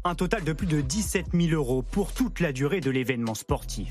Un 0.05 0.15
total 0.15 0.45
de 0.45 0.53
plus 0.53 0.67
de 0.67 0.81
17 0.81 1.27
000 1.35 1.53
euros 1.53 1.83
pour 1.83 2.13
toute 2.13 2.41
la 2.41 2.53
durée 2.53 2.81
de 2.81 2.91
l'événement 2.91 3.35
sportif. 3.35 3.91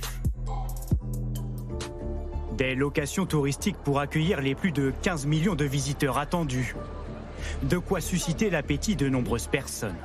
Des 2.58 2.74
locations 2.74 3.26
touristiques 3.26 3.78
pour 3.84 4.00
accueillir 4.00 4.40
les 4.40 4.56
plus 4.56 4.72
de 4.72 4.94
15 5.02 5.26
millions 5.26 5.56
de 5.56 5.66
visiteurs 5.66 6.18
attendus. 6.18 6.74
De 7.64 7.78
quoi 7.78 8.00
susciter 8.00 8.50
l'appétit 8.50 8.96
de 8.96 9.10
nombreuses 9.10 9.48
personnes. 9.48 9.98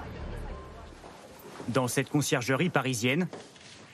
Dans 1.69 1.87
cette 1.87 2.11
conciergerie 2.11 2.71
parisienne, 2.71 3.29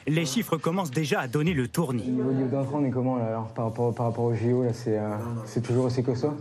les 0.07 0.25
chiffres 0.25 0.57
commencent 0.57 0.90
déjà 0.90 1.21
à 1.21 1.29
donner 1.29 1.53
le 1.53 1.69
tournis. 1.69 2.05
Au 2.05 2.33
niveau 2.33 2.57
on 2.73 2.85
est 2.85 2.90
comment 2.90 3.16
là, 3.16 3.27
alors, 3.27 3.49
par, 3.49 3.66
rapport, 3.66 3.95
par 3.95 4.07
rapport 4.07 4.25
au 4.25 4.35
JO 4.35 4.62
euh, 4.62 5.16
C'est 5.45 5.62
toujours 5.62 5.87
aussi 5.87 6.03
que 6.03 6.14
ça 6.14 6.35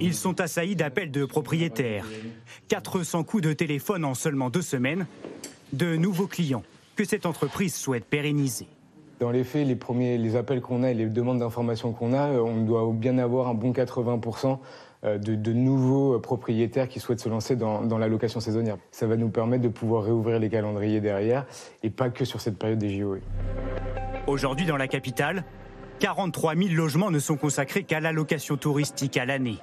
Ils 0.00 0.14
sont 0.14 0.40
assaillis 0.40 0.76
d'appels 0.76 1.10
de 1.10 1.24
propriétaires. 1.24 2.06
400 2.68 3.24
coups 3.24 3.42
de 3.42 3.52
téléphone 3.52 4.04
en 4.04 4.14
seulement 4.14 4.50
deux 4.50 4.62
semaines. 4.62 5.06
De 5.72 5.96
nouveaux 5.96 6.26
clients 6.26 6.62
que 6.94 7.04
cette 7.04 7.26
entreprise 7.26 7.74
souhaite 7.74 8.04
pérenniser. 8.04 8.66
Dans 9.20 9.30
les 9.30 9.44
faits, 9.44 9.66
les 9.66 9.76
premiers 9.76 10.18
les 10.18 10.36
appels 10.36 10.60
qu'on 10.60 10.82
a 10.82 10.90
et 10.90 10.94
les 10.94 11.06
demandes 11.06 11.38
d'informations 11.38 11.92
qu'on 11.92 12.12
a, 12.12 12.28
euh, 12.28 12.40
on 12.40 12.62
doit 12.64 12.86
bien 12.92 13.16
avoir 13.18 13.48
un 13.48 13.54
bon 13.54 13.72
80% 13.72 14.58
euh, 15.06 15.18
de, 15.18 15.52
nouveaux 15.52 16.14
euh, 16.14 16.20
propriétaires 16.20 16.88
qui 16.88 17.00
souhaitent 17.00 17.20
se 17.20 17.28
lancer 17.28 17.56
dans, 17.56 17.98
la 17.98 18.08
location 18.08 18.40
saisonnière. 18.40 18.76
Ça 18.90 19.06
va 19.06 19.16
nous 19.16 19.28
permettre 19.28 19.62
de 19.62 19.68
pouvoir 19.68 20.04
réouvrir 20.04 20.38
les 20.38 20.48
calendriers 20.48 21.00
derrière 21.00 21.46
et 21.82 21.90
pas 21.90 22.10
que 22.10 22.24
sur 22.24 22.40
cette 22.40 22.58
période 22.58 22.78
des 22.78 22.98
JO. 22.98 23.16
Aujourd'hui, 24.26 24.66
dans 24.66 24.76
la 24.76 24.88
capitale, 24.88 25.44
43 26.00 26.56
000 26.56 26.74
logements 26.74 27.10
ne 27.10 27.18
sont 27.18 27.36
consacrés 27.36 27.84
qu'à 27.84 28.00
la 28.00 28.12
location 28.12 28.56
touristique 28.56 29.16
à 29.16 29.24
l'année. 29.24 29.58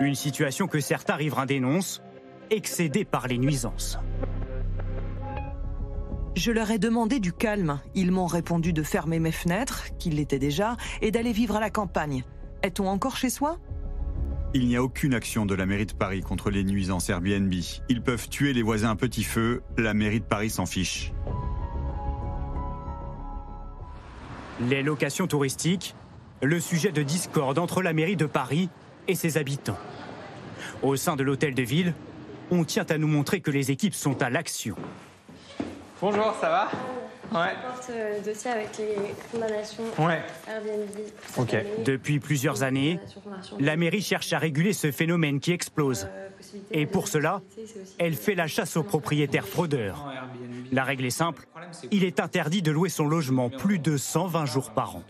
Une 0.00 0.14
situation 0.14 0.68
que 0.68 0.80
certains 0.80 1.16
riverains 1.16 1.46
dénoncent, 1.46 2.02
excédée 2.50 3.04
par 3.04 3.26
les 3.26 3.38
nuisances. 3.38 3.98
Je 6.36 6.52
leur 6.52 6.70
ai 6.70 6.78
demandé 6.78 7.18
du 7.18 7.32
calme. 7.32 7.80
Ils 7.94 8.12
m'ont 8.12 8.26
répondu 8.26 8.72
de 8.72 8.82
fermer 8.82 9.18
mes 9.18 9.32
fenêtres, 9.32 9.86
qu'ils 9.98 10.16
l'étaient 10.16 10.38
déjà, 10.38 10.76
et 11.00 11.10
d'aller 11.10 11.32
vivre 11.32 11.56
à 11.56 11.60
la 11.60 11.70
campagne. 11.70 12.24
Est-on 12.62 12.86
encore 12.86 13.16
chez 13.16 13.30
soi? 13.30 13.58
Il 14.54 14.66
n'y 14.66 14.76
a 14.76 14.82
aucune 14.82 15.14
action 15.14 15.46
de 15.46 15.54
la 15.54 15.66
mairie 15.66 15.86
de 15.86 15.92
Paris 15.92 16.22
contre 16.22 16.50
les 16.50 16.64
nuisances 16.64 17.08
Airbnb. 17.10 17.52
Ils 17.88 18.02
peuvent 18.02 18.28
tuer 18.28 18.52
les 18.52 18.62
voisins 18.62 18.90
à 18.90 18.96
petit 18.96 19.24
feu, 19.24 19.62
la 19.76 19.94
mairie 19.94 20.20
de 20.20 20.24
Paris 20.24 20.50
s'en 20.50 20.66
fiche. 20.66 21.12
Les 24.68 24.82
locations 24.82 25.26
touristiques, 25.26 25.94
le 26.42 26.60
sujet 26.60 26.92
de 26.92 27.02
discorde 27.02 27.58
entre 27.58 27.82
la 27.82 27.92
mairie 27.92 28.16
de 28.16 28.26
Paris 28.26 28.70
et 29.08 29.14
ses 29.14 29.36
habitants. 29.36 29.78
Au 30.82 30.96
sein 30.96 31.16
de 31.16 31.22
l'hôtel 31.22 31.54
de 31.54 31.62
ville, 31.62 31.94
on 32.50 32.64
tient 32.64 32.86
à 32.88 32.98
nous 32.98 33.08
montrer 33.08 33.40
que 33.40 33.50
les 33.50 33.70
équipes 33.70 33.94
sont 33.94 34.22
à 34.22 34.30
l'action. 34.30 34.76
Bonjour, 36.00 36.34
ça 36.40 36.48
va? 36.48 36.70
Ouais. 37.32 37.54
porte 37.60 37.90
euh, 37.90 38.18
le 38.18 38.24
dossier 38.24 38.50
avec 38.50 38.78
les 38.78 38.96
condamnations 39.32 39.82
ouais. 39.98 40.22
Airbnb. 40.48 40.88
Ok. 41.38 41.56
Depuis 41.84 42.20
plusieurs 42.20 42.62
années, 42.62 43.00
la 43.58 43.76
mairie 43.76 44.02
cherche 44.02 44.32
à 44.32 44.38
réguler 44.38 44.72
ce 44.72 44.90
phénomène 44.92 45.40
qui 45.40 45.52
explose. 45.52 46.08
Euh, 46.10 46.28
Et 46.70 46.86
pour 46.86 47.08
cela, 47.08 47.42
elle 47.98 48.14
fait 48.14 48.34
la 48.34 48.46
chasse 48.46 48.76
aux 48.76 48.82
propriétaires 48.82 49.48
fraudeurs. 49.48 50.06
La 50.72 50.84
règle 50.84 51.04
est 51.04 51.10
simple, 51.10 51.46
il 51.90 52.04
est 52.04 52.20
interdit 52.20 52.62
de 52.62 52.70
louer 52.70 52.88
son 52.88 53.06
logement 53.06 53.50
plus 53.50 53.78
de 53.78 53.96
120 53.96 54.46
jours 54.46 54.70
par 54.70 54.96
an. 54.96 55.02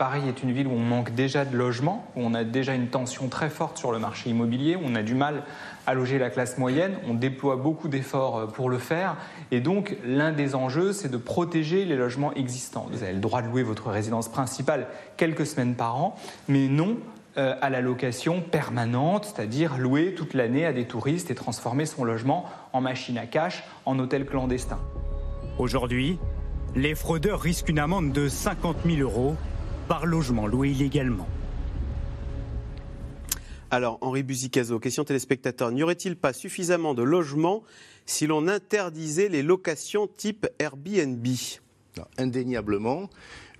Paris 0.00 0.22
est 0.26 0.42
une 0.42 0.50
ville 0.50 0.66
où 0.66 0.72
on 0.72 0.78
manque 0.78 1.14
déjà 1.14 1.44
de 1.44 1.54
logements, 1.54 2.06
où 2.16 2.22
on 2.22 2.32
a 2.32 2.42
déjà 2.42 2.72
une 2.72 2.86
tension 2.86 3.28
très 3.28 3.50
forte 3.50 3.76
sur 3.76 3.92
le 3.92 3.98
marché 3.98 4.30
immobilier, 4.30 4.74
où 4.74 4.80
on 4.82 4.94
a 4.94 5.02
du 5.02 5.14
mal 5.14 5.42
à 5.86 5.92
loger 5.92 6.18
la 6.18 6.30
classe 6.30 6.56
moyenne. 6.56 6.94
On 7.06 7.12
déploie 7.12 7.56
beaucoup 7.56 7.86
d'efforts 7.86 8.46
pour 8.54 8.70
le 8.70 8.78
faire. 8.78 9.18
Et 9.50 9.60
donc, 9.60 9.98
l'un 10.02 10.32
des 10.32 10.54
enjeux, 10.54 10.94
c'est 10.94 11.10
de 11.10 11.18
protéger 11.18 11.84
les 11.84 11.96
logements 11.96 12.32
existants. 12.32 12.86
Vous 12.90 13.02
avez 13.02 13.12
le 13.12 13.20
droit 13.20 13.42
de 13.42 13.48
louer 13.48 13.62
votre 13.62 13.90
résidence 13.90 14.30
principale 14.30 14.86
quelques 15.18 15.44
semaines 15.44 15.74
par 15.74 15.96
an, 15.96 16.16
mais 16.48 16.66
non 16.68 16.96
euh, 17.36 17.54
à 17.60 17.68
la 17.68 17.82
location 17.82 18.40
permanente, 18.40 19.26
c'est-à-dire 19.26 19.76
louer 19.76 20.14
toute 20.14 20.32
l'année 20.32 20.64
à 20.64 20.72
des 20.72 20.86
touristes 20.86 21.30
et 21.30 21.34
transformer 21.34 21.84
son 21.84 22.04
logement 22.04 22.46
en 22.72 22.80
machine 22.80 23.18
à 23.18 23.26
cash, 23.26 23.64
en 23.84 23.98
hôtel 23.98 24.24
clandestin. 24.24 24.78
Aujourd'hui, 25.58 26.18
les 26.74 26.94
fraudeurs 26.94 27.42
risquent 27.42 27.68
une 27.68 27.80
amende 27.80 28.12
de 28.12 28.28
50 28.28 28.78
000 28.86 29.00
euros 29.00 29.36
par 29.90 30.06
logement 30.06 30.46
loué 30.46 30.70
illégalement. 30.70 31.26
Alors, 33.72 33.98
Henri 34.02 34.22
Buzicazo, 34.22 34.78
question 34.78 35.02
téléspectateur. 35.02 35.72
N'y 35.72 35.82
aurait-il 35.82 36.14
pas 36.14 36.32
suffisamment 36.32 36.94
de 36.94 37.02
logements 37.02 37.64
si 38.06 38.28
l'on 38.28 38.46
interdisait 38.46 39.28
les 39.28 39.42
locations 39.42 40.06
type 40.06 40.46
Airbnb? 40.60 41.26
Indéniablement, 42.18 43.10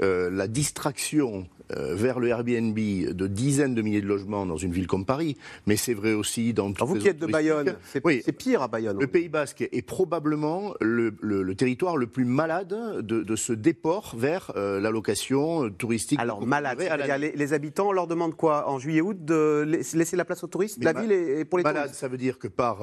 euh, 0.03 0.31
la 0.31 0.47
distraction 0.47 1.47
euh, 1.77 1.95
vers 1.95 2.21
le 2.21 2.29
Airbnb 2.29 2.75
de 2.75 3.27
dizaines 3.27 3.75
de 3.75 3.83
milliers 3.83 4.01
de 4.01 4.07
logements 4.07 4.47
dans 4.47 4.57
une 4.57 4.73
ville 4.73 4.87
comme 4.87 5.05
Paris, 5.05 5.37
mais 5.67 5.77
c'est 5.77 5.93
vrai 5.93 6.15
aussi 6.15 6.55
dans 6.55 6.73
toutes 6.73 6.89
vous 6.89 6.95
qui 6.97 7.09
êtes 7.09 7.19
de 7.19 7.27
Bayonne, 7.27 7.77
c'est 7.85 8.33
pire 8.33 8.63
à 8.63 8.69
Bayonne. 8.69 8.99
Le 8.99 9.07
Pays 9.07 9.29
Basque 9.29 9.69
est 9.71 9.83
probablement 9.83 10.73
le, 10.81 11.13
territoire 11.55 11.99
le 11.99 12.07
plus 12.07 12.25
malade 12.25 12.75
de, 13.03 13.37
ce 13.37 13.53
déport 13.53 14.15
vers 14.17 14.53
euh, 14.57 14.81
la 14.81 14.91
location 14.91 15.69
touristique. 15.71 16.19
Alors 16.19 16.47
malade, 16.47 16.79
les, 17.19 17.33
les, 17.33 17.53
habitants 17.53 17.89
on 17.89 17.93
leur 17.93 18.07
demande 18.07 18.35
quoi 18.37 18.71
en 18.71 18.79
juillet-août 18.79 19.25
de 19.25 19.65
laisser 19.95 20.17
la 20.17 20.25
place 20.25 20.43
aux 20.43 20.49
touristes 20.49 20.83
La 20.83 20.95
ville 20.95 21.13
est 21.13 21.45
pour 21.45 21.59
les 21.59 21.65
malade, 21.65 21.91
ça 21.93 22.09
veut 22.09 22.19
dire 22.19 22.39
que 22.39 22.49
par, 22.49 22.79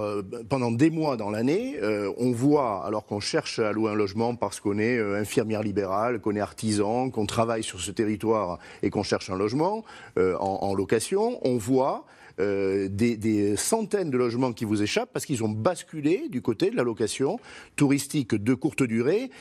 pendant 0.50 0.72
des 0.72 0.92
mois 0.92 1.18
dans 1.18 1.32
l'année, 1.32 1.78
on 2.18 2.32
voit, 2.32 2.86
alors 2.86 3.06
qu'on 3.06 3.20
cherche 3.20 3.58
à 3.58 3.72
louer 3.72 3.92
un 3.92 3.96
logement 3.96 4.36
parce 4.36 4.60
qu'on 4.60 4.78
est 4.78 4.98
qu'on 5.44 6.36
est 6.36 6.40
artisan, 6.40 7.10
qu'on 7.10 7.26
travaille 7.26 7.64
sur 7.64 7.80
ce 7.80 7.92
territoire 7.92 8.60
et 8.82 8.90
qu'on 8.90 9.04
cherche 9.04 9.30
un 9.30 9.38
logement 9.38 9.84
euh, 10.18 10.36
en, 10.38 10.74
location, 10.74 11.40
on 11.48 11.58
voit 11.58 12.06
euh, 12.40 12.88
des, 12.90 13.56
centaines 13.56 14.10
de 14.10 14.18
logements 14.18 14.54
qui 14.54 14.66
vous 14.66 14.82
échappent 14.82 15.10
parce 15.12 15.26
qu'ils 15.26 15.44
ont 15.44 15.50
basculé 15.50 16.30
du 16.30 16.42
côté 16.42 16.70
de 16.70 16.76
la 16.76 16.84
location 16.84 17.40
touristique 17.76 18.36
de 18.36 18.54
courte 18.54 18.84
durée 18.84 19.32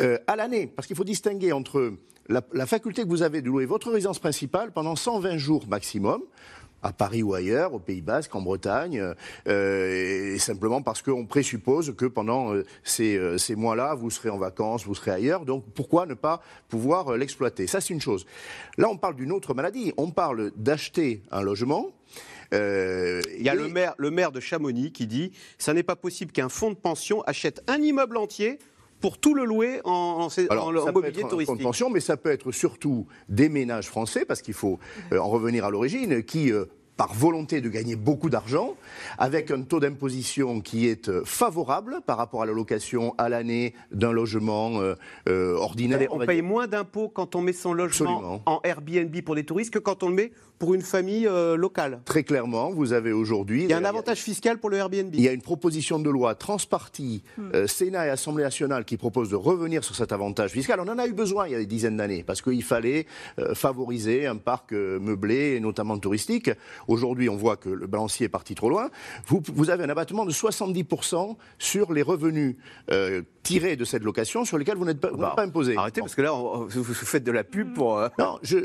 euh, 0.00 0.18
à 0.26 0.36
l'année. 0.36 0.66
Parce 0.66 0.86
qu'il 0.86 0.96
faut 0.96 1.04
distinguer 1.04 1.52
entre 1.52 1.94
la, 2.28 2.66
faculté 2.66 3.02
que 3.02 3.08
vous 3.08 3.22
avez 3.22 3.42
de 3.42 3.46
louer 3.46 3.66
votre 3.66 3.90
résidence 3.90 4.18
principale 4.18 4.72
pendant 4.72 4.96
120 4.96 5.36
jours 5.36 5.66
maximum, 5.68 6.22
à 6.84 6.92
Paris 6.92 7.22
ou 7.22 7.34
ailleurs, 7.34 7.72
au 7.72 7.78
Pays 7.78 8.02
Basque, 8.02 8.34
en 8.34 8.42
Bretagne, 8.42 9.02
euh, 9.48 10.34
et 10.34 10.38
simplement 10.38 10.82
parce 10.82 11.02
qu'on 11.02 11.24
présuppose 11.24 11.94
que 11.96 12.04
pendant 12.04 12.54
euh, 12.54 12.64
ces, 12.84 13.16
euh, 13.16 13.38
ces 13.38 13.56
mois-là, 13.56 13.94
vous 13.94 14.10
serez 14.10 14.28
en 14.28 14.38
vacances, 14.38 14.84
vous 14.84 14.94
serez 14.94 15.10
ailleurs, 15.10 15.46
donc 15.46 15.64
pourquoi 15.74 16.06
ne 16.06 16.14
pas 16.14 16.42
pouvoir 16.68 17.16
l'exploiter? 17.16 17.66
Ça, 17.66 17.80
c'est 17.80 17.94
une 17.94 18.02
chose. 18.02 18.26
Là, 18.76 18.88
on 18.90 18.98
parle 18.98 19.16
d'une 19.16 19.32
autre 19.32 19.54
maladie. 19.54 19.92
On 19.96 20.10
parle 20.10 20.52
d'acheter 20.56 21.22
un 21.30 21.40
logement. 21.40 21.90
Il 22.52 23.40
y 23.40 23.48
a 23.48 23.54
le, 23.54 23.66
maire, 23.66 23.94
le 23.98 24.12
maire 24.12 24.30
de 24.30 24.38
Chamonix 24.38 24.92
qui 24.92 25.08
dit 25.08 25.32
ça 25.58 25.72
n'est 25.74 25.82
pas 25.82 25.96
possible 25.96 26.30
qu'un 26.30 26.48
fonds 26.48 26.70
de 26.70 26.76
pension 26.76 27.22
achète 27.22 27.64
un 27.66 27.82
immeuble 27.82 28.16
entier 28.16 28.60
pour 29.04 29.18
tout 29.18 29.34
le 29.34 29.44
louer 29.44 29.82
en, 29.84 29.90
en, 30.30 30.44
Alors, 30.48 30.68
en 30.68 30.92
mobilier 30.92 31.24
touristique. 31.28 31.60
pension, 31.60 31.90
mais 31.90 32.00
ça 32.00 32.16
peut 32.16 32.30
être 32.30 32.52
surtout 32.52 33.06
des 33.28 33.50
ménages 33.50 33.86
français, 33.86 34.24
parce 34.24 34.40
qu'il 34.40 34.54
faut 34.54 34.78
euh, 35.12 35.18
en 35.18 35.28
revenir 35.28 35.66
à 35.66 35.70
l'origine, 35.70 36.22
qui 36.22 36.50
euh, 36.50 36.64
par 36.96 37.12
volonté 37.14 37.60
de 37.60 37.68
gagner 37.68 37.96
beaucoup 37.96 38.30
d'argent, 38.30 38.74
avec 39.18 39.50
un 39.50 39.62
taux 39.62 39.80
d'imposition 39.80 40.60
qui 40.60 40.86
est 40.86 41.08
euh, 41.08 41.22
favorable 41.24 42.00
par 42.06 42.16
rapport 42.16 42.42
à 42.42 42.46
la 42.46 42.52
location 42.52 43.14
à 43.18 43.28
l'année 43.28 43.74
d'un 43.92 44.12
logement 44.12 44.80
ordinaire. 45.26 46.08
on, 46.10 46.18
paye 46.24 46.42
moins 46.42 46.66
d'impôts 46.66 47.08
quand 47.08 47.34
on 47.34 47.40
met 47.40 47.52
son 47.52 47.72
logement 47.72 48.42
en 48.46 48.60
Airbnb 48.64 49.14
pour 49.22 49.34
des 49.34 49.44
touristes 49.44 49.72
que 49.72 49.78
quand 49.78 50.02
on 50.02 50.08
le 50.08 50.14
met 50.14 50.32
pour 50.58 50.74
une 50.74 50.82
famille 50.82 51.26
euh, 51.26 51.56
locale. 51.56 52.00
Très 52.04 52.22
clairement, 52.22 52.70
vous 52.70 52.92
avez 52.92 53.12
aujourd'hui. 53.12 53.64
Il 53.64 53.70
y 53.70 53.72
a 53.72 53.78
un 53.78 53.84
avantage 53.84 54.18
fiscal 54.18 54.58
pour 54.58 54.70
le 54.70 54.76
Airbnb. 54.76 55.14
Il 55.14 55.20
y 55.20 55.28
a 55.28 55.32
une 55.32 55.42
proposition 55.42 55.98
de 55.98 56.08
loi 56.08 56.34
transpartie, 56.34 57.22
hmm. 57.36 57.50
euh, 57.54 57.66
Sénat 57.66 58.06
et 58.06 58.10
Assemblée 58.10 58.44
nationale, 58.44 58.84
qui 58.84 58.96
propose 58.96 59.30
de 59.30 59.36
revenir 59.36 59.84
sur 59.84 59.94
cet 59.96 60.12
avantage 60.12 60.52
fiscal. 60.52 60.80
On 60.80 60.88
en 60.88 60.98
a 60.98 61.06
eu 61.06 61.12
besoin 61.12 61.46
il 61.46 61.52
y 61.52 61.54
a 61.54 61.58
des 61.58 61.66
dizaines 61.66 61.96
d'années, 61.96 62.22
parce 62.22 62.40
qu'il 62.40 62.62
fallait 62.62 63.06
euh, 63.38 63.54
favoriser 63.54 64.26
un 64.26 64.36
parc 64.36 64.72
meublé, 64.72 65.60
notamment 65.60 65.98
touristique. 65.98 66.50
Aujourd'hui, 66.88 67.28
on 67.28 67.36
voit 67.36 67.56
que 67.56 67.68
le 67.68 67.86
balancier 67.86 68.26
est 68.26 68.30
parti 68.30 68.54
trop 68.54 68.68
loin. 68.68 68.90
Vous, 69.26 69.42
vous 69.54 69.70
avez 69.70 69.84
un 69.84 69.88
abattement 69.88 70.24
de 70.24 70.32
70% 70.32 71.36
sur 71.58 71.92
les 71.92 72.02
revenus 72.02 72.56
tirés 73.44 73.76
de 73.76 73.84
cette 73.84 74.02
location 74.02 74.44
sur 74.44 74.58
lesquels 74.58 74.76
vous 74.76 74.84
n'êtes 74.84 75.00
pas, 75.00 75.10
bah, 75.12 75.34
pas, 75.36 75.44
imposé. 75.44 75.76
Arrêtez, 75.76 76.00
parce 76.00 76.16
que 76.16 76.22
là, 76.22 76.32
vous 76.32 76.94
faites 76.94 77.22
de 77.22 77.30
la 77.30 77.44
pub 77.44 77.74
pour. 77.74 78.00
Non, 78.18 78.38
je, 78.42 78.58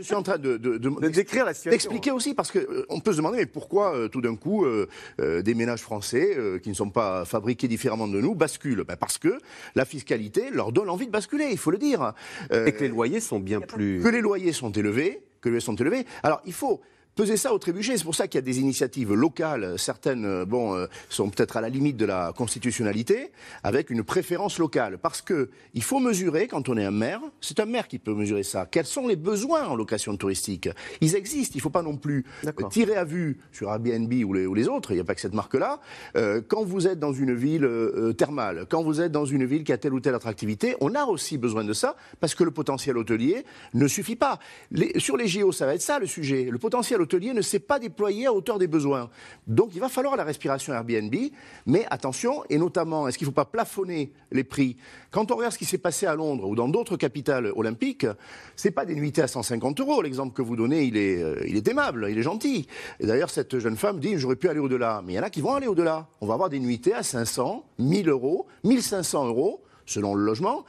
suis, 0.00 0.14
en 0.14 0.22
train 0.22 0.36
de, 0.36 0.58
de, 0.58 0.76
de, 0.76 0.88
de 0.88 1.08
décrire 1.08 1.48
Expliquer 1.48 2.10
aussi, 2.10 2.34
parce 2.34 2.50
qu'on 2.50 2.58
euh, 2.58 2.86
on 2.90 3.00
peut 3.00 3.12
se 3.12 3.18
demander, 3.18 3.38
mais 3.38 3.46
pourquoi 3.46 3.94
euh, 3.94 4.08
tout 4.08 4.20
d'un 4.20 4.36
coup 4.36 4.64
euh, 4.64 4.86
des 5.18 5.54
ménages 5.54 5.80
français 5.80 6.36
qui 6.62 6.68
ne 6.68 6.74
sont 6.74 6.90
pas 6.90 7.24
fabriqués 7.24 7.68
différemment 7.68 8.08
de 8.08 8.20
nous 8.20 8.34
basculent? 8.34 8.84
Ben, 8.86 8.96
Parce 8.96 9.18
que 9.18 9.38
la 9.74 9.84
fiscalité 9.84 10.50
leur 10.50 10.72
donne 10.72 10.90
envie 10.90 11.06
de 11.06 11.12
basculer, 11.12 11.48
il 11.50 11.58
faut 11.58 11.70
le 11.70 11.78
dire. 11.78 12.12
Et 12.50 12.72
que 12.72 12.80
les 12.80 12.88
loyers 12.88 13.20
sont 13.20 13.38
bien 13.38 13.60
plus... 13.60 14.02
Que 14.02 14.08
les 14.08 14.20
loyers 14.20 14.52
sont 14.52 14.72
élevés, 14.72 15.22
que 15.40 15.48
les 15.48 15.52
loyers 15.52 15.64
sont 15.64 15.76
élevés. 15.76 16.04
Alors 16.22 16.42
il 16.44 16.52
faut 16.52 16.80
peser 17.14 17.36
ça 17.36 17.52
au 17.52 17.58
trébuchet. 17.58 17.96
C'est 17.96 18.04
pour 18.04 18.14
ça 18.14 18.26
qu'il 18.26 18.38
y 18.38 18.42
a 18.42 18.42
des 18.42 18.60
initiatives 18.60 19.12
locales. 19.12 19.78
Certaines, 19.78 20.24
euh, 20.24 20.44
bon, 20.44 20.74
euh, 20.74 20.86
sont 21.08 21.30
peut-être 21.30 21.56
à 21.56 21.60
la 21.60 21.68
limite 21.68 21.96
de 21.96 22.04
la 22.04 22.32
constitutionnalité, 22.36 23.30
avec 23.62 23.90
une 23.90 24.02
préférence 24.02 24.58
locale. 24.58 24.98
Parce 24.98 25.22
que 25.22 25.50
il 25.74 25.82
faut 25.82 26.00
mesurer 26.00 26.48
quand 26.48 26.68
on 26.68 26.76
est 26.76 26.84
un 26.84 26.90
maire. 26.90 27.20
C'est 27.40 27.60
un 27.60 27.66
maire 27.66 27.88
qui 27.88 27.98
peut 27.98 28.14
mesurer 28.14 28.42
ça. 28.42 28.66
Quels 28.66 28.86
sont 28.86 29.06
les 29.06 29.16
besoins 29.16 29.66
en 29.66 29.76
location 29.76 30.16
touristique 30.16 30.68
Ils 31.00 31.14
existent. 31.14 31.52
Il 31.54 31.58
ne 31.58 31.62
faut 31.62 31.70
pas 31.70 31.82
non 31.82 31.96
plus 31.96 32.24
tirer 32.70 32.96
à 32.96 33.04
vue 33.04 33.38
sur 33.52 33.70
Airbnb 33.70 34.12
ou 34.24 34.32
les, 34.32 34.46
ou 34.46 34.54
les 34.54 34.68
autres. 34.68 34.90
Il 34.92 34.94
n'y 34.94 35.00
a 35.00 35.04
pas 35.04 35.14
que 35.14 35.20
cette 35.20 35.34
marque-là. 35.34 35.80
Euh, 36.16 36.40
quand 36.46 36.64
vous 36.64 36.86
êtes 36.86 36.98
dans 36.98 37.12
une 37.12 37.34
ville 37.34 37.68
thermale, 38.16 38.66
quand 38.68 38.82
vous 38.82 39.00
êtes 39.00 39.12
dans 39.12 39.24
une 39.24 39.44
ville 39.44 39.64
qui 39.64 39.72
a 39.72 39.78
telle 39.78 39.94
ou 39.94 40.00
telle 40.00 40.14
attractivité, 40.14 40.76
on 40.80 40.94
a 40.94 41.04
aussi 41.04 41.38
besoin 41.38 41.64
de 41.64 41.72
ça 41.72 41.96
parce 42.20 42.34
que 42.34 42.44
le 42.44 42.50
potentiel 42.50 42.96
hôtelier 42.96 43.44
ne 43.74 43.86
suffit 43.86 44.16
pas. 44.16 44.38
Les, 44.70 44.98
sur 44.98 45.16
les 45.16 45.28
JO, 45.28 45.52
ça 45.52 45.66
va 45.66 45.74
être 45.74 45.82
ça 45.82 45.98
le 45.98 46.06
sujet. 46.06 46.48
Le 46.50 46.58
potentiel 46.58 47.00
l'hôtelier 47.04 47.34
ne 47.34 47.42
s'est 47.42 47.58
pas 47.58 47.78
déployé 47.78 48.26
à 48.26 48.32
hauteur 48.32 48.58
des 48.58 48.66
besoins. 48.66 49.10
Donc 49.46 49.74
il 49.74 49.80
va 49.80 49.90
falloir 49.90 50.16
la 50.16 50.24
respiration 50.24 50.72
Airbnb, 50.72 51.14
mais 51.66 51.86
attention, 51.90 52.44
et 52.48 52.56
notamment, 52.56 53.06
est-ce 53.06 53.18
qu'il 53.18 53.26
ne 53.26 53.30
faut 53.30 53.34
pas 53.34 53.44
plafonner 53.44 54.10
les 54.32 54.42
prix? 54.42 54.78
Quand 55.10 55.30
on 55.30 55.36
regarde 55.36 55.52
ce 55.52 55.58
qui 55.58 55.66
s'est 55.66 55.78
passé 55.78 56.06
à 56.06 56.14
Londres 56.14 56.48
ou 56.48 56.56
dans 56.56 56.68
d'autres 56.68 56.96
capitales 56.96 57.52
olympiques, 57.54 58.06
ce 58.56 58.68
n'est 58.68 58.72
pas 58.72 58.86
des 58.86 58.94
nuitées 58.94 59.20
à 59.20 59.28
150 59.28 59.80
euros. 59.80 60.00
L'exemple 60.00 60.34
que 60.34 60.40
vous 60.40 60.56
donnez, 60.56 60.84
il 60.84 60.96
est, 60.96 61.22
euh, 61.22 61.44
il 61.46 61.56
est 61.56 61.68
aimable, 61.68 62.06
il 62.10 62.18
est 62.18 62.22
gentil. 62.22 62.66
D'ailleurs, 63.00 63.28
cette 63.28 63.58
jeune 63.58 63.76
femme 63.76 64.00
dit, 64.00 64.16
j'aurais 64.16 64.36
pu 64.36 64.48
aller 64.48 64.60
au-delà. 64.60 65.02
Mais 65.04 65.12
il 65.12 65.16
y 65.16 65.18
en 65.18 65.22
a 65.22 65.30
qui 65.30 65.42
vont 65.42 65.54
aller 65.54 65.66
au-delà. 65.66 66.08
On 66.22 66.26
va 66.26 66.34
avoir 66.34 66.48
des 66.48 66.58
nuitées 66.58 66.94
à 66.94 67.02
500, 67.02 67.66
1000 67.78 68.08
euros, 68.08 68.46
1500 68.64 69.26
euros 69.26 69.60
selon 69.86 70.14
le 70.14 70.24
logement, 70.24 70.64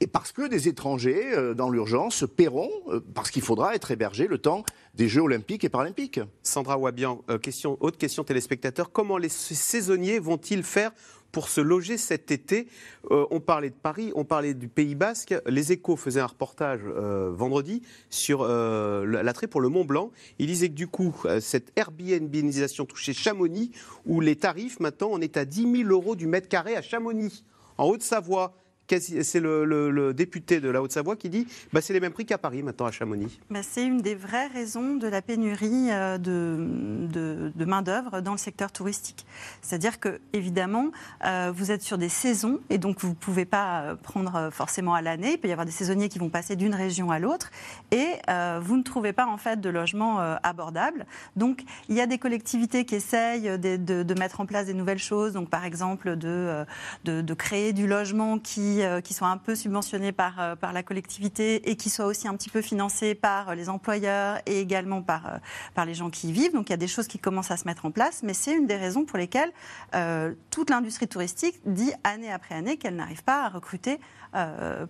et 0.00 0.06
parce 0.06 0.32
que 0.32 0.48
des 0.48 0.68
étrangers, 0.68 1.32
euh, 1.32 1.54
dans 1.54 1.70
l'urgence, 1.70 2.24
paieront, 2.36 2.70
euh, 2.88 3.00
parce 3.14 3.30
qu'il 3.30 3.42
faudra 3.42 3.74
être 3.74 3.90
hébergé 3.90 4.26
le 4.26 4.38
temps 4.38 4.64
des 4.94 5.08
Jeux 5.08 5.22
olympiques 5.22 5.64
et 5.64 5.68
paralympiques. 5.68 6.20
Sandra 6.42 6.78
Wabian, 6.78 7.22
euh, 7.30 7.38
question, 7.38 7.76
autre 7.80 7.98
question 7.98 8.24
téléspectateur, 8.24 8.92
comment 8.92 9.18
les 9.18 9.28
saisonniers 9.28 10.18
vont-ils 10.18 10.62
faire 10.62 10.92
pour 11.32 11.48
se 11.48 11.60
loger 11.60 11.98
cet 11.98 12.30
été? 12.30 12.68
on 13.10 13.40
parlait 13.40 13.70
de 13.70 13.74
Paris, 13.74 14.12
on 14.14 14.24
parlait 14.24 14.54
du 14.54 14.68
Pays 14.68 14.94
Basque. 14.94 15.34
Les 15.46 15.72
Échos 15.72 15.96
faisaient 15.96 16.20
un 16.20 16.26
reportage 16.26 16.82
vendredi 16.84 17.82
sur 18.08 18.46
l'attrait 18.46 19.48
pour 19.48 19.60
le 19.60 19.68
Mont 19.68 19.84
Blanc. 19.84 20.12
Il 20.38 20.46
disait 20.46 20.68
que 20.68 20.74
du 20.74 20.86
coup, 20.86 21.12
cette 21.40 21.72
Airbnbisation 21.74 22.84
touchait 22.84 23.14
Chamonix, 23.14 23.72
où 24.06 24.20
les 24.20 24.36
tarifs 24.36 24.78
maintenant, 24.78 25.08
on 25.10 25.20
est 25.20 25.36
à 25.36 25.44
10 25.44 25.82
000 25.82 25.90
euros 25.90 26.14
du 26.14 26.28
mètre 26.28 26.46
carré 26.46 26.76
à 26.76 26.82
Chamonix. 26.82 27.42
En 27.78 27.84
Haute-Savoie, 27.84 28.52
c'est 28.88 29.40
le, 29.40 30.12
député 30.12 30.60
de 30.60 30.68
la 30.68 30.82
Haute-Savoie 30.82 31.16
qui 31.16 31.28
dit 31.28 31.46
bah, 31.72 31.80
c'est 31.80 31.92
les 31.92 32.00
mêmes 32.00 32.12
prix 32.12 32.26
qu'à 32.26 32.38
Paris 32.38 32.62
maintenant 32.62 32.86
à 32.86 32.92
Chamonix. 32.92 33.40
Bah, 33.50 33.60
c'est 33.62 33.84
une 33.84 34.00
des 34.00 34.14
vraies 34.14 34.46
raisons 34.48 34.96
de 34.96 35.06
la 35.08 35.22
pénurie 35.22 35.88
euh, 35.90 36.18
de, 36.18 37.64
main-d'œuvre 37.64 38.20
dans 38.20 38.32
le 38.32 38.38
secteur 38.38 38.70
touristique. 38.70 39.24
C'est-à-dire 39.62 39.98
que, 39.98 40.20
évidemment, 40.32 40.90
euh, 41.24 41.50
vous 41.54 41.70
êtes 41.70 41.82
sur 41.82 41.96
des 41.96 42.10
saisons 42.10 42.60
et 42.68 42.78
donc 42.78 43.00
vous 43.00 43.08
ne 43.08 43.14
pouvez 43.14 43.46
pas 43.46 43.80
euh, 43.80 43.94
prendre 43.96 44.50
forcément 44.52 44.94
à 44.94 45.00
l'année. 45.00 45.32
Il 45.32 45.38
peut 45.38 45.48
y 45.48 45.52
avoir 45.52 45.64
des 45.64 45.72
saisonniers 45.72 46.08
qui 46.08 46.18
vont 46.18 46.28
passer 46.28 46.56
d'une 46.56 46.74
région 46.74 47.10
à 47.10 47.18
l'autre 47.18 47.50
et 47.90 48.06
vous 48.60 48.76
ne 48.76 48.82
trouvez 48.82 49.12
pas 49.12 49.26
en 49.26 49.38
fait 49.38 49.60
de 49.60 49.68
logement 49.68 50.18
abordable. 50.42 51.06
Donc 51.36 51.62
il 51.88 51.96
y 51.96 52.00
a 52.00 52.06
des 52.06 52.18
collectivités 52.18 52.84
qui 52.84 52.94
essayent 52.94 53.58
de, 53.58 54.14
mettre 54.18 54.40
en 54.40 54.46
place 54.46 54.66
des 54.66 54.74
nouvelles 54.74 54.98
choses. 54.98 55.32
Donc 55.32 55.48
par 55.48 55.64
exemple 55.64 56.16
de 56.16 57.34
créer 57.34 57.72
du 57.72 57.86
logement 57.86 58.38
qui 58.38 58.73
qui, 58.74 59.02
qui 59.02 59.14
soient 59.14 59.28
un 59.28 59.36
peu 59.36 59.54
subventionnés 59.54 60.12
par, 60.12 60.56
par 60.56 60.72
la 60.72 60.82
collectivité 60.82 61.70
et 61.70 61.76
qui 61.76 61.90
soient 61.90 62.06
aussi 62.06 62.28
un 62.28 62.36
petit 62.36 62.50
peu 62.50 62.62
financés 62.62 63.14
par 63.14 63.54
les 63.54 63.68
employeurs 63.68 64.38
et 64.46 64.60
également 64.60 65.02
par, 65.02 65.40
par 65.74 65.84
les 65.84 65.94
gens 65.94 66.10
qui 66.10 66.28
y 66.28 66.32
vivent. 66.32 66.52
Donc 66.52 66.68
il 66.68 66.72
y 66.72 66.74
a 66.74 66.78
des 66.78 66.88
choses 66.88 67.06
qui 67.06 67.18
commencent 67.18 67.50
à 67.50 67.56
se 67.56 67.66
mettre 67.66 67.84
en 67.84 67.90
place, 67.90 68.22
mais 68.22 68.34
c'est 68.34 68.54
une 68.54 68.66
des 68.66 68.76
raisons 68.76 69.04
pour 69.04 69.18
lesquelles 69.18 69.52
toute 70.50 70.70
l'industrie 70.70 71.08
touristique 71.08 71.60
dit 71.66 71.92
année 72.04 72.32
après 72.32 72.54
année 72.54 72.76
qu'elle 72.76 72.96
n'arrive 72.96 73.24
pas 73.24 73.44
à 73.44 73.48
recruter 73.48 73.98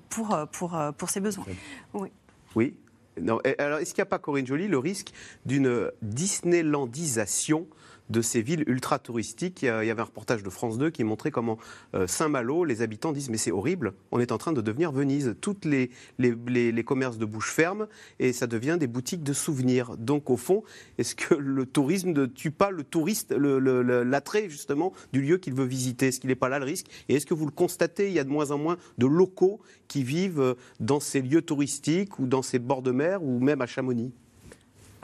pour, 0.08 0.36
pour, 0.52 0.78
pour 0.96 1.10
ses 1.10 1.20
besoins. 1.20 1.44
Oui. 1.92 2.10
Oui. 2.54 2.74
Non. 3.20 3.38
Alors, 3.58 3.78
est-ce 3.78 3.94
qu'il 3.94 4.02
n'y 4.02 4.06
a 4.08 4.10
pas, 4.10 4.18
Corinne 4.18 4.46
Joly, 4.46 4.66
le 4.66 4.78
risque 4.78 5.12
d'une 5.46 5.90
Disneylandisation 6.02 7.66
de 8.10 8.22
ces 8.22 8.42
villes 8.42 8.64
ultra 8.66 8.98
touristiques. 8.98 9.62
Il 9.62 9.66
y 9.66 9.68
avait 9.68 10.00
un 10.00 10.04
reportage 10.04 10.42
de 10.42 10.50
France 10.50 10.78
2 10.78 10.90
qui 10.90 11.04
montrait 11.04 11.30
comment 11.30 11.58
euh, 11.94 12.06
Saint-Malo, 12.06 12.64
les 12.64 12.82
habitants 12.82 13.12
disent 13.12 13.30
mais 13.30 13.38
c'est 13.38 13.50
horrible, 13.50 13.94
on 14.12 14.20
est 14.20 14.32
en 14.32 14.38
train 14.38 14.52
de 14.52 14.60
devenir 14.60 14.92
Venise. 14.92 15.36
Toutes 15.40 15.64
les, 15.64 15.90
les, 16.18 16.84
commerces 16.84 17.18
de 17.18 17.24
bouche 17.24 17.50
ferment 17.50 17.86
et 18.18 18.32
ça 18.32 18.46
devient 18.46 18.76
des 18.78 18.86
boutiques 18.86 19.22
de 19.22 19.32
souvenirs. 19.32 19.96
Donc 19.96 20.30
au 20.30 20.36
fond, 20.36 20.62
est-ce 20.98 21.14
que 21.14 21.34
le 21.34 21.66
tourisme 21.66 22.12
ne 22.12 22.26
tue 22.26 22.50
pas 22.50 22.70
le 22.70 22.84
touriste, 22.84 23.32
l'attrait 23.32 24.48
justement 24.50 24.92
du 25.12 25.22
lieu 25.22 25.38
qu'il 25.38 25.54
veut 25.54 25.64
visiter? 25.64 26.08
Est-ce 26.08 26.20
qu'il 26.20 26.28
n'est 26.28 26.34
pas 26.34 26.48
là 26.48 26.58
le 26.58 26.64
risque? 26.64 26.86
Et 27.08 27.14
est-ce 27.14 27.26
que 27.26 27.34
vous 27.34 27.46
le 27.46 27.52
constatez, 27.52 28.08
il 28.08 28.14
y 28.14 28.18
a 28.18 28.24
de 28.24 28.28
moins 28.28 28.50
en 28.50 28.58
moins 28.58 28.76
de 28.98 29.06
locaux 29.06 29.60
qui 29.88 30.02
vivent 30.02 30.40
euh, 30.40 30.54
dans 30.80 31.00
ces 31.00 31.22
lieux 31.22 31.42
touristiques 31.42 32.18
ou 32.18 32.26
dans 32.26 32.42
ces 32.42 32.58
bords 32.58 32.82
de 32.82 32.90
mer 32.90 33.22
ou 33.22 33.40
même 33.40 33.60
à 33.60 33.66
Chamonix 33.66 34.12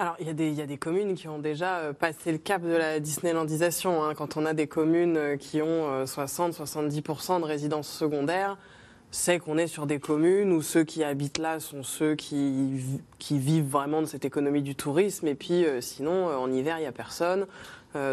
alors, 0.01 0.17
il 0.19 0.27
y, 0.27 0.55
y, 0.55 0.63
a 0.63 0.67
des 0.67 0.79
communes 0.79 1.15
qui 1.15 1.29
ont 1.29 1.39
déjà 1.39 1.81
euh, 1.81 1.93
passé 1.93 2.33
le 2.33 2.39
cap 2.39 2.63
de 2.63 2.73
la 2.73 3.01
Disneylandisation. 3.01 4.03
Hein. 4.03 4.15
Quand 4.15 4.39
on 4.39 4.47
a 4.47 4.55
des 4.55 4.67
communes 4.67 5.19
euh, 5.19 5.37
qui 5.37 5.61
ont 5.61 6.05
60-70% 6.07 7.37
euh, 7.37 7.41
de 7.41 7.45
résidences 7.45 7.91
secondaires, 7.91 8.57
c'est 9.11 9.39
qu'on 9.39 9.59
est 9.59 9.67
sur 9.67 9.85
des 9.85 9.99
communes 9.99 10.53
où 10.53 10.63
ceux 10.63 10.85
qui 10.85 11.05
habitent 11.05 11.37
là 11.37 11.61
sont 11.61 11.83
ceux 11.83 12.15
qui, 12.15 12.81
qui 13.19 13.39
vivent 13.39 13.69
vraiment 13.69 14.01
de 14.01 14.07
cette 14.07 14.25
économie 14.25 14.63
du 14.63 14.75
tourisme. 14.75 15.27
Et 15.27 15.35
puis, 15.35 15.67
sinon, 15.81 16.29
en 16.29 16.51
hiver, 16.51 16.79
il 16.79 16.83
n'y 16.83 16.87
a 16.87 16.93
personne. 16.93 17.47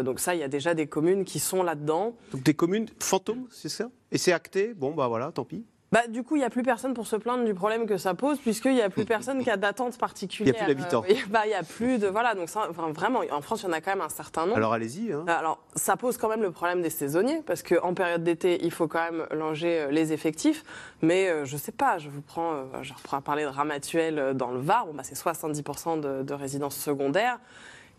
donc 0.02 0.18
ça, 0.18 0.34
il 0.34 0.40
y 0.40 0.42
a 0.42 0.48
déjà 0.48 0.74
des 0.74 0.88
communes 0.88 1.24
qui 1.24 1.38
sont 1.38 1.62
là-dedans. 1.62 2.16
Donc 2.32 2.42
des 2.42 2.54
communes 2.54 2.88
fantômes, 2.98 3.46
c'est 3.52 3.68
ça? 3.68 3.90
Et 4.10 4.18
c'est 4.18 4.32
acté? 4.32 4.74
Bon, 4.74 4.90
bah 4.90 5.06
voilà, 5.06 5.30
tant 5.30 5.44
pis. 5.44 5.64
Bah, 5.90 6.06
du 6.06 6.22
coup, 6.22 6.36
il 6.36 6.40
n'y 6.40 6.44
a 6.44 6.50
plus 6.50 6.62
personne 6.62 6.92
pour 6.92 7.06
se 7.06 7.16
plaindre 7.16 7.44
du 7.44 7.54
problème 7.54 7.86
que 7.86 7.96
ça 7.96 8.12
pose, 8.14 8.38
puisqu'il 8.38 8.74
n'y 8.74 8.82
a 8.82 8.90
plus 8.90 9.06
personne 9.06 9.42
qui 9.42 9.50
a 9.50 9.56
d'attente 9.56 9.96
particulière. 9.96 10.54
Il 10.54 10.58
n'y 10.58 10.62
a 10.62 10.64
plus 10.64 10.74
d'habitants. 10.74 11.04
Euh, 11.08 11.14
bah, 11.30 11.40
il 11.46 11.48
n'y 11.48 11.54
a 11.54 11.62
plus 11.62 11.98
de. 11.98 12.06
Voilà, 12.06 12.34
donc 12.34 12.50
ça, 12.50 12.68
vraiment, 12.70 13.20
en 13.30 13.40
France, 13.40 13.62
il 13.62 13.66
y 13.66 13.68
en 13.68 13.72
a 13.72 13.80
quand 13.80 13.92
même 13.92 14.02
un 14.02 14.10
certain 14.10 14.44
nombre. 14.44 14.58
Alors 14.58 14.74
allez-y. 14.74 15.12
Hein. 15.12 15.24
Alors, 15.26 15.58
ça 15.74 15.96
pose 15.96 16.18
quand 16.18 16.28
même 16.28 16.42
le 16.42 16.50
problème 16.50 16.82
des 16.82 16.90
saisonniers, 16.90 17.42
parce 17.46 17.62
qu'en 17.62 17.94
période 17.94 18.22
d'été, 18.22 18.58
il 18.62 18.70
faut 18.70 18.86
quand 18.86 19.02
même 19.02 19.26
longer 19.30 19.80
euh, 19.80 19.90
les 19.90 20.12
effectifs. 20.12 20.62
Mais 21.00 21.28
euh, 21.28 21.46
je 21.46 21.54
ne 21.54 21.60
sais 21.60 21.72
pas, 21.72 21.98
je 21.98 22.10
vous 22.10 22.20
prends, 22.20 22.64
je 22.82 22.92
reprends 22.92 23.16
à 23.16 23.20
parler 23.22 23.44
de 23.44 23.48
Ramatuel 23.48 24.34
dans 24.34 24.50
le 24.50 24.60
Var, 24.60 24.86
bon, 24.86 24.94
bah, 24.94 25.02
c'est 25.04 25.16
70% 25.16 26.00
de, 26.00 26.22
de 26.22 26.34
résidences 26.34 26.76
secondaires 26.76 27.38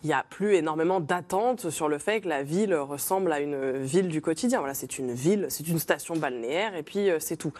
il 0.03 0.07
n'y 0.07 0.13
a 0.13 0.23
plus 0.29 0.55
énormément 0.55 0.99
d'attentes 0.99 1.69
sur 1.69 1.89
le 1.89 1.97
fait 1.97 2.21
que 2.21 2.29
la 2.29 2.43
ville 2.43 2.75
ressemble 2.75 3.31
à 3.31 3.39
une 3.39 3.77
ville 3.77 4.07
du 4.07 4.21
quotidien. 4.21 4.59
Voilà, 4.59 4.73
c'est 4.73 4.97
une 4.97 5.13
ville, 5.13 5.47
c'est 5.49 5.67
une 5.67 5.79
station 5.79 6.15
balnéaire, 6.15 6.75
et 6.75 6.83
puis 6.83 7.09
c'est 7.19 7.37
tout. 7.37 7.53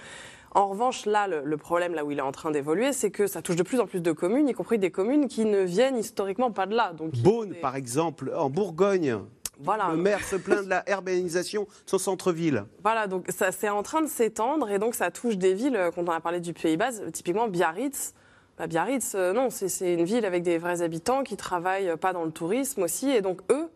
En 0.51 0.67
revanche, 0.67 1.05
là, 1.05 1.27
le, 1.27 1.57
problème, 1.57 1.93
là 1.93 2.03
où 2.03 2.11
il 2.11 2.17
est 2.17 2.23
en 2.23 2.31
train 2.31 2.51
d'évoluer, 2.51 2.91
c'est 2.91 3.11
que 3.11 3.27
ça 3.27 3.41
touche 3.41 3.55
de 3.55 3.63
plus 3.63 3.79
en 3.79 3.85
plus 3.85 4.01
de 4.01 4.11
communes, 4.11 4.49
y 4.49 4.53
compris 4.53 4.79
des 4.79 4.89
communes 4.89 5.27
qui 5.27 5.45
ne 5.45 5.61
viennent 5.61 5.97
historiquement 5.97 6.51
pas 6.51 6.65
de 6.65 6.75
là. 6.75 6.93
Donc, 6.93 7.11
Beaune, 7.17 7.53
par 7.61 7.75
exemple, 7.75 8.33
en 8.35 8.49
Bourgogne. 8.49 9.19
Voilà. 9.61 9.89
Le 9.91 9.97
maire 9.97 10.23
se 10.23 10.37
plaint 10.37 10.63
de 10.63 10.69
la 10.69 10.89
urbanisation 10.89 11.63
de 11.63 11.89
son 11.89 11.97
centre-ville. 11.97 12.63
Voilà, 12.81 13.07
donc 13.07 13.25
ça 13.27 13.51
c'est 13.51 13.67
en 13.67 13.83
train 13.83 14.01
de 14.01 14.07
s'étendre 14.07 14.69
et 14.69 14.79
donc 14.79 14.95
ça 14.95 15.11
touche 15.11 15.35
des 15.35 15.53
villes, 15.53 15.75
euh, 15.75 15.91
quand 15.91 16.07
on 16.07 16.11
a 16.11 16.21
parlé 16.21 16.39
du 16.39 16.53
Pays 16.53 16.77
Bas, 16.77 16.91
typiquement 17.11 17.49
Biarritz. 17.49 18.13
Bah, 18.59 18.67
Biarritz, 18.67 19.13
euh, 19.15 19.33
non, 19.33 19.49
c'est 19.49 19.93
une 19.93 20.03
ville 20.03 20.25
avec 20.25 20.43
des 20.43 20.59
vrais 20.59 20.83
habitants 20.83 21.23
qui 21.23 21.37
travaillent 21.37 21.97
pas 21.97 22.13
dans 22.13 22.25
le 22.25 22.31
tourisme 22.31 22.83
aussi. 22.83 23.09
Et 23.09 23.21
donc 23.21 23.41
eux, 23.49 23.69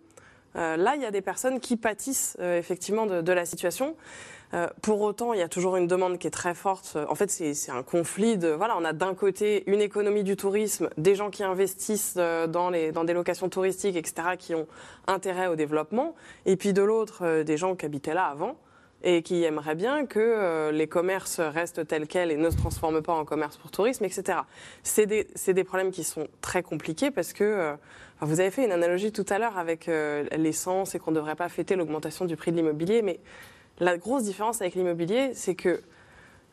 euh, 0.56 0.78
là, 0.78 0.96
il 0.96 1.02
y 1.02 1.06
a 1.06 1.12
des 1.12 1.22
personnes 1.22 1.60
qui 1.60 1.78
pâtissent 1.78 2.38
effectivement 2.40 3.08
de, 3.08 3.32
la 3.32 3.46
situation. 3.46 3.96
Euh, 4.54 4.68
pour 4.84 5.02
autant, 5.02 5.34
il 5.34 5.40
y 5.40 5.44
a 5.44 5.48
toujours 5.48 5.78
une 5.78 5.88
demande 5.88 6.20
qui 6.20 6.28
est 6.28 6.32
très 6.32 6.54
forte. 6.54 6.96
En 7.10 7.16
fait, 7.16 7.30
c'est 7.32 7.72
un 7.72 7.82
conflit 7.82 8.38
de. 8.38 8.50
Voilà, 8.50 8.78
on 8.78 8.86
a 8.86 8.94
d'un 8.94 9.16
côté 9.16 9.64
une 9.66 9.82
économie 9.82 10.24
du 10.24 10.36
tourisme, 10.36 10.90
des 10.98 11.16
gens 11.16 11.32
qui 11.32 11.44
investissent 11.44 12.16
euh, 12.18 12.46
dans, 12.46 12.72
dans 12.92 13.04
des 13.04 13.14
locations 13.14 13.50
touristiques, 13.50 13.96
etc., 13.96 14.36
qui 14.38 14.54
ont 14.54 14.68
intérêt 15.08 15.48
au 15.48 15.56
développement, 15.56 16.14
et 16.46 16.56
puis 16.56 16.74
de 16.74 16.84
l'autre, 16.84 17.24
euh, 17.24 17.44
des 17.44 17.58
gens 17.58 17.76
qui 17.76 17.86
habitaient 17.86 18.14
là 18.14 18.26
avant 18.26 18.56
et 19.04 19.22
qui 19.22 19.44
aimeraient 19.44 19.76
bien 19.76 20.06
que 20.06 20.72
les 20.72 20.88
commerces 20.88 21.40
restent 21.40 21.86
tels 21.88 22.08
quels 22.08 22.32
et 22.32 22.38
ne 22.38 22.50
se 22.50 22.58
transforment 22.58 23.02
pas 23.02 23.14
en 23.14 23.26
commerce 23.26 23.58
pour 23.58 23.70
tourisme, 23.72 24.06
etc. 24.06 24.40
C'est 24.84 25.06
des, 25.06 25.28
des, 25.48 25.64
problèmes 25.64 25.92
qui 25.92 26.04
sont 26.04 26.28
très 26.42 26.64
compliqués 26.64 27.12
parce 27.12 27.34
que 27.34 27.74
vous 28.22 28.40
avez 28.40 28.52
fait 28.52 28.64
une 28.64 28.72
analogie 28.72 29.12
tout 29.12 29.26
à 29.30 29.40
l'heure 29.40 29.58
avec 29.58 29.90
l'essence 30.32 30.96
et 30.96 31.00
qu'on 31.00 31.12
ne 31.12 31.18
devrait 31.18 31.36
pas 31.36 31.50
fêter 31.50 31.76
l'augmentation 31.76 32.26
du 32.26 32.38
prix 32.38 32.52
de 32.52 32.58
l'immobilier, 32.58 33.02
mais 33.02 33.20
la 33.80 33.98
grosse 33.98 34.24
différence 34.24 34.62
avec 34.62 34.76
l'immobilier, 34.76 35.32
c'est 35.34 35.56
que 35.56 35.82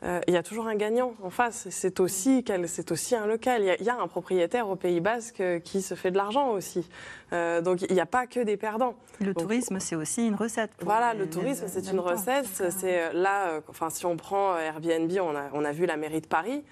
euh, 0.03 0.21
il 0.27 0.35
y 0.35 0.37
a 0.37 0.43
toujours 0.43 0.67
un 0.67 0.77
gagnant 0.77 1.15
en 1.23 1.31
face. 1.31 1.69
C'est 1.71 2.01
aussi, 2.01 2.45
c'est 2.67 2.91
aussi 2.91 3.15
un 3.15 3.27
local. 3.27 3.77
Il 3.79 3.85
y, 3.85 3.91
a 3.91 4.01
un 4.01 4.09
propriétaire 4.09 4.69
au 4.69 4.77
Pays 4.77 5.01
Basque 5.01 5.43
qui 5.65 5.83
se 5.83 5.95
fait 5.95 6.11
de 6.11 6.17
l'argent 6.17 6.51
aussi. 6.51 6.89
Euh, 7.33 7.61
donc 7.61 7.83
il 7.83 7.93
n'y 7.93 8.01
a 8.01 8.07
pas 8.07 8.27
que 8.27 8.41
des 8.41 8.57
perdants. 8.57 8.95
Le 9.21 9.35
tourisme, 9.35 9.79
c'est 9.79 9.97
aussi 9.97 10.27
une 10.27 10.35
recette. 10.35 10.71
Voilà, 10.81 11.13
le 11.15 11.29
tourisme, 11.29 11.67
c'est 11.69 11.91
une 11.91 12.01
recette. 12.01 12.47
C'est 12.47 13.03
euh, 13.03 13.13
là, 13.13 13.61
enfin, 13.69 13.91
si 13.91 14.07
on 14.07 14.17
prend 14.17 14.57
Airbnb, 14.57 15.13
on 15.21 15.37
a, 15.37 15.51
on 15.53 15.65
a 15.65 15.73
vu 15.73 15.87
la 15.87 15.97
mairie 15.97 16.23
de 16.23 16.27
Paris. 16.27 16.65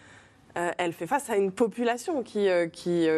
elle 0.55 0.93
fait 0.93 1.07
face 1.07 1.29
à 1.29 1.37
une 1.37 1.53
population 1.53 2.23
qui, 2.23 2.49
qui, 2.73 3.09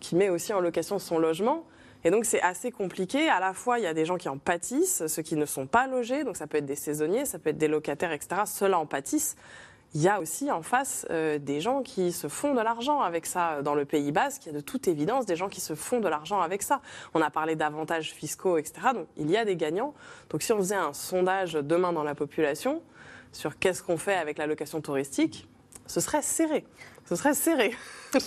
qui 0.00 0.16
met 0.16 0.30
aussi 0.30 0.52
en 0.52 0.60
location 0.60 0.98
son 0.98 1.18
logement. 1.18 1.64
Et 2.04 2.10
donc 2.10 2.24
c'est 2.24 2.40
assez 2.42 2.70
compliqué. 2.70 3.28
À 3.28 3.40
la 3.40 3.52
fois, 3.52 3.78
il 3.78 3.82
y 3.82 3.86
a 3.86 3.94
des 3.94 4.04
gens 4.04 4.16
qui 4.16 4.28
en 4.28 4.38
pâtissent, 4.38 5.06
ceux 5.06 5.22
qui 5.22 5.36
ne 5.36 5.46
sont 5.46 5.66
pas 5.66 5.86
logés, 5.86 6.24
donc 6.24 6.36
ça 6.36 6.46
peut 6.46 6.58
être 6.58 6.66
des 6.66 6.76
saisonniers, 6.76 7.24
ça 7.24 7.38
peut 7.38 7.50
être 7.50 7.58
des 7.58 7.68
locataires, 7.68 8.12
etc. 8.12 8.42
Ceux-là 8.46 8.78
en 8.78 8.86
pâtissent. 8.86 9.36
Il 9.94 10.02
y 10.02 10.08
a 10.08 10.20
aussi 10.20 10.50
en 10.50 10.60
face 10.60 11.06
euh, 11.10 11.38
des 11.38 11.62
gens 11.62 11.82
qui 11.82 12.12
se 12.12 12.28
font 12.28 12.52
de 12.52 12.60
l'argent 12.60 13.00
avec 13.00 13.24
ça. 13.24 13.62
Dans 13.62 13.74
le 13.74 13.86
Pays 13.86 14.12
Basque, 14.12 14.44
il 14.44 14.52
y 14.52 14.54
a 14.54 14.58
de 14.58 14.60
toute 14.60 14.86
évidence 14.86 15.24
des 15.24 15.34
gens 15.34 15.48
qui 15.48 15.62
se 15.62 15.74
font 15.74 15.98
de 16.00 16.08
l'argent 16.08 16.42
avec 16.42 16.62
ça. 16.62 16.82
On 17.14 17.22
a 17.22 17.30
parlé 17.30 17.56
d'avantages 17.56 18.12
fiscaux, 18.12 18.58
etc. 18.58 18.88
Donc 18.94 19.06
il 19.16 19.30
y 19.30 19.36
a 19.36 19.46
des 19.46 19.56
gagnants. 19.56 19.94
Donc 20.28 20.42
si 20.42 20.52
on 20.52 20.58
faisait 20.58 20.74
un 20.74 20.92
sondage 20.92 21.54
demain 21.54 21.94
dans 21.94 22.02
la 22.02 22.14
population 22.14 22.82
sur 23.32 23.58
qu'est-ce 23.58 23.82
qu'on 23.82 23.96
fait 23.96 24.14
avec 24.14 24.36
la 24.36 24.46
location 24.46 24.82
touristique, 24.82 25.48
ce 25.86 26.00
serait 26.00 26.22
serré. 26.22 26.66
Ce 27.08 27.16
serait 27.16 27.32
serré. 27.32 27.72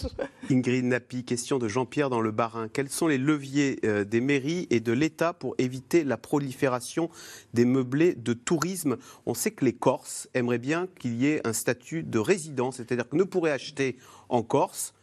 Ingrid 0.49 0.85
Napi, 0.85 1.23
question 1.23 1.59
de 1.59 1.67
Jean-Pierre 1.67 2.09
dans 2.09 2.19
le 2.19 2.31
Barin. 2.31 2.67
Quels 2.67 2.89
sont 2.89 3.05
les 3.05 3.19
leviers 3.19 3.79
euh, 3.85 4.03
des 4.03 4.21
mairies 4.21 4.65
et 4.71 4.79
de 4.79 4.91
l'État 4.91 5.33
pour 5.33 5.53
éviter 5.59 6.03
la 6.03 6.17
prolifération 6.17 7.11
des 7.53 7.65
meublés 7.65 8.15
de 8.15 8.33
tourisme? 8.33 8.97
On 9.27 9.35
sait 9.35 9.51
que 9.51 9.65
les 9.65 9.73
Corses 9.73 10.29
aimeraient 10.33 10.57
bien 10.57 10.87
qu'il 10.97 11.13
y 11.13 11.27
ait 11.27 11.45
un 11.47 11.53
statut 11.53 12.01
de 12.01 12.17
résident, 12.17 12.71
c'est-à-dire 12.71 13.07
que 13.07 13.15
ne 13.15 13.23
pourraient 13.23 13.51
acheter 13.51 13.97
en 14.29 14.41
Corse 14.41 14.95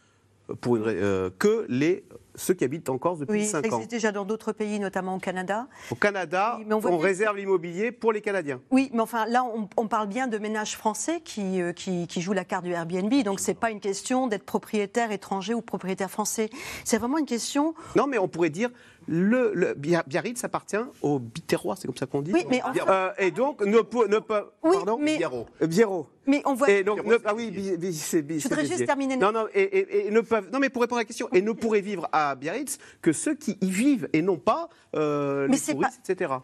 pour 0.61 0.77
euh, 0.79 1.29
que 1.37 1.65
les 1.69 2.03
ceux 2.39 2.53
qui 2.53 2.63
habitent 2.63 2.89
en 2.89 2.97
Corse 2.97 3.19
depuis 3.19 3.45
5 3.45 3.57
ans. 3.57 3.61
Oui, 3.61 3.69
ça 3.69 3.75
existe 3.75 3.91
déjà 3.91 4.11
dans 4.11 4.25
d'autres 4.25 4.51
pays, 4.51 4.79
notamment 4.79 5.15
au 5.15 5.19
Canada. 5.19 5.67
Au 5.91 5.95
Canada, 5.95 6.59
on, 6.69 6.97
réserve 6.97 7.37
l'immobilier 7.37 7.91
pour 7.91 8.13
les 8.13 8.21
Canadiens. 8.21 8.61
Oui, 8.71 8.89
mais 8.93 9.01
enfin, 9.01 9.25
là, 9.25 9.43
on, 9.75 9.87
parle 9.87 10.07
bien 10.07 10.27
de 10.27 10.37
ménages 10.37 10.77
français 10.77 11.21
qui, 11.21 11.61
euh, 11.61 11.73
qui, 11.73 12.07
qui, 12.07 12.21
jouent 12.21 12.33
la 12.33 12.45
carte 12.45 12.63
du 12.63 12.71
Airbnb. 12.71 13.13
Donc, 13.23 13.39
ce 13.39 13.51
n'est 13.51 13.55
pas 13.55 13.71
une 13.71 13.79
question 13.79 14.27
d'être 14.27 14.45
propriétaire 14.45 15.11
étranger 15.11 15.53
ou 15.53 15.61
propriétaire 15.61 16.09
français. 16.09 16.49
C'est 16.85 16.97
vraiment 16.97 17.17
une 17.17 17.25
question... 17.25 17.73
Non, 17.95 18.07
mais 18.07 18.17
on 18.17 18.27
pourrait 18.27 18.49
dire, 18.49 18.69
le, 19.11 19.51
le 19.55 19.73
Biarritz 19.73 20.43
appartient 20.43 20.77
au 21.01 21.17
Biterrois, 21.17 21.75
c'est 21.75 21.87
comme 21.87 21.97
ça 21.97 22.05
qu'on 22.05 22.21
dit 22.21 22.31
Oui, 22.31 22.45
mais 22.47 22.61
euh, 22.87 23.09
et 23.17 23.31
donc 23.31 23.61
ne 23.61 23.77
ne 23.77 24.19
pas 24.19 24.53
oui, 24.61 24.75
pardon 24.75 24.99
mais, 25.01 25.17
Biarro. 25.17 26.07
Mais 26.27 26.43
on 26.45 26.53
voit. 26.53 26.69
Et 26.69 26.83
donc 26.83 27.03
ne, 27.03 27.17
ah 27.25 27.33
oui, 27.33 27.51
c'est 27.91 28.23
Je 28.29 28.47
voudrais 28.47 28.67
juste 28.67 28.85
terminer. 28.85 29.17
Non 29.17 29.31
non 29.31 29.47
et, 29.53 30.07
et, 30.07 30.11
ne 30.11 30.21
peuvent 30.21 30.51
non 30.53 30.59
mais 30.59 30.69
pour 30.69 30.83
répondre 30.83 30.99
à 30.99 31.01
la 31.01 31.05
question 31.05 31.27
et 31.33 31.41
ne 31.41 31.51
pourraient 31.53 31.81
vivre 31.81 32.07
à 32.11 32.35
Biarritz 32.35 32.77
que 33.01 33.11
ceux 33.11 33.33
qui 33.33 33.57
y 33.61 33.71
vivent 33.71 34.07
et 34.13 34.21
non 34.21 34.37
pas 34.37 34.69
euh, 34.95 35.47
les 35.47 35.59
touristes, 35.59 36.07
etc. 36.07 36.35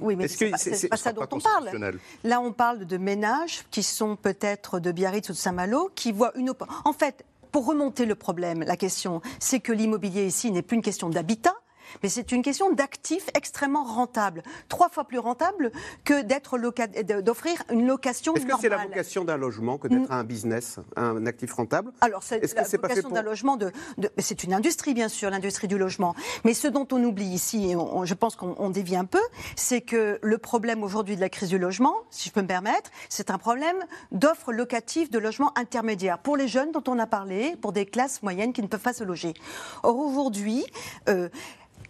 Oui, 0.00 0.14
mais 0.14 0.28
c'est 0.28 0.50
pas, 0.50 0.58
pas, 0.90 0.96
ça 0.96 1.12
dont 1.12 1.26
on 1.28 1.40
parle. 1.40 1.70
Là, 2.22 2.40
on 2.40 2.52
parle 2.52 2.84
de 2.84 2.96
ménages 2.98 3.64
qui 3.72 3.82
sont 3.82 4.14
peut-être 4.14 4.78
de 4.78 4.92
Biarritz 4.92 5.28
ou 5.28 5.32
de 5.32 5.38
Saint-Malo 5.38 5.90
qui 5.96 6.12
voient 6.12 6.32
une. 6.36 6.52
En 6.84 6.92
fait, 6.92 7.24
pour 7.52 7.66
remonter 7.66 8.06
le 8.06 8.14
problème, 8.14 8.62
la 8.62 8.76
question, 8.76 9.20
c'est 9.38 9.60
que 9.60 9.72
l'immobilier 9.72 10.24
ici 10.24 10.50
n'est 10.50 10.62
plus 10.62 10.76
une 10.76 10.82
question 10.82 11.10
d'habitat, 11.10 11.54
mais 12.02 12.08
c'est 12.08 12.32
une 12.32 12.42
question 12.42 12.72
d'actifs 12.72 13.28
extrêmement 13.34 13.84
rentables, 13.84 14.42
trois 14.68 14.88
fois 14.88 15.04
plus 15.04 15.18
rentables 15.18 15.72
que 16.04 16.22
d'être 16.22 16.58
d'offrir 17.20 17.62
une 17.70 17.86
location 17.86 18.34
Est-ce 18.34 18.46
que 18.46 18.52
c'est 18.60 18.68
la 18.68 18.84
vocation 18.84 19.24
d'un 19.24 19.36
logement 19.36 19.78
que 19.78 19.88
d'être 19.88 20.10
un 20.10 20.24
business, 20.24 20.78
un 20.96 21.26
actif 21.26 21.52
rentable? 21.54 21.92
Alors 22.00 22.22
c'est 22.22 22.40
la 22.54 22.62
vocation 22.62 23.10
d'un 23.10 23.22
logement 23.22 23.56
de, 23.56 23.72
c'est 24.18 24.44
une 24.44 24.54
industrie 24.54 24.94
bien 24.94 25.08
sûr, 25.08 25.30
l'industrie 25.30 25.68
du 25.68 25.78
logement. 25.78 26.14
Mais 26.44 26.54
ce 26.54 26.68
dont 26.68 26.86
on 26.92 27.02
oublie 27.02 27.26
ici, 27.26 27.72
et 27.72 27.76
je 28.04 28.14
pense 28.14 28.36
qu'on 28.36 28.70
dévie 28.70 28.96
un 28.96 29.04
peu, 29.04 29.20
c'est 29.56 29.80
que 29.80 30.18
le 30.22 30.38
problème 30.38 30.82
aujourd'hui 30.82 31.16
de 31.16 31.20
la 31.20 31.28
crise 31.28 31.48
du 31.48 31.58
logement, 31.58 31.94
si 32.10 32.28
je 32.28 32.34
peux 32.34 32.42
me 32.42 32.46
permettre, 32.46 32.90
c'est 33.08 33.30
un 33.30 33.38
problème 33.38 33.76
d'offres 34.10 34.52
locatives 34.52 35.10
de 35.10 35.18
logements 35.18 35.56
intermédiaires 35.58 36.18
pour 36.18 36.36
les 36.36 36.48
jeunes 36.48 36.72
dont 36.72 36.84
on 36.88 36.98
a 36.98 37.06
parlé, 37.06 37.56
pour 37.60 37.72
des 37.72 37.86
classes 37.86 38.22
moyennes 38.22 38.52
qui 38.52 38.62
ne 38.62 38.66
peuvent 38.66 38.80
pas 38.80 38.92
se 38.92 39.04
loger. 39.04 39.34
Or 39.82 39.96
aujourd'hui, 39.96 40.64
euh, 41.08 41.28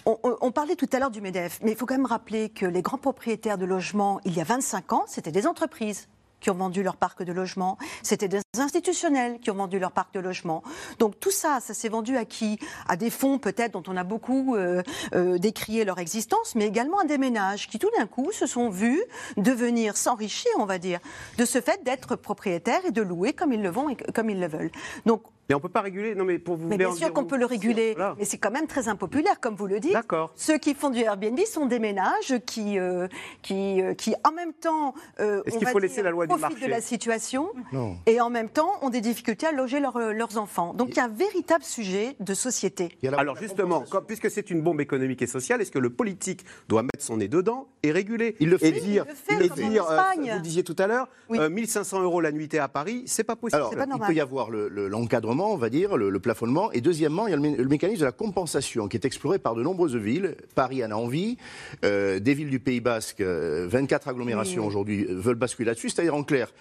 on, 0.07 0.51
parlait 0.51 0.77
tout 0.77 0.89
à 0.93 0.99
l'heure 0.99 1.11
du 1.11 1.21
MEDEF, 1.21 1.61
mais 1.63 1.73
il 1.73 1.77
faut 1.77 1.87
quand 1.87 1.97
même 1.97 2.07
rappeler 2.07 2.49
que 2.49 2.67
les 2.67 2.83
grands 2.83 2.99
propriétaires 2.99 3.59
de 3.59 3.65
logements, 3.65 4.21
il 4.25 4.35
y 4.35 4.41
a 4.41 4.45
25 4.45 4.93
ans, 4.93 5.05
c'était 5.07 5.33
des 5.33 5.47
entreprises 5.47 6.09
qui 6.43 6.51
ont 6.51 6.55
vendu 6.55 6.83
leur 6.83 6.97
parc 6.97 7.23
de 7.23 7.33
logement, 7.33 7.79
c'était 8.03 8.29
des 8.29 8.41
institutionnels 8.59 9.39
qui 9.39 9.51
ont 9.51 9.55
vendu 9.55 9.79
leur 9.79 9.93
parc 9.93 10.13
de 10.13 10.21
logement. 10.21 10.63
Donc 10.99 11.19
tout 11.21 11.31
ça, 11.31 11.61
ça 11.61 11.73
s'est 11.73 11.89
vendu 11.89 12.17
à 12.17 12.25
qui? 12.25 12.59
À 12.89 12.97
des 12.97 13.11
fonds 13.11 13.39
peut-être 13.39 13.73
dont 13.73 13.85
on 13.87 13.97
a 13.97 14.05
beaucoup 14.05 14.57
euh, 14.57 14.83
euh, 15.15 15.39
décrié 15.39 15.85
leur 15.85 16.01
existence, 16.01 16.57
mais 16.57 16.67
également 16.67 16.99
à 16.99 17.05
des 17.05 17.17
ménages 17.17 17.69
qui 17.69 17.79
tout 17.79 17.91
d'un 17.97 18.07
coup 18.07 18.33
se 18.33 18.47
sont 18.47 18.69
vus 18.69 19.03
devenir 19.37 19.97
s'enrichir, 19.97 20.51
on 20.59 20.67
va 20.67 20.79
dire, 20.79 20.99
de 21.39 21.45
ce 21.45 21.61
fait 21.61 21.83
d'être 21.85 22.17
propriétaires 22.17 22.85
et 22.85 22.91
de 22.91 23.03
louer 23.03 23.33
comme 23.33 23.53
ils 23.53 23.63
le 23.63 23.71
vont 23.71 23.89
et 23.89 23.97
comme 23.97 24.29
ils 24.29 24.41
le 24.41 24.49
veulent. 24.49 24.73
Donc 25.07 25.23
mais 25.49 25.55
on 25.55 25.59
ne 25.59 25.63
peut 25.63 25.69
pas 25.69 25.81
réguler. 25.81 26.15
Non, 26.15 26.25
mais 26.25 26.39
pour 26.39 26.57
vous. 26.57 26.69
Mais 26.69 26.79
bien 26.79 26.93
sûr 26.93 27.13
qu'on 27.13 27.25
peut 27.25 27.37
le 27.37 27.47
réguler, 27.47 27.97
mais 28.19 28.25
c'est 28.25 28.39
quand 28.39 28.51
même 28.51 28.67
très 28.67 28.89
impopulaire, 28.89 29.41
comme 29.41 29.55
vous 29.55 29.67
le 29.67 29.81
dites. 29.81 29.93
D'accord. 29.93 30.33
Ceux 30.37 30.59
qui 30.59 30.75
font 30.75 30.91
du 30.91 31.01
Airbnb 31.01 31.39
sont 31.41 31.67
des 31.67 31.79
ménages 31.79 32.35
qui, 32.47 32.79
euh, 32.79 33.09
qui, 33.43 33.81
qui, 33.99 34.15
en 34.25 34.33
même 34.33 34.53
temps, 34.53 34.95
Est-ce 35.19 35.59
qu'il 35.59 35.69
faut 35.69 35.79
laisser 35.79 36.03
la 36.03 36.11
loi 36.11 36.27
du 36.27 36.37
marché 36.37 36.67
de 36.67 36.71
la 36.71 36.81
situation, 36.81 37.51
non. 37.73 37.97
et 38.07 38.21
en 38.21 38.31
même 38.31 38.49
temps 38.49 38.71
ont 38.83 38.91
des 38.91 39.01
difficultés 39.01 39.47
à 39.47 39.53
loger 39.53 39.81
leurs 39.81 40.39
enfants. 40.39 40.75
Donc 40.75 40.91
il 40.91 40.97
y 40.97 41.01
a 41.01 41.05
un 41.05 41.09
véritable 41.09 41.65
sujet 41.65 42.17
de 42.21 42.35
société. 42.35 42.97
Alors 43.17 43.37
justement, 43.37 43.85
puisque 44.07 44.31
c'est 44.31 44.51
une 44.51 44.63
bombe 44.63 44.81
économique 44.81 45.23
et 45.23 45.27
sociale, 45.27 45.61
est-ce 45.61 45.71
que 45.71 45.79
le 45.79 45.91
politique 45.91 46.45
doit 46.69 46.83
mettre 46.83 47.03
son 47.03 47.17
nez 47.19 47.29
dedans 47.29 47.69
et 47.83 47.93
réguler 47.93 48.37
Il 48.41 48.51
le 48.51 48.59
fait. 48.59 48.69
Et 48.69 48.73
dire, 48.73 49.05
il 49.31 49.39
le 49.39 49.49
fait, 49.49 49.69
dire 49.69 49.87
euh, 49.91 50.35
vous 50.35 50.43
disiez 50.43 50.65
tout 50.65 50.77
à 50.79 50.87
l'heure, 50.87 51.09
1500 51.31 51.99
euh, 51.99 52.03
euros 52.03 52.21
la 52.21 52.33
nuitée 52.33 52.59
à 52.59 52.69
Paris, 52.69 53.03
c'est 53.07 53.25
pas 53.25 53.37
possible. 53.37 53.63
Alors, 53.63 53.75
il 53.75 54.07
peut 54.07 54.15
y 54.15 54.21
avoir 54.21 54.51
l'encadrement, 54.51 55.32
on 55.41 55.57
va 55.57 55.71
dire, 55.71 55.97
le, 55.97 56.21
plafonnement, 56.21 56.71
et 56.73 56.81
deuxièmement, 56.81 57.27
il 57.27 57.31
y 57.31 57.35
a 57.35 57.37
le, 57.37 57.69
mécanisme 57.69 58.01
de 58.01 58.07
la 58.07 58.13
compensation 58.13 58.89
qui 58.89 58.97
est 58.97 59.05
exploré 59.05 59.39
par 59.39 59.55
de 59.55 59.63
nombreuses 59.63 59.97
villes. 59.97 60.37
Paris 60.55 60.85
en 60.85 60.91
a 60.91 60.95
envie, 60.95 61.37
euh, 61.85 62.19
des 62.21 62.35
villes 62.35 62.51
du 62.51 62.61
Pays 62.61 62.81
Basque, 62.81 63.23
24 63.23 64.09
agglomérations 64.09 64.67
aujourd'hui 64.67 65.07
veulent 65.09 65.37
basculer 65.37 65.67
là-dessus. 65.67 65.91
C'est-à-dire 65.91 66.15
en 66.15 66.23
clair, 66.23 66.53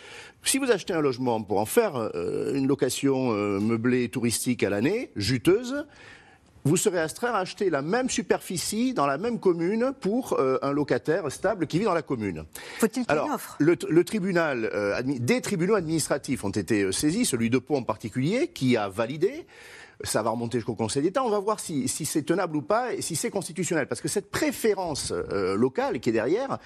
si 0.44 0.58
vous 0.58 0.72
achetez 0.72 0.94
un 0.94 1.02
logement 1.02 1.42
pour 1.42 1.60
en 1.60 1.66
faire 1.66 2.12
euh, 2.16 2.54
une 2.56 2.68
location 2.68 3.34
euh, 3.34 3.60
meublée 3.60 4.10
touristique 4.10 4.64
à 4.64 4.70
l'année, 4.70 5.12
juteuse, 5.16 5.86
vous 6.64 6.78
serez 6.78 7.00
astreint 7.00 7.34
à 7.34 7.40
acheter 7.40 7.70
la 7.70 7.82
même 7.82 8.10
superficie 8.10 8.94
dans 8.94 9.06
la 9.06 9.18
même 9.18 9.40
commune 9.40 9.94
pour 10.00 10.34
euh, 10.40 10.60
un 10.62 10.72
locataire 10.72 11.32
stable 11.32 11.68
qui 11.68 11.80
vit 11.80 11.86
dans 11.86 11.94
la 11.94 12.02
commune. 12.02 12.46
Faut-il 12.80 13.06
qu'il 13.06 13.18
offre? 13.18 13.56
le, 13.60 13.76
le, 13.90 14.04
tribunal, 14.04 15.04
des 15.06 15.42
tribunaux 15.42 15.76
administratifs 15.76 16.44
ont 16.44 16.50
été 16.50 16.92
saisis, 16.92 17.26
celui 17.26 17.50
de 17.50 17.58
Pau 17.58 17.76
en 17.76 17.84
particulier, 17.84 18.48
qui 18.48 18.78
a 18.78 18.90
validé 18.90 19.46
ça 20.04 20.22
va 20.22 20.32
remonter 20.32 20.58
jusqu'au 20.58 20.76
Conseil 20.76 21.04
d'État. 21.04 21.24
On 21.24 21.30
va 21.30 21.40
voir 21.40 21.60
si, 21.60 21.88
c'est 21.88 22.24
tenable 22.24 22.58
ou 22.58 22.62
pas 22.62 22.94
et 22.94 23.02
si 23.02 23.16
c'est 23.16 23.30
constitutionnel. 23.30 23.88
Parce 23.88 24.02
que 24.02 24.08
cette 24.08 24.30
préférence 24.30 25.12
locale 25.32 26.00
qui 26.00 26.10
est 26.10 26.14
derrière, 26.14 26.58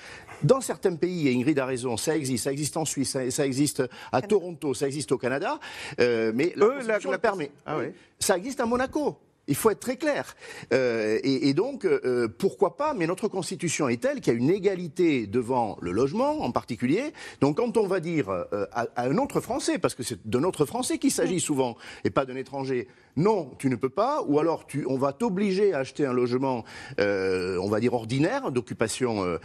dans 0.44 0.62
certains 0.62 0.96
pays, 0.96 1.28
et 1.28 1.34
Ingrid 1.34 1.58
a 1.60 1.66
raison, 1.66 1.98
ça 1.98 2.16
existe. 2.16 2.46
Ça 2.46 2.52
existe 2.52 2.78
en 2.78 2.86
Suisse, 2.86 3.18
ça, 3.30 3.46
existe 3.46 3.84
à 4.12 4.22
Toronto, 4.22 4.74
ça 4.74 4.88
existe 4.88 5.12
au 5.12 5.18
Canada. 5.18 5.60
Euh, 6.00 6.32
mais 6.34 6.54
la 6.56 6.68
Constitution 6.68 7.12
le 7.12 7.18
permet. 7.18 7.52
Ah 7.66 7.78
ça 8.20 8.38
existe 8.38 8.60
à 8.60 8.66
Monaco. 8.66 9.18
Il 9.48 9.56
faut 9.56 9.70
être 9.70 9.80
très 9.80 9.98
clair. 9.98 10.36
Euh, 10.74 11.20
et, 11.24 11.54
donc, 11.54 11.86
euh, 11.86 12.28
pourquoi 12.28 12.78
pas 12.78 12.94
Mais 12.94 13.08
notre 13.08 13.28
Constitution 13.28 13.90
est 13.90 14.02
telle 14.02 14.22
qu'il 14.22 14.34
y 14.34 14.36
a 14.36 14.40
une 14.40 14.50
égalité 14.50 15.28
devant 15.28 15.78
le 15.82 15.92
logement, 15.92 16.42
en 16.42 16.52
particulier. 16.52 17.14
Donc, 17.42 17.58
quand 17.58 17.78
on 17.78 17.88
va 17.88 18.00
dire 18.00 18.30
à, 18.72 18.88
un 18.98 19.18
autre 19.18 19.42
Français, 19.42 19.78
parce 19.78 19.96
que 19.96 20.04
c'est 20.04 20.28
de 20.28 20.40
notre 20.40 20.66
Français 20.66 20.98
qu'il 20.98 21.12
s'agit 21.12 21.40
souvent, 21.40 21.76
et 22.04 22.10
pas 22.10 22.26
d'un 22.26 22.36
étranger, 22.36 22.88
non, 23.16 23.52
tu 23.60 23.70
ne 23.70 23.76
peux 23.76 23.90
pas, 23.90 24.22
ou 24.28 24.40
alors 24.40 24.66
tu, 24.66 24.86
on 24.88 24.98
va 24.98 25.14
t'obliger 25.14 25.74
à 25.74 25.80
acheter 25.80 26.06
un 26.06 26.14
logement, 26.14 26.64
on 26.98 27.70
va 27.70 27.80
dire 27.80 27.94
ordinaire, 27.94 28.52
d'occupation 28.52 29.38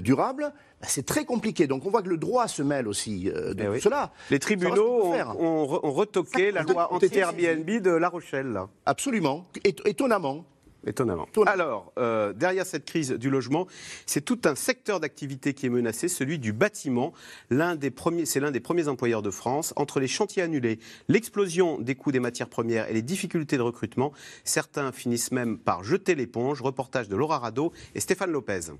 durable, 0.00 0.52
bah, 0.80 0.86
c'est 0.88 1.04
très 1.04 1.24
compliqué. 1.24 1.66
Donc 1.66 1.84
on 1.84 1.90
voit 1.90 2.02
que 2.02 2.08
le 2.08 2.16
droit 2.16 2.48
se 2.48 2.62
mêle 2.62 2.88
aussi 2.88 3.28
euh, 3.28 3.52
de 3.52 3.74
eh 3.76 3.80
cela. 3.80 4.12
Les 4.30 4.38
tribunaux 4.38 5.12
ont, 5.38 5.66
retoqué 5.66 6.50
la 6.50 6.62
loi 6.62 6.92
anti-Airbnb 6.92 7.68
de 7.68 7.90
La 7.90 8.08
Rochelle. 8.08 8.60
Absolument, 8.86 9.46
étonnamment. 9.84 10.44
Étonnamment. 10.86 11.26
Alors, 11.46 11.92
euh, 11.98 12.32
derrière 12.32 12.64
cette 12.64 12.86
crise 12.86 13.10
du 13.10 13.28
logement, 13.28 13.66
c'est 14.06 14.24
tout 14.24 14.40
un 14.44 14.54
secteur 14.54 14.98
d'activité 14.98 15.52
qui 15.52 15.66
est 15.66 15.70
menacé, 15.70 16.08
celui 16.08 16.38
du 16.38 16.52
bâtiment. 16.52 17.12
L'un 17.50 17.76
des 17.76 17.90
premiers, 17.90 18.24
c'est 18.24 18.40
l'un 18.40 18.50
des 18.50 18.60
premiers 18.60 18.88
employeurs 18.88 19.22
de 19.22 19.30
France. 19.30 19.74
Entre 19.76 20.00
les 20.00 20.08
chantiers 20.08 20.42
annulés, 20.42 20.78
l'explosion 21.08 21.78
des 21.78 21.94
coûts 21.94 22.12
des 22.12 22.20
matières 22.20 22.48
premières 22.48 22.88
et 22.88 22.94
les 22.94 23.02
difficultés 23.02 23.58
de 23.58 23.62
recrutement, 23.62 24.12
certains 24.44 24.90
finissent 24.90 25.32
même 25.32 25.58
par 25.58 25.84
jeter 25.84 26.14
l'éponge. 26.14 26.62
Reportage 26.62 27.08
de 27.08 27.16
Laura 27.16 27.38
Rado 27.38 27.72
et 27.94 28.00
Stéphane 28.00 28.30
Lopez. 28.30 28.72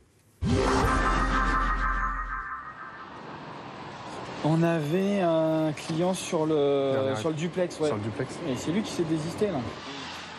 On 4.43 4.63
avait 4.63 5.21
un 5.21 5.73
client 5.73 6.15
sur 6.15 6.47
le, 6.47 7.13
sur 7.17 7.29
le 7.29 7.35
duplex, 7.35 7.79
ouais. 7.79 7.89
Sur 7.89 7.97
le 7.97 8.03
duplex. 8.03 8.35
Et 8.49 8.57
c'est 8.57 8.73
lui 8.73 8.83
qui 8.83 8.91
s'est 8.91 9.05
désisté 9.05 9.49
là. 9.49 9.61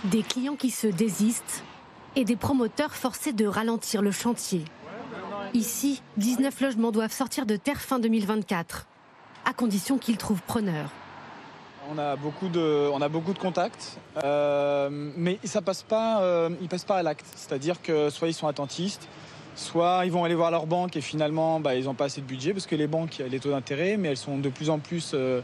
Des 0.06 0.24
clients 0.24 0.56
qui 0.56 0.72
se 0.72 0.88
désistent 0.88 1.64
et 2.16 2.26
des 2.26 2.36
promoteurs 2.36 2.96
forcés 2.96 3.34
de 3.34 3.46
ralentir 3.46 4.02
le 4.02 4.12
chantier. 4.12 4.66
Ici, 5.54 6.02
19 6.18 6.60
logements 6.60 6.92
doivent 6.92 7.12
sortir 7.12 7.46
de 7.46 7.56
terre 7.56 7.80
fin 7.80 8.00
2024, 8.00 8.88
à 9.46 9.54
condition 9.54 10.00
qu'ils 10.00 10.18
trouvent 10.18 10.42
preneur. 10.42 10.90
On 11.92 12.00
a 12.00 12.16
beaucoup 12.16 12.48
de, 12.48 13.40
contacts, 13.40 14.00
euh, 14.24 14.90
mais 14.92 15.38
ça 15.44 15.62
passe 15.62 15.84
pas, 15.84 16.22
euh, 16.24 16.50
ils 16.62 16.68
passent 16.68 16.86
pas 16.86 16.98
à 16.98 17.04
l'acte. 17.04 17.26
C'est-à-dire 17.36 17.80
que 17.80 18.10
soit 18.10 18.28
ils 18.28 18.34
sont 18.34 18.48
attentistes, 18.48 19.08
soit 19.56 20.06
ils 20.06 20.12
vont 20.12 20.24
aller 20.24 20.36
voir 20.36 20.50
leur 20.50 20.66
banque 20.66 20.96
et 20.96 21.02
finalement 21.02 21.60
bah, 21.60 21.76
ils 21.76 21.86
n'ont 21.86 21.94
pas 21.94 22.06
assez 22.06 22.22
de 22.22 22.26
budget 22.26 22.54
parce 22.54 22.66
que 22.66 22.76
les 22.76 22.88
banques, 22.88 23.22
les 23.30 23.40
taux 23.40 23.52
d'intérêt, 23.52 23.98
mais 23.98 24.10
elles 24.10 24.18
sont 24.18 24.40
de 24.40 24.50
plus 24.50 24.72
en 24.72 24.80
plus 24.80 25.12
euh, 25.14 25.42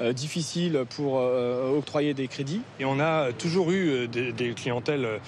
euh, 0.00 0.12
difficiles 0.12 0.84
pour 0.96 1.18
euh, 1.18 1.76
octroyer 1.76 2.14
des 2.14 2.28
crédits. 2.28 2.60
Et 2.80 2.84
on 2.84 3.00
a 3.00 3.32
toujours 3.32 3.70
eu 3.70 4.08
des, 4.08 4.54
clientèles 4.54 5.20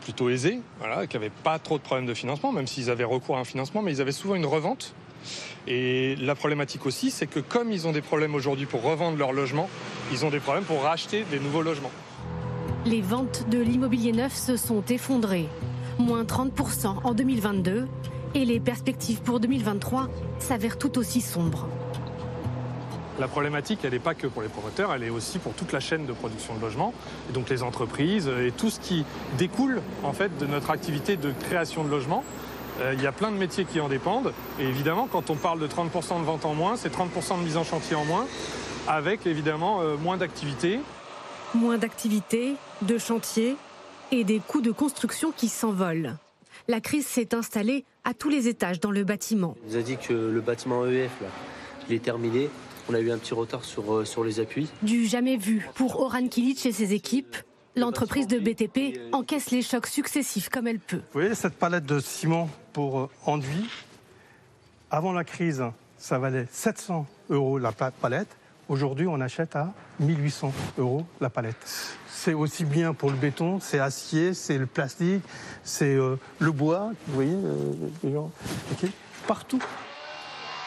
plutôt 0.00 0.28
aisées, 0.30 0.60
voilà, 0.78 1.06
qui 1.06 1.16
n'avaient 1.16 1.30
pas 1.30 1.58
trop 1.58 1.78
de 1.78 1.82
problèmes 1.82 2.06
de 2.06 2.14
financement, 2.14 2.52
même 2.52 2.66
s'ils 2.66 2.90
avaient 2.90 3.04
recours 3.04 3.36
à 3.36 3.40
un 3.40 3.44
financement, 3.44 3.82
mais 3.82 3.92
ils 3.92 4.00
avaient 4.00 4.12
souvent 4.12 4.34
une 4.34 4.46
revente. 4.46 4.94
Et 5.68 6.16
la 6.16 6.34
problématique 6.34 6.86
aussi, 6.86 7.10
c'est 7.10 7.28
que 7.28 7.38
comme 7.38 7.70
ils 7.70 7.86
ont 7.86 7.92
des 7.92 8.02
problèmes 8.02 8.34
aujourd'hui 8.34 8.66
pour 8.66 8.82
revendre 8.82 9.16
leur 9.16 9.32
logement, 9.32 9.68
ils 10.10 10.24
ont 10.24 10.30
des 10.30 10.40
problèmes 10.40 10.64
pour 10.64 10.82
racheter 10.82 11.24
des 11.30 11.38
nouveaux 11.38 11.62
logements. 11.62 11.92
Les 12.84 13.00
ventes 13.00 13.48
de 13.48 13.58
l'immobilier 13.58 14.12
neuf 14.12 14.34
se 14.34 14.56
sont 14.56 14.82
effondrées 14.88 15.46
moins 15.98 16.24
30% 16.24 16.96
en 17.04 17.14
2022, 17.14 17.86
et 18.34 18.44
les 18.44 18.60
perspectives 18.60 19.20
pour 19.20 19.40
2023 19.40 20.08
s'avèrent 20.38 20.78
tout 20.78 20.98
aussi 20.98 21.20
sombres. 21.20 21.68
La 23.18 23.28
problématique, 23.28 23.80
elle 23.84 23.92
n'est 23.92 23.98
pas 23.98 24.14
que 24.14 24.26
pour 24.26 24.42
les 24.42 24.48
promoteurs, 24.48 24.92
elle 24.94 25.02
est 25.02 25.10
aussi 25.10 25.38
pour 25.38 25.52
toute 25.52 25.72
la 25.72 25.80
chaîne 25.80 26.06
de 26.06 26.12
production 26.12 26.54
de 26.54 26.60
logements, 26.60 26.94
et 27.28 27.32
donc 27.32 27.50
les 27.50 27.62
entreprises 27.62 28.28
et 28.28 28.52
tout 28.52 28.70
ce 28.70 28.80
qui 28.80 29.04
découle 29.36 29.82
en 30.02 30.12
fait 30.12 30.36
de 30.38 30.46
notre 30.46 30.70
activité 30.70 31.16
de 31.16 31.32
création 31.48 31.84
de 31.84 31.90
logements. 31.90 32.24
Euh, 32.80 32.94
il 32.94 33.02
y 33.02 33.06
a 33.06 33.12
plein 33.12 33.30
de 33.30 33.36
métiers 33.36 33.66
qui 33.66 33.80
en 33.80 33.88
dépendent, 33.88 34.32
et 34.58 34.64
évidemment, 34.64 35.06
quand 35.10 35.28
on 35.28 35.36
parle 35.36 35.60
de 35.60 35.66
30% 35.66 36.20
de 36.20 36.24
ventes 36.24 36.46
en 36.46 36.54
moins, 36.54 36.76
c'est 36.76 36.92
30% 36.92 37.38
de 37.38 37.44
mise 37.44 37.58
en 37.58 37.64
chantier 37.64 37.96
en 37.96 38.06
moins, 38.06 38.26
avec 38.88 39.26
évidemment 39.26 39.82
euh, 39.82 39.96
moins 39.96 40.16
d'activité. 40.16 40.80
Moins 41.54 41.76
d'activité, 41.76 42.54
de 42.80 42.96
chantier, 42.96 43.56
et 44.10 44.24
des 44.24 44.40
coûts 44.40 44.62
de 44.62 44.72
construction 44.72 45.32
qui 45.32 45.48
s'envolent. 45.48 46.16
La 46.68 46.80
crise 46.80 47.06
s'est 47.06 47.34
installée 47.34 47.84
à 48.04 48.14
tous 48.14 48.28
les 48.28 48.48
étages 48.48 48.80
dans 48.80 48.90
le 48.90 49.04
bâtiment. 49.04 49.56
On 49.64 49.70
nous 49.70 49.76
a 49.76 49.82
dit 49.82 49.96
que 49.96 50.12
le 50.12 50.40
bâtiment 50.40 50.86
EF, 50.86 51.10
là, 51.20 51.28
il 51.88 51.94
est 51.94 52.02
terminé. 52.02 52.48
On 52.88 52.94
a 52.94 53.00
eu 53.00 53.10
un 53.10 53.18
petit 53.18 53.34
retard 53.34 53.64
sur, 53.64 53.94
euh, 53.94 54.04
sur 54.04 54.24
les 54.24 54.40
appuis. 54.40 54.68
Du 54.82 55.06
jamais 55.06 55.36
vu 55.36 55.68
pour 55.74 56.00
Oran 56.00 56.26
Kilic 56.28 56.64
et 56.66 56.72
ses 56.72 56.92
équipes. 56.92 57.36
L'entreprise 57.74 58.26
de 58.26 58.38
BTP 58.38 59.00
encaisse 59.12 59.50
les 59.50 59.62
chocs 59.62 59.86
successifs 59.86 60.50
comme 60.50 60.66
elle 60.66 60.78
peut. 60.78 60.98
Vous 60.98 61.20
voyez 61.20 61.34
cette 61.34 61.54
palette 61.54 61.86
de 61.86 62.00
ciment 62.00 62.50
pour 62.72 63.00
euh, 63.00 63.10
enduit? 63.24 63.68
Avant 64.90 65.12
la 65.12 65.24
crise, 65.24 65.64
ça 65.96 66.18
valait 66.18 66.46
700 66.50 67.06
euros 67.30 67.58
la 67.58 67.72
palette. 67.72 68.36
Aujourd'hui, 68.68 69.06
on 69.06 69.20
achète 69.20 69.56
à 69.56 69.72
1800 70.00 70.52
euros 70.78 71.04
la 71.20 71.30
palette. 71.30 71.56
C'est 72.08 72.34
aussi 72.34 72.64
bien 72.64 72.94
pour 72.94 73.10
le 73.10 73.16
béton, 73.16 73.58
c'est 73.60 73.78
acier, 73.78 74.34
c'est 74.34 74.58
le 74.58 74.66
plastique, 74.66 75.22
c'est 75.64 75.94
euh, 75.94 76.16
le 76.38 76.52
bois, 76.52 76.92
vous 77.06 77.14
voyez, 77.14 77.34
euh, 77.34 78.26
partout. 79.26 79.62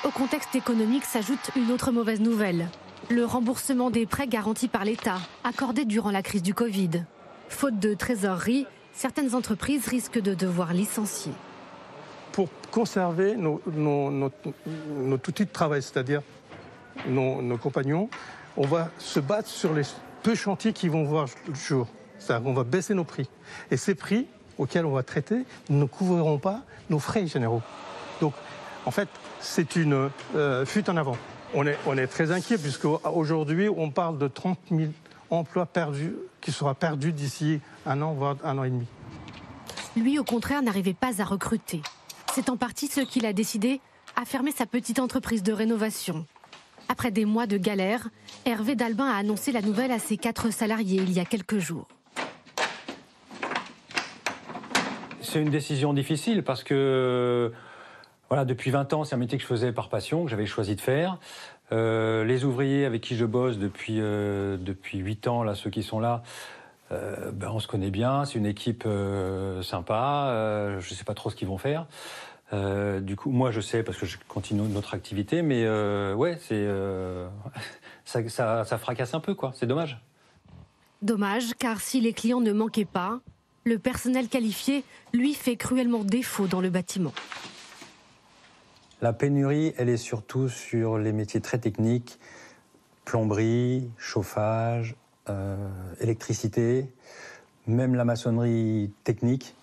Au 0.06 0.12
contexte 0.12 0.56
économique 0.56 1.04
s'ajoute 1.04 1.50
une 1.56 1.72
autre 1.72 1.92
mauvaise 1.92 2.20
nouvelle. 2.20 2.68
Le 3.10 3.26
remboursement 3.26 3.90
des 3.90 4.06
prêts 4.06 4.28
garantis 4.28 4.68
par 4.68 4.86
l'État, 4.86 5.18
accordés 5.44 5.84
durant 5.84 6.12
la 6.12 6.22
crise 6.22 6.44
du 6.44 6.54
Covid. 6.54 7.06
Faute 7.50 7.80
de 7.80 7.96
trésorerie, 7.96 8.68
certaines 8.94 9.34
entreprises 9.34 9.88
risquent 9.88 10.22
de 10.22 10.36
devoir 10.36 10.74
licencier. 10.74 11.32
Pour 12.34 12.50
conserver 12.70 13.36
nos, 13.36 13.60
nos 13.66 14.32
outils 15.16 15.46
de 15.46 15.52
travail, 15.52 15.82
c'est-à-dire 15.82 16.22
nos, 17.08 17.58
compagnons, 17.58 18.08
on 18.58 18.68
va 18.68 18.92
se 19.00 19.20
battre 19.20 19.50
sur 19.50 19.74
les 19.74 19.84
peu 20.22 20.36
chantiers 20.36 20.74
qui 20.74 20.88
vont 20.88 21.04
voir 21.04 21.26
le 21.48 21.56
jour. 21.56 21.88
On 22.30 22.54
va 22.54 22.64
baisser 22.64 22.94
nos 22.94 23.06
prix. 23.06 23.28
Et 23.72 23.78
ces 23.78 23.96
prix 23.96 24.28
auxquels 24.60 24.86
on 24.86 24.92
va 24.92 25.02
traiter 25.02 25.46
ne 25.70 25.86
couvriront 25.86 26.38
pas 26.38 26.62
nos 26.92 27.00
frais 27.00 27.26
généraux. 27.26 27.64
Donc, 28.22 28.34
en 28.86 28.92
fait, 28.92 29.10
c'est 29.40 29.76
une 29.76 30.10
euh, 30.36 30.66
fuite 30.66 30.90
en 30.90 30.98
avant. 30.98 31.18
On 31.54 31.66
est, 31.66 31.78
on 31.86 31.98
est 31.98 32.08
très 32.08 32.32
inquiet 32.32 32.58
puisqu'aujourd'hui, 32.58 33.70
on 33.70 33.92
parle 33.92 34.18
de 34.18 34.28
30 34.28 34.60
000 34.72 34.92
emplois 35.30 35.66
perdus 35.66 36.16
qui 36.42 36.52
seront 36.52 36.74
perdus 36.74 37.12
d'ici 37.12 37.60
un 37.86 38.02
an, 38.02 38.14
voire 38.14 38.38
un 38.44 38.58
an 38.58 38.64
et 38.64 38.70
demi. 38.70 38.86
Lui, 39.96 40.20
au 40.20 40.24
contraire, 40.24 40.62
n'arrivait 40.62 40.94
pas 40.94 41.22
à 41.22 41.26
recruter. 41.26 41.82
C'est 42.34 42.50
en 42.50 42.58
partie 42.58 42.88
ce 42.88 43.02
qu'il 43.02 43.26
a 43.26 43.34
décidé 43.34 43.80
à 44.16 44.26
fermer 44.26 44.52
sa 44.52 44.66
petite 44.66 45.00
entreprise 45.00 45.44
de 45.44 45.54
rénovation. 45.54 46.26
Après 46.90 47.12
des 47.12 47.26
mois 47.26 47.48
de 47.48 47.58
galère, 47.58 48.10
Hervé 48.46 48.76
Dalbin 48.76 49.08
a 49.08 49.16
annoncé 49.16 49.52
la 49.52 49.62
nouvelle 49.62 49.92
à 49.92 50.00
ses 50.00 50.18
quatre 50.18 50.52
salariés 50.52 51.02
il 51.02 51.12
y 51.12 51.20
a 51.20 51.26
quelques 51.26 51.60
jours. 51.60 51.88
C'est 55.22 55.42
une 55.42 55.50
décision 55.50 55.94
difficile 55.94 56.44
parce 56.44 56.64
que 56.64 57.52
voilà, 58.30 58.46
depuis 58.46 58.72
20 58.72 58.94
ans, 58.94 59.04
c'est 59.04 59.16
un 59.16 59.20
métier 59.20 59.38
que 59.38 59.44
je 59.44 59.48
faisais 59.48 59.72
par 59.72 59.90
passion, 59.90 60.24
que 60.24 60.30
j'avais 60.30 60.46
choisi 60.46 60.76
de 60.76 60.82
faire. 60.82 61.20
Euh, 61.72 62.24
les 62.24 62.44
ouvriers 62.46 62.86
avec 62.86 63.02
qui 63.02 63.16
je 63.16 63.26
bosse 63.26 63.58
depuis, 63.58 64.00
euh, 64.00 64.58
depuis 64.58 65.00
8 65.00 65.28
ans, 65.28 65.44
là, 65.44 65.56
ceux 65.56 65.70
qui 65.70 65.84
sont 65.84 66.00
là, 66.00 66.24
euh, 66.92 67.32
ben, 67.32 67.50
on 67.52 67.60
se 67.60 67.68
connaît 67.68 67.90
bien, 67.90 68.26
c'est 68.26 68.38
une 68.38 68.46
équipe 68.46 68.88
sympa, 69.62 70.76
je 70.80 70.90
ne 70.90 70.96
sais 70.96 71.04
pas 71.04 71.14
trop 71.14 71.30
ce 71.30 71.36
qu'ils 71.36 71.48
vont 71.48 71.58
faire. 71.58 71.88
Du 73.02 73.16
coup, 73.16 73.32
moi, 73.32 73.52
je 73.52 73.62
sais 73.62 73.84
parce 73.84 73.98
que 73.98 74.06
je 74.06 74.18
continue 74.28 74.62
notre 74.70 74.94
activité, 74.94 75.42
mais 75.42 75.68
ouais, 76.14 76.38
c'est 76.40 76.56
euh, 76.56 77.28
ça, 78.06 78.64
ça, 78.64 78.78
fracasse 78.78 79.14
un 79.14 79.20
peu, 79.20 79.34
quoi. 79.34 79.52
C'est 79.56 79.68
dommage. 79.68 80.00
Dommage, 81.02 81.54
car 81.60 81.82
si 81.82 82.02
les 82.02 82.14
clients 82.14 82.42
ne 82.42 82.52
manquaient 82.52 82.86
pas, 82.86 83.20
le 83.66 83.80
personnel 83.80 84.28
qualifié, 84.28 84.84
lui, 85.14 85.34
fait 85.34 85.56
cruellement 85.56 86.04
défaut 86.04 86.48
dans 86.48 86.62
le 86.62 86.70
bâtiment. 86.70 87.14
La 89.02 89.14
pénurie, 89.14 89.74
elle 89.78 89.90
est 89.90 89.98
surtout 89.98 90.50
sur 90.50 90.98
les 90.98 91.12
métiers 91.12 91.42
très 91.42 91.58
techniques, 91.58 92.20
plomberie, 93.04 93.90
chauffage, 93.98 94.96
électricité, 96.00 96.88
même 97.68 97.96
la 97.96 98.06
maçonnerie 98.06 98.92
technique 99.04 99.56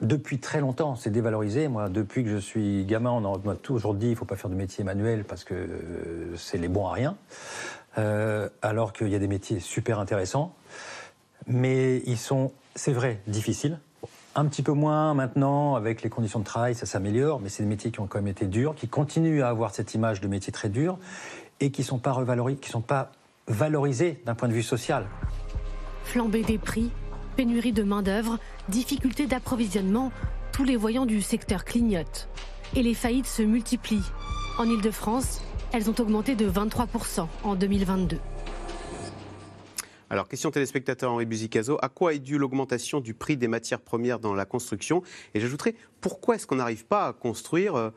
depuis 0.00 0.38
très 0.38 0.60
longtemps, 0.60 0.96
c'est 0.96 1.10
dévalorisé. 1.10 1.68
Moi, 1.68 1.88
depuis 1.88 2.24
que 2.24 2.30
je 2.30 2.38
suis 2.38 2.84
gamin, 2.84 3.10
on 3.10 3.38
m'a 3.38 3.54
toujours 3.54 3.94
dit 3.94 4.06
il 4.06 4.10
ne 4.10 4.14
faut 4.14 4.24
pas 4.24 4.36
faire 4.36 4.50
de 4.50 4.54
métier 4.54 4.82
manuel 4.84 5.24
parce 5.24 5.44
que 5.44 5.54
euh, 5.54 6.36
c'est 6.36 6.58
les 6.58 6.68
bons 6.68 6.86
à 6.86 6.92
rien. 6.92 7.16
Euh, 7.98 8.48
alors 8.62 8.92
qu'il 8.92 9.08
y 9.08 9.14
a 9.14 9.18
des 9.18 9.28
métiers 9.28 9.60
super 9.60 9.98
intéressants. 9.98 10.54
Mais 11.46 11.98
ils 12.06 12.18
sont, 12.18 12.52
c'est 12.74 12.92
vrai, 12.92 13.20
difficiles. 13.26 13.78
Un 14.36 14.46
petit 14.46 14.62
peu 14.62 14.72
moins 14.72 15.12
maintenant, 15.12 15.74
avec 15.74 16.02
les 16.02 16.08
conditions 16.08 16.38
de 16.38 16.44
travail, 16.44 16.76
ça 16.76 16.86
s'améliore, 16.86 17.40
mais 17.40 17.48
c'est 17.48 17.64
des 17.64 17.68
métiers 17.68 17.90
qui 17.90 17.98
ont 17.98 18.06
quand 18.06 18.18
même 18.18 18.28
été 18.28 18.46
durs, 18.46 18.76
qui 18.76 18.86
continuent 18.86 19.42
à 19.42 19.48
avoir 19.48 19.74
cette 19.74 19.94
image 19.94 20.20
de 20.20 20.28
métier 20.28 20.52
très 20.52 20.68
dur 20.68 20.98
et 21.58 21.72
qui 21.72 21.82
ne 21.82 21.86
sont 21.86 21.98
pas 21.98 22.14
sont 22.62 22.80
pas 22.80 23.10
valorisés 23.48 24.22
d'un 24.24 24.36
point 24.36 24.48
de 24.48 24.52
vue 24.52 24.62
social. 24.62 25.06
Flamber 26.04 26.42
des 26.42 26.58
prix, 26.58 26.90
pénurie 27.36 27.72
de 27.72 27.82
main-d'œuvre, 27.82 28.38
difficultés 28.68 29.26
d'approvisionnement, 29.26 30.12
tous 30.52 30.64
les 30.64 30.76
voyants 30.76 31.06
du 31.06 31.22
secteur 31.22 31.64
clignotent. 31.64 32.28
Et 32.76 32.82
les 32.84 32.94
faillites 32.94 33.26
se 33.26 33.42
multiplient. 33.42 34.10
En 34.58 34.64
Ile-de-France, 34.64 35.42
elles 35.72 35.90
ont 35.90 35.94
augmenté 35.98 36.36
de 36.36 36.48
23% 36.48 37.26
en 37.42 37.54
2022. 37.56 38.18
Alors, 40.12 40.26
question 40.26 40.50
téléspectateur 40.50 41.12
Henri 41.12 41.24
Buzicazo, 41.24 41.78
à 41.80 41.88
quoi 41.88 42.14
est 42.14 42.18
due 42.18 42.36
l'augmentation 42.36 43.00
du 43.00 43.14
prix 43.14 43.36
des 43.36 43.46
matières 43.46 43.80
premières 43.80 44.18
dans 44.18 44.34
la 44.34 44.44
construction? 44.44 45.04
Et 45.34 45.40
j'ajouterais, 45.40 45.76
pourquoi 46.00 46.34
est-ce 46.34 46.48
qu'on 46.48 46.56
n'arrive 46.56 46.84
pas 46.84 47.06
à 47.06 47.12
construire 47.12 47.76
euh, 47.76 47.90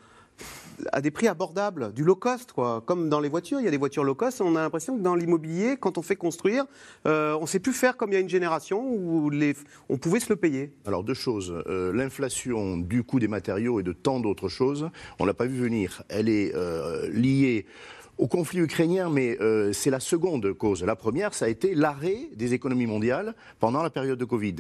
à 0.92 1.02
des 1.02 1.10
prix 1.10 1.28
abordables, 1.28 1.92
du 1.92 2.04
low 2.04 2.16
cost, 2.16 2.52
quoi? 2.52 2.84
Comme 2.86 3.10
dans 3.10 3.20
les 3.20 3.30
voitures, 3.30 3.60
il 3.60 3.64
y 3.64 3.68
a 3.68 3.72
des 3.72 3.78
voitures 3.78 4.04
low 4.04 4.14
cost. 4.14 4.42
On 4.42 4.56
a 4.56 4.62
l'impression 4.62 4.96
que 4.96 5.02
dans 5.02 5.16
l'immobilier, 5.16 5.76
quand 5.80 5.98
on 5.98 6.04
fait 6.04 6.16
construire, 6.16 6.66
euh, 7.08 7.36
on 7.42 7.48
sait 7.48 7.60
plus 7.60 7.74
faire 7.74 7.98
comme 7.98 8.12
il 8.12 8.14
y 8.14 8.18
a 8.18 8.22
une 8.22 8.30
génération 8.30 8.80
où 8.88 9.32
on 9.90 9.98
pouvait 9.98 10.20
se 10.20 10.30
le 10.30 10.36
payer. 10.36 10.72
Alors 10.86 11.04
deux 11.04 11.14
choses. 11.16 11.64
Euh, 11.68 11.92
l'inflation 11.94 12.78
du 12.78 13.04
coût 13.04 13.20
des 13.20 13.28
matériaux 13.28 13.80
et 13.80 13.84
de 13.84 13.94
tant 13.94 14.20
d'autres 14.20 14.50
choses, 14.50 14.90
on 15.18 15.26
l'a 15.26 15.34
pas 15.34 15.46
vu 15.46 15.58
venir. 15.58 16.04
Elle 16.10 16.30
est 16.30 16.54
euh, 16.54 17.10
liée 17.10 17.66
au 18.24 18.28
conflit 18.28 18.62
ukrainien, 18.62 19.10
mais 19.10 19.38
c'est 19.74 19.90
la 19.90 20.00
seconde 20.00 20.54
cause. 20.54 20.82
La 20.82 20.96
première, 20.96 21.34
ça 21.34 21.44
a 21.44 21.50
été 21.50 21.76
l'arrêt 21.76 22.30
des 22.38 22.54
économies 22.54 22.86
mondiales 22.86 23.36
pendant 23.60 23.84
la 23.84 23.90
période 23.90 24.18
de 24.18 24.24
Covid. 24.24 24.56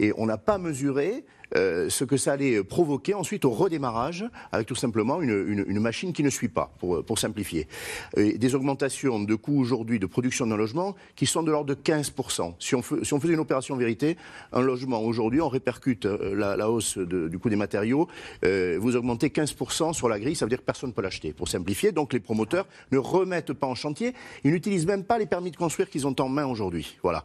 Et 0.00 0.12
on 0.16 0.26
n'a 0.26 0.38
pas 0.38 0.58
mesuré 0.58 1.24
euh, 1.54 1.88
ce 1.88 2.04
que 2.04 2.16
ça 2.16 2.32
allait 2.32 2.62
provoquer 2.64 3.14
ensuite 3.14 3.44
au 3.44 3.50
redémarrage 3.50 4.24
avec 4.52 4.66
tout 4.66 4.74
simplement 4.74 5.20
une, 5.20 5.80
machine 5.80 6.12
qui 6.12 6.22
ne 6.22 6.30
suit 6.30 6.48
pas, 6.48 6.72
pour, 6.78 7.04
pour 7.04 7.18
simplifier. 7.18 7.68
des 8.16 8.54
augmentations 8.54 9.20
de 9.20 9.34
coûts 9.34 9.60
aujourd'hui 9.60 9.98
de 9.98 10.06
production 10.06 10.46
d'un 10.46 10.56
logement 10.56 10.94
qui 11.14 11.26
sont 11.26 11.42
de 11.42 11.50
l'ordre 11.50 11.74
de 11.74 11.80
15%. 11.80 12.54
Si 12.58 12.74
on, 12.74 12.82
si 12.82 13.12
on 13.12 13.20
faisait 13.20 13.34
une 13.34 13.40
opération 13.40 13.76
vérité, 13.76 14.16
un 14.52 14.62
logement 14.62 15.02
aujourd'hui, 15.02 15.40
on 15.40 15.48
répercute 15.48 16.06
euh, 16.06 16.34
la, 16.34 16.70
hausse 16.70 16.98
du 16.98 17.38
coût 17.38 17.48
des 17.48 17.56
matériaux, 17.56 18.08
euh, 18.44 18.78
vous 18.80 18.96
augmentez 18.96 19.28
15% 19.28 19.92
sur 19.92 20.08
la 20.08 20.18
grille, 20.18 20.34
ça 20.34 20.44
veut 20.44 20.50
dire 20.50 20.58
que 20.58 20.64
personne 20.64 20.90
ne 20.90 20.94
peut 20.94 21.02
l'acheter. 21.02 21.32
Pour 21.32 21.48
simplifier, 21.48 21.92
donc 21.92 22.12
les 22.12 22.20
promoteurs 22.20 22.66
ne 22.92 22.98
remettent 22.98 23.52
pas 23.52 23.66
en 23.66 23.74
chantier, 23.74 24.14
ils 24.44 24.50
n'utilisent 24.50 24.86
même 24.86 25.04
pas 25.04 25.18
les 25.18 25.26
permis 25.26 25.50
de 25.50 25.56
construire 25.56 25.88
qu'ils 25.90 26.06
ont 26.06 26.16
en 26.18 26.28
main 26.28 26.46
aujourd'hui. 26.46 26.96
Voilà. 27.02 27.24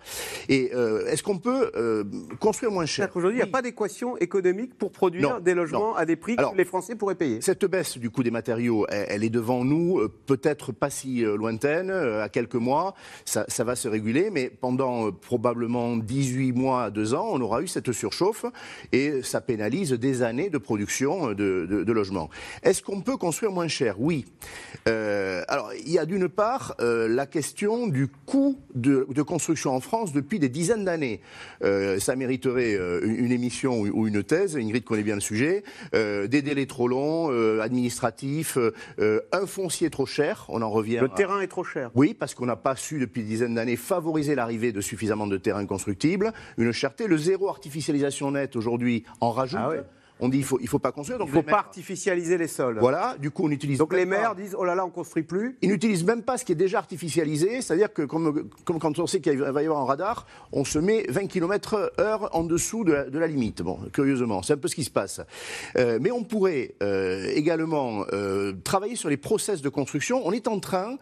Et 0.50 0.72
est-ce 1.08 1.24
qu'on 1.24 1.38
peut 1.38 1.72
construire 2.40 2.72
moins 2.72 2.86
cher? 2.86 3.10
Aujourd'hui, 3.16 3.40
il 3.40 3.44
n'y 3.44 3.50
a 3.50 3.52
pas 3.52 3.62
d'équation 3.62 4.11
économique 4.18 4.78
pour 4.78 4.92
produire 4.92 5.42
des 5.42 5.54
logements 5.54 5.96
à 5.96 6.06
des 6.06 6.16
prix 6.16 6.36
que 6.36 6.58
les 6.58 6.66
Français 6.66 6.96
pourraient 6.96 7.16
payer. 7.16 7.42
Cette 7.42 7.66
baisse 7.66 7.98
du 7.98 8.10
coût 8.10 8.24
des 8.24 8.32
matériaux, 8.32 8.86
elle, 8.90 9.24
est 9.24 9.30
devant 9.30 9.64
nous, 9.64 10.00
euh, 10.00 10.12
peut-être 10.26 10.72
pas 10.72 10.90
si 10.90 11.26
euh, 11.26 11.36
lointaine, 11.36 11.90
euh, 11.90 12.24
à 12.24 12.30
quelques 12.30 12.56
mois, 12.56 12.96
ça, 13.26 13.46
va 13.64 13.76
se 13.76 13.88
réguler, 13.88 14.30
mais 14.32 14.50
pendant 14.50 15.12
probablement 15.12 15.98
18 15.98 16.52
mois 16.54 16.86
à 16.86 16.90
2 16.90 17.14
ans, 17.14 17.30
on 17.32 17.42
aura 17.42 17.62
eu 17.62 17.68
cette 17.68 17.92
surchauffe 17.92 18.46
et 18.92 19.22
ça 19.22 19.42
pénalise 19.42 19.92
des 19.92 20.24
années 20.24 20.50
de 20.50 20.58
production 20.58 21.34
de, 21.34 21.92
logements. 21.92 22.30
Est-ce 22.64 22.82
qu'on 22.82 23.02
peut 23.02 23.18
construire 23.18 23.52
moins 23.52 23.68
cher? 23.68 23.96
Oui. 24.00 24.26
alors, 24.86 25.72
il 25.86 25.92
y 25.92 26.00
a 26.00 26.06
d'une 26.06 26.30
part 26.30 26.76
la 26.80 27.26
question 27.26 27.88
du 27.88 28.08
coût 28.26 28.58
de, 28.74 29.22
construction 29.22 29.76
en 29.76 29.80
France 29.80 30.14
depuis 30.14 30.40
des 30.40 30.50
dizaines 30.50 30.86
d'années. 30.86 31.22
ça 31.62 32.16
mériterait 32.16 32.78
une, 33.04 33.32
émission 33.32 33.82
ou 33.82 34.01
une 34.08 34.24
thèse, 34.24 34.58
Ingrid 34.58 34.84
connaît 34.84 35.04
bien 35.04 35.16
le 35.16 35.22
sujet, 35.22 35.64
euh, 35.94 36.28
des 36.28 36.42
délais 36.42 36.66
trop 36.66 36.88
longs, 36.88 37.32
euh, 37.32 37.62
administratifs, 37.62 38.58
euh, 38.58 39.22
un 39.32 39.46
foncier 39.46 39.90
trop 39.90 40.06
cher, 40.06 40.46
on 40.50 40.62
en 40.62 40.70
revient. 40.70 41.00
Le 41.02 41.10
terrain 41.10 41.42
est 41.42 41.48
trop 41.48 41.64
cher. 41.64 41.92
Oui, 41.96 42.14
parce 42.14 42.34
qu'on 42.34 42.46
n'a 42.46 42.56
pas 42.56 42.76
su 42.76 43.00
depuis 43.00 43.22
des 43.22 43.28
dizaines 43.28 43.56
d'années 43.56 43.76
favoriser 43.76 44.36
l'arrivée 44.36 44.72
de 44.72 44.82
suffisamment 44.82 45.28
de 45.28 45.38
terrains 45.38 45.66
constructibles, 45.66 46.34
une 46.58 46.72
cherté, 46.72 47.08
le 47.08 47.18
zéro 47.18 47.50
artificialisation 47.50 48.32
nette 48.32 48.56
aujourd'hui 48.56 49.04
en 49.20 49.32
rajoute. 49.32 49.60
Ah 49.62 49.72
on 50.22 50.30
dit 50.30 50.38
il 50.38 50.44
faut, 50.44 50.60
il 50.62 50.68
faut 50.68 50.80
pas 50.80 50.92
construire. 50.92 51.20
Donc 51.20 51.30
il 51.30 51.36
ne 51.36 51.42
faut 51.42 51.48
pas 51.48 51.58
artificialiser 51.58 52.38
les 52.38 52.48
sols. 52.48 52.78
Voilà, 52.80 53.16
du 53.20 53.32
coup 53.32 53.46
on 53.46 53.52
utilise. 53.52 53.80
Donc 53.80 53.94
les 53.94 54.06
maires 54.06 54.36
disent 54.36 54.56
oh 54.58 54.64
là 54.64 54.76
là 54.76 54.86
on 54.86 54.90
construit 54.90 55.24
plus. 55.24 55.58
Ils 55.62 55.70
n'utilisent 55.70 56.06
même 56.06 56.22
pas 56.22 56.38
ce 56.38 56.46
qui 56.46 56.52
est 56.52 56.56
déjà 56.56 56.78
artificialisé, 56.78 57.62
c'est-à-dire 57.62 57.92
que 57.92 58.04
comme, 58.04 58.50
comme, 58.64 58.80
quand 58.80 58.98
on 59.00 59.08
sait 59.08 59.20
qu'il 59.20 59.38
va 59.40 59.62
y 59.62 59.66
avoir 59.66 59.82
un 59.82 59.86
radar, 59.86 60.28
on 60.52 60.64
se 60.64 60.80
met 60.80 61.06
20 61.10 61.28
km/h 61.28 62.30
en 62.32 62.44
dessous 62.44 62.84
de 62.84 63.18
la, 63.18 63.28
limite. 63.28 63.62
Bon, 63.62 63.80
curieusement, 63.92 64.42
c'est 64.44 64.54
un 64.54 64.58
peu 64.58 64.68
ce 64.68 64.76
qui 64.76 64.84
se 64.84 64.92
passe. 64.92 65.22
Euh, 65.78 66.00
mais 66.02 66.12
on 66.12 66.24
pourrait 66.24 66.76
euh, 66.84 67.32
également 67.34 68.06
euh, 68.14 68.54
travailler 68.64 68.96
sur 68.96 69.10
les 69.10 69.18
process 69.18 69.62
de 69.62 69.70
construction. 69.70 70.22
On 70.26 70.32
est 70.32 70.48
en 70.48 70.60
train 70.60 70.98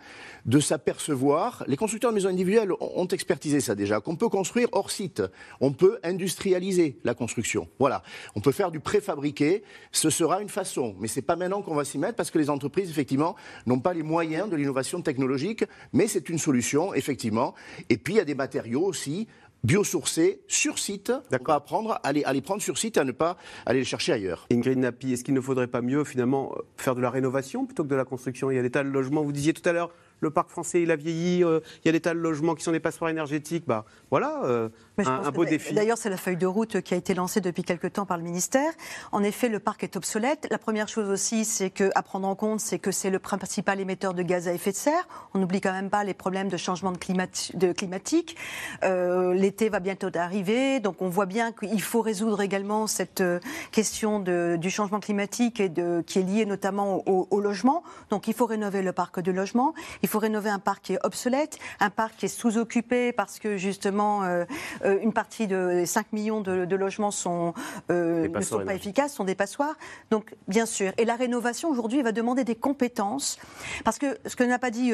de 0.45 0.59
s'apercevoir, 0.59 1.63
les 1.67 1.77
constructeurs 1.77 2.11
de 2.11 2.15
maisons 2.15 2.29
individuelles 2.29 2.71
ont 2.79 3.07
expertisé 3.07 3.59
ça 3.59 3.75
déjà, 3.75 3.99
qu'on 3.99 4.15
peut 4.15 4.29
construire 4.29 4.69
hors 4.71 4.91
site, 4.91 5.21
on 5.61 5.71
peut 5.71 5.99
industrialiser 6.03 6.99
la 7.03 7.13
construction. 7.13 7.67
Voilà, 7.79 8.03
on 8.35 8.41
peut 8.41 8.51
faire 8.51 8.71
du 8.71 8.79
préfabriqué 8.79 9.63
ce 9.91 10.09
sera 10.09 10.41
une 10.41 10.49
façon. 10.49 10.95
Mais 10.99 11.07
ce 11.07 11.19
n'est 11.19 11.25
pas 11.25 11.35
maintenant 11.35 11.61
qu'on 11.61 11.75
va 11.75 11.85
s'y 11.85 11.97
mettre 11.97 12.15
parce 12.15 12.31
que 12.31 12.39
les 12.39 12.49
entreprises, 12.49 12.89
effectivement, 12.89 13.35
n'ont 13.65 13.79
pas 13.79 13.93
les 13.93 14.03
moyens 14.03 14.49
de 14.49 14.55
l'innovation 14.55 15.01
technologique, 15.01 15.63
mais 15.93 16.07
c'est 16.07 16.29
une 16.29 16.37
solution, 16.37 16.93
effectivement. 16.93 17.53
Et 17.89 17.97
puis, 17.97 18.15
il 18.15 18.17
y 18.17 18.21
a 18.21 18.25
des 18.25 18.35
matériaux 18.35 18.83
aussi 18.83 19.27
biosourcés 19.63 20.41
sur 20.47 20.79
site. 20.79 21.11
On 21.31 21.43
va 21.43 21.55
apprendre 21.55 21.99
à 22.03 22.13
les, 22.13 22.23
à 22.23 22.31
les, 22.31 22.41
prendre 22.41 22.61
sur 22.61 22.77
site 22.77 22.95
et 22.95 23.01
à 23.01 23.03
ne 23.03 23.11
pas 23.11 23.37
aller 23.65 23.79
les 23.79 23.85
chercher 23.85 24.13
ailleurs. 24.13 24.47
Ingrid 24.51 24.77
Napi, 24.77 25.13
est-ce 25.13 25.23
qu'il 25.23 25.33
ne 25.33 25.41
faudrait 25.41 25.67
pas 25.67 25.81
mieux 25.81 26.05
finalement 26.05 26.55
faire 26.77 26.95
de 26.95 27.01
la 27.01 27.09
rénovation 27.09 27.65
plutôt 27.65 27.83
que 27.83 27.89
de 27.89 27.95
la 27.95 28.05
construction? 28.05 28.51
Il 28.51 28.55
y 28.55 28.59
a 28.59 28.61
des 28.61 28.71
tas 28.71 28.83
de 28.83 28.89
logements, 28.89 29.21
vous 29.21 29.33
disiez 29.33 29.53
tout 29.53 29.67
à 29.67 29.73
l'heure, 29.73 29.91
le 30.19 30.29
parc 30.29 30.49
français 30.49 30.81
il 30.81 30.91
a 30.91 30.95
vieilli, 30.95 31.43
euh, 31.43 31.59
il 31.83 31.87
y 31.87 31.89
a 31.89 31.91
des 31.91 31.99
tas 31.99 32.13
de 32.13 32.19
logements 32.19 32.55
qui 32.55 32.63
sont 32.63 32.71
des 32.71 32.79
passoires 32.79 33.09
énergétiques. 33.09 33.65
Bah, 33.67 33.85
voilà, 34.09 34.41
euh, 34.43 34.69
un, 34.97 35.31
beau 35.31 35.45
défi. 35.45 35.73
D'ailleurs, 35.73 35.97
c'est 35.97 36.09
la 36.09 36.17
feuille 36.17 36.37
de 36.37 36.45
route 36.45 36.81
qui 36.81 36.93
a 36.93 36.97
été 36.97 37.13
lancée 37.13 37.41
depuis 37.41 37.63
quelque 37.63 37.87
temps 37.87 38.05
par 38.05 38.17
le 38.17 38.23
ministère. 38.23 38.71
En 39.11 39.23
effet, 39.23 39.49
le 39.49 39.59
parc 39.59 39.83
est 39.83 39.95
obsolète. 39.95 40.47
La 40.49 40.57
première 40.57 40.87
chose 40.87 41.09
aussi, 41.09 41.45
c'est 41.45 41.69
que 41.69 41.89
à 41.95 42.03
prendre 42.03 42.27
en 42.27 42.35
compte, 42.35 42.59
c'est 42.59 42.79
que 42.79 42.91
c'est 42.91 43.09
le 43.09 43.19
principal 43.19 43.79
émetteur 43.79 44.13
de 44.13 44.23
gaz 44.23 44.47
à 44.47 44.53
effet 44.53 44.71
de 44.71 44.75
serre. 44.75 45.07
On 45.33 45.39
n'oublie 45.39 45.61
quand 45.61 45.71
même 45.71 45.89
pas 45.89 46.03
les 46.03 46.13
problèmes 46.13 46.49
de 46.49 46.57
changement 46.57 46.91
de, 46.91 47.57
de 47.57 47.71
climatique. 47.71 48.35
Euh, 48.83 49.33
l'été 49.33 49.69
va 49.69 49.79
bientôt 49.79 50.09
arriver, 50.15 50.79
donc 50.79 51.01
on 51.01 51.09
voit 51.09 51.25
bien 51.25 51.51
qu'il 51.51 51.81
faut 51.81 52.01
résoudre 52.01 52.41
également 52.41 52.87
cette 52.87 53.23
question 53.71 54.19
de, 54.19 54.57
du 54.59 54.69
changement 54.69 54.99
climatique 54.99 55.59
et 55.59 55.69
de, 55.69 56.03
qui 56.05 56.19
est 56.19 56.23
liée 56.23 56.45
notamment 56.45 57.03
au, 57.07 57.27
au, 57.29 57.39
logement. 57.39 57.83
Donc 58.09 58.27
il 58.27 58.33
faut 58.33 58.45
rénover 58.45 58.81
le 58.81 58.91
parc 58.91 59.19
de 59.19 59.31
logement. 59.31 59.73
Il 60.01 60.08
faut 60.09 60.19
rénover 60.19 60.49
un 60.49 60.59
parc 60.59 60.85
qui 60.85 60.93
est 60.93 60.99
obsolète, 61.03 61.59
un 61.79 61.89
parc 61.89 62.17
qui 62.17 62.25
est 62.25 62.29
sous-occupé 62.29 63.13
parce 63.13 63.39
que 63.39 63.57
justement 63.57 64.23
euh, 64.23 64.45
euh, 64.83 64.99
une 65.01 65.13
partie 65.13 65.47
de 65.47 65.83
5 65.85 66.11
millions 66.13 66.41
de, 66.41 66.75
logements 66.75 67.11
sont, 67.11 67.53
euh, 67.91 68.27
ne 68.27 68.41
sont 68.41 68.65
pas 68.65 68.73
efficaces, 68.73 69.13
sont 69.13 69.23
des 69.23 69.35
passoires. 69.35 69.75
Donc 70.11 70.35
bien 70.47 70.65
sûr. 70.65 70.91
Et 70.97 71.05
la 71.05 71.15
rénovation 71.15 71.69
aujourd'hui 71.69 72.01
va 72.01 72.11
demander 72.11 72.43
des 72.43 72.55
compétences 72.55 73.37
parce 73.83 73.99
que 73.99 74.17
ce 74.25 74.35
que 74.35 74.43
n'a 74.43 74.59
pas 74.59 74.71
dit 74.71 74.91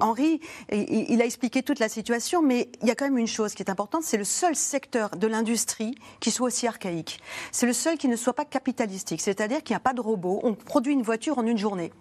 Henri, 0.00 0.40
il, 0.72 1.06
il 1.10 1.22
a 1.22 1.24
expliqué 1.24 1.62
toute 1.62 1.78
la 1.78 1.88
situation, 1.88 2.42
mais 2.42 2.70
il 2.82 2.88
y 2.88 2.90
a 2.90 2.94
quand 2.94 3.04
même 3.04 3.18
une 3.18 3.26
chose 3.26 3.54
qui 3.54 3.62
est 3.62 3.70
importante, 3.70 4.02
c'est 4.02 4.16
le 4.16 4.24
seul 4.24 4.56
secteur 4.56 5.10
de 5.10 5.26
l'industrie 5.26 5.94
qui 6.20 6.30
soit 6.30 6.48
aussi 6.48 6.66
archaïque. 6.66 7.20
C'est 7.52 7.66
le 7.66 7.72
seul 7.72 7.96
qui 7.96 8.08
ne 8.08 8.16
soit 8.16 8.32
pas 8.32 8.44
capitalistique, 8.44 9.20
c'est-à-dire 9.20 9.62
qu'il 9.62 9.74
n'y 9.74 9.78
a 9.78 9.80
pas 9.80 9.92
de 9.92 10.00
robot. 10.00 10.40
On 10.42 10.54
produit 10.54 10.92
une 10.92 11.02
voiture 11.02 11.38
en 11.38 11.46
une 11.46 11.58
journée 11.58 11.92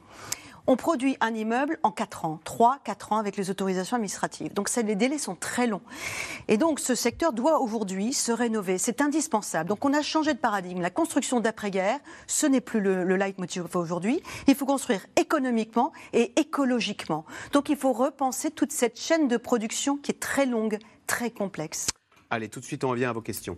on 0.67 0.75
produit 0.75 1.17
un 1.21 1.33
immeuble 1.33 1.79
en 1.83 1.91
4 1.91 2.25
ans, 2.25 2.39
3, 2.43 2.79
4 2.83 3.13
ans 3.13 3.17
avec 3.17 3.37
les 3.37 3.49
autorisations 3.49 3.95
administratives. 3.95 4.53
Donc 4.53 4.69
les 4.75 4.95
délais 4.95 5.17
sont 5.17 5.35
très 5.35 5.65
longs. 5.65 5.81
Et 6.47 6.57
donc 6.57 6.79
ce 6.79 6.93
secteur 6.93 7.33
doit 7.33 7.59
aujourd'hui 7.59 8.13
se 8.13 8.31
rénover. 8.31 8.77
C'est 8.77 9.01
indispensable. 9.01 9.69
Donc 9.69 9.85
on 9.85 9.93
a 9.93 10.01
changé 10.01 10.33
de 10.33 10.39
paradigme. 10.39 10.81
La 10.81 10.89
construction 10.89 11.39
d'après-guerre, 11.39 11.99
ce 12.27 12.45
n'est 12.45 12.61
plus 12.61 12.81
le, 12.81 13.03
le 13.03 13.15
leitmotiv 13.15 13.75
aujourd'hui. 13.75 14.21
Il 14.47 14.55
faut 14.55 14.65
construire 14.65 15.05
économiquement 15.15 15.91
et 16.13 16.39
écologiquement. 16.39 17.25
Donc 17.53 17.69
il 17.69 17.77
faut 17.77 17.93
repenser 17.93 18.51
toute 18.51 18.71
cette 18.71 18.99
chaîne 18.99 19.27
de 19.27 19.37
production 19.37 19.97
qui 19.97 20.11
est 20.11 20.19
très 20.19 20.45
longue, 20.45 20.77
très 21.07 21.31
complexe. 21.31 21.87
Allez, 22.29 22.49
tout 22.49 22.59
de 22.59 22.65
suite 22.65 22.83
on 22.83 22.89
revient 22.89 23.05
à 23.05 23.13
vos 23.13 23.21
questions. 23.21 23.57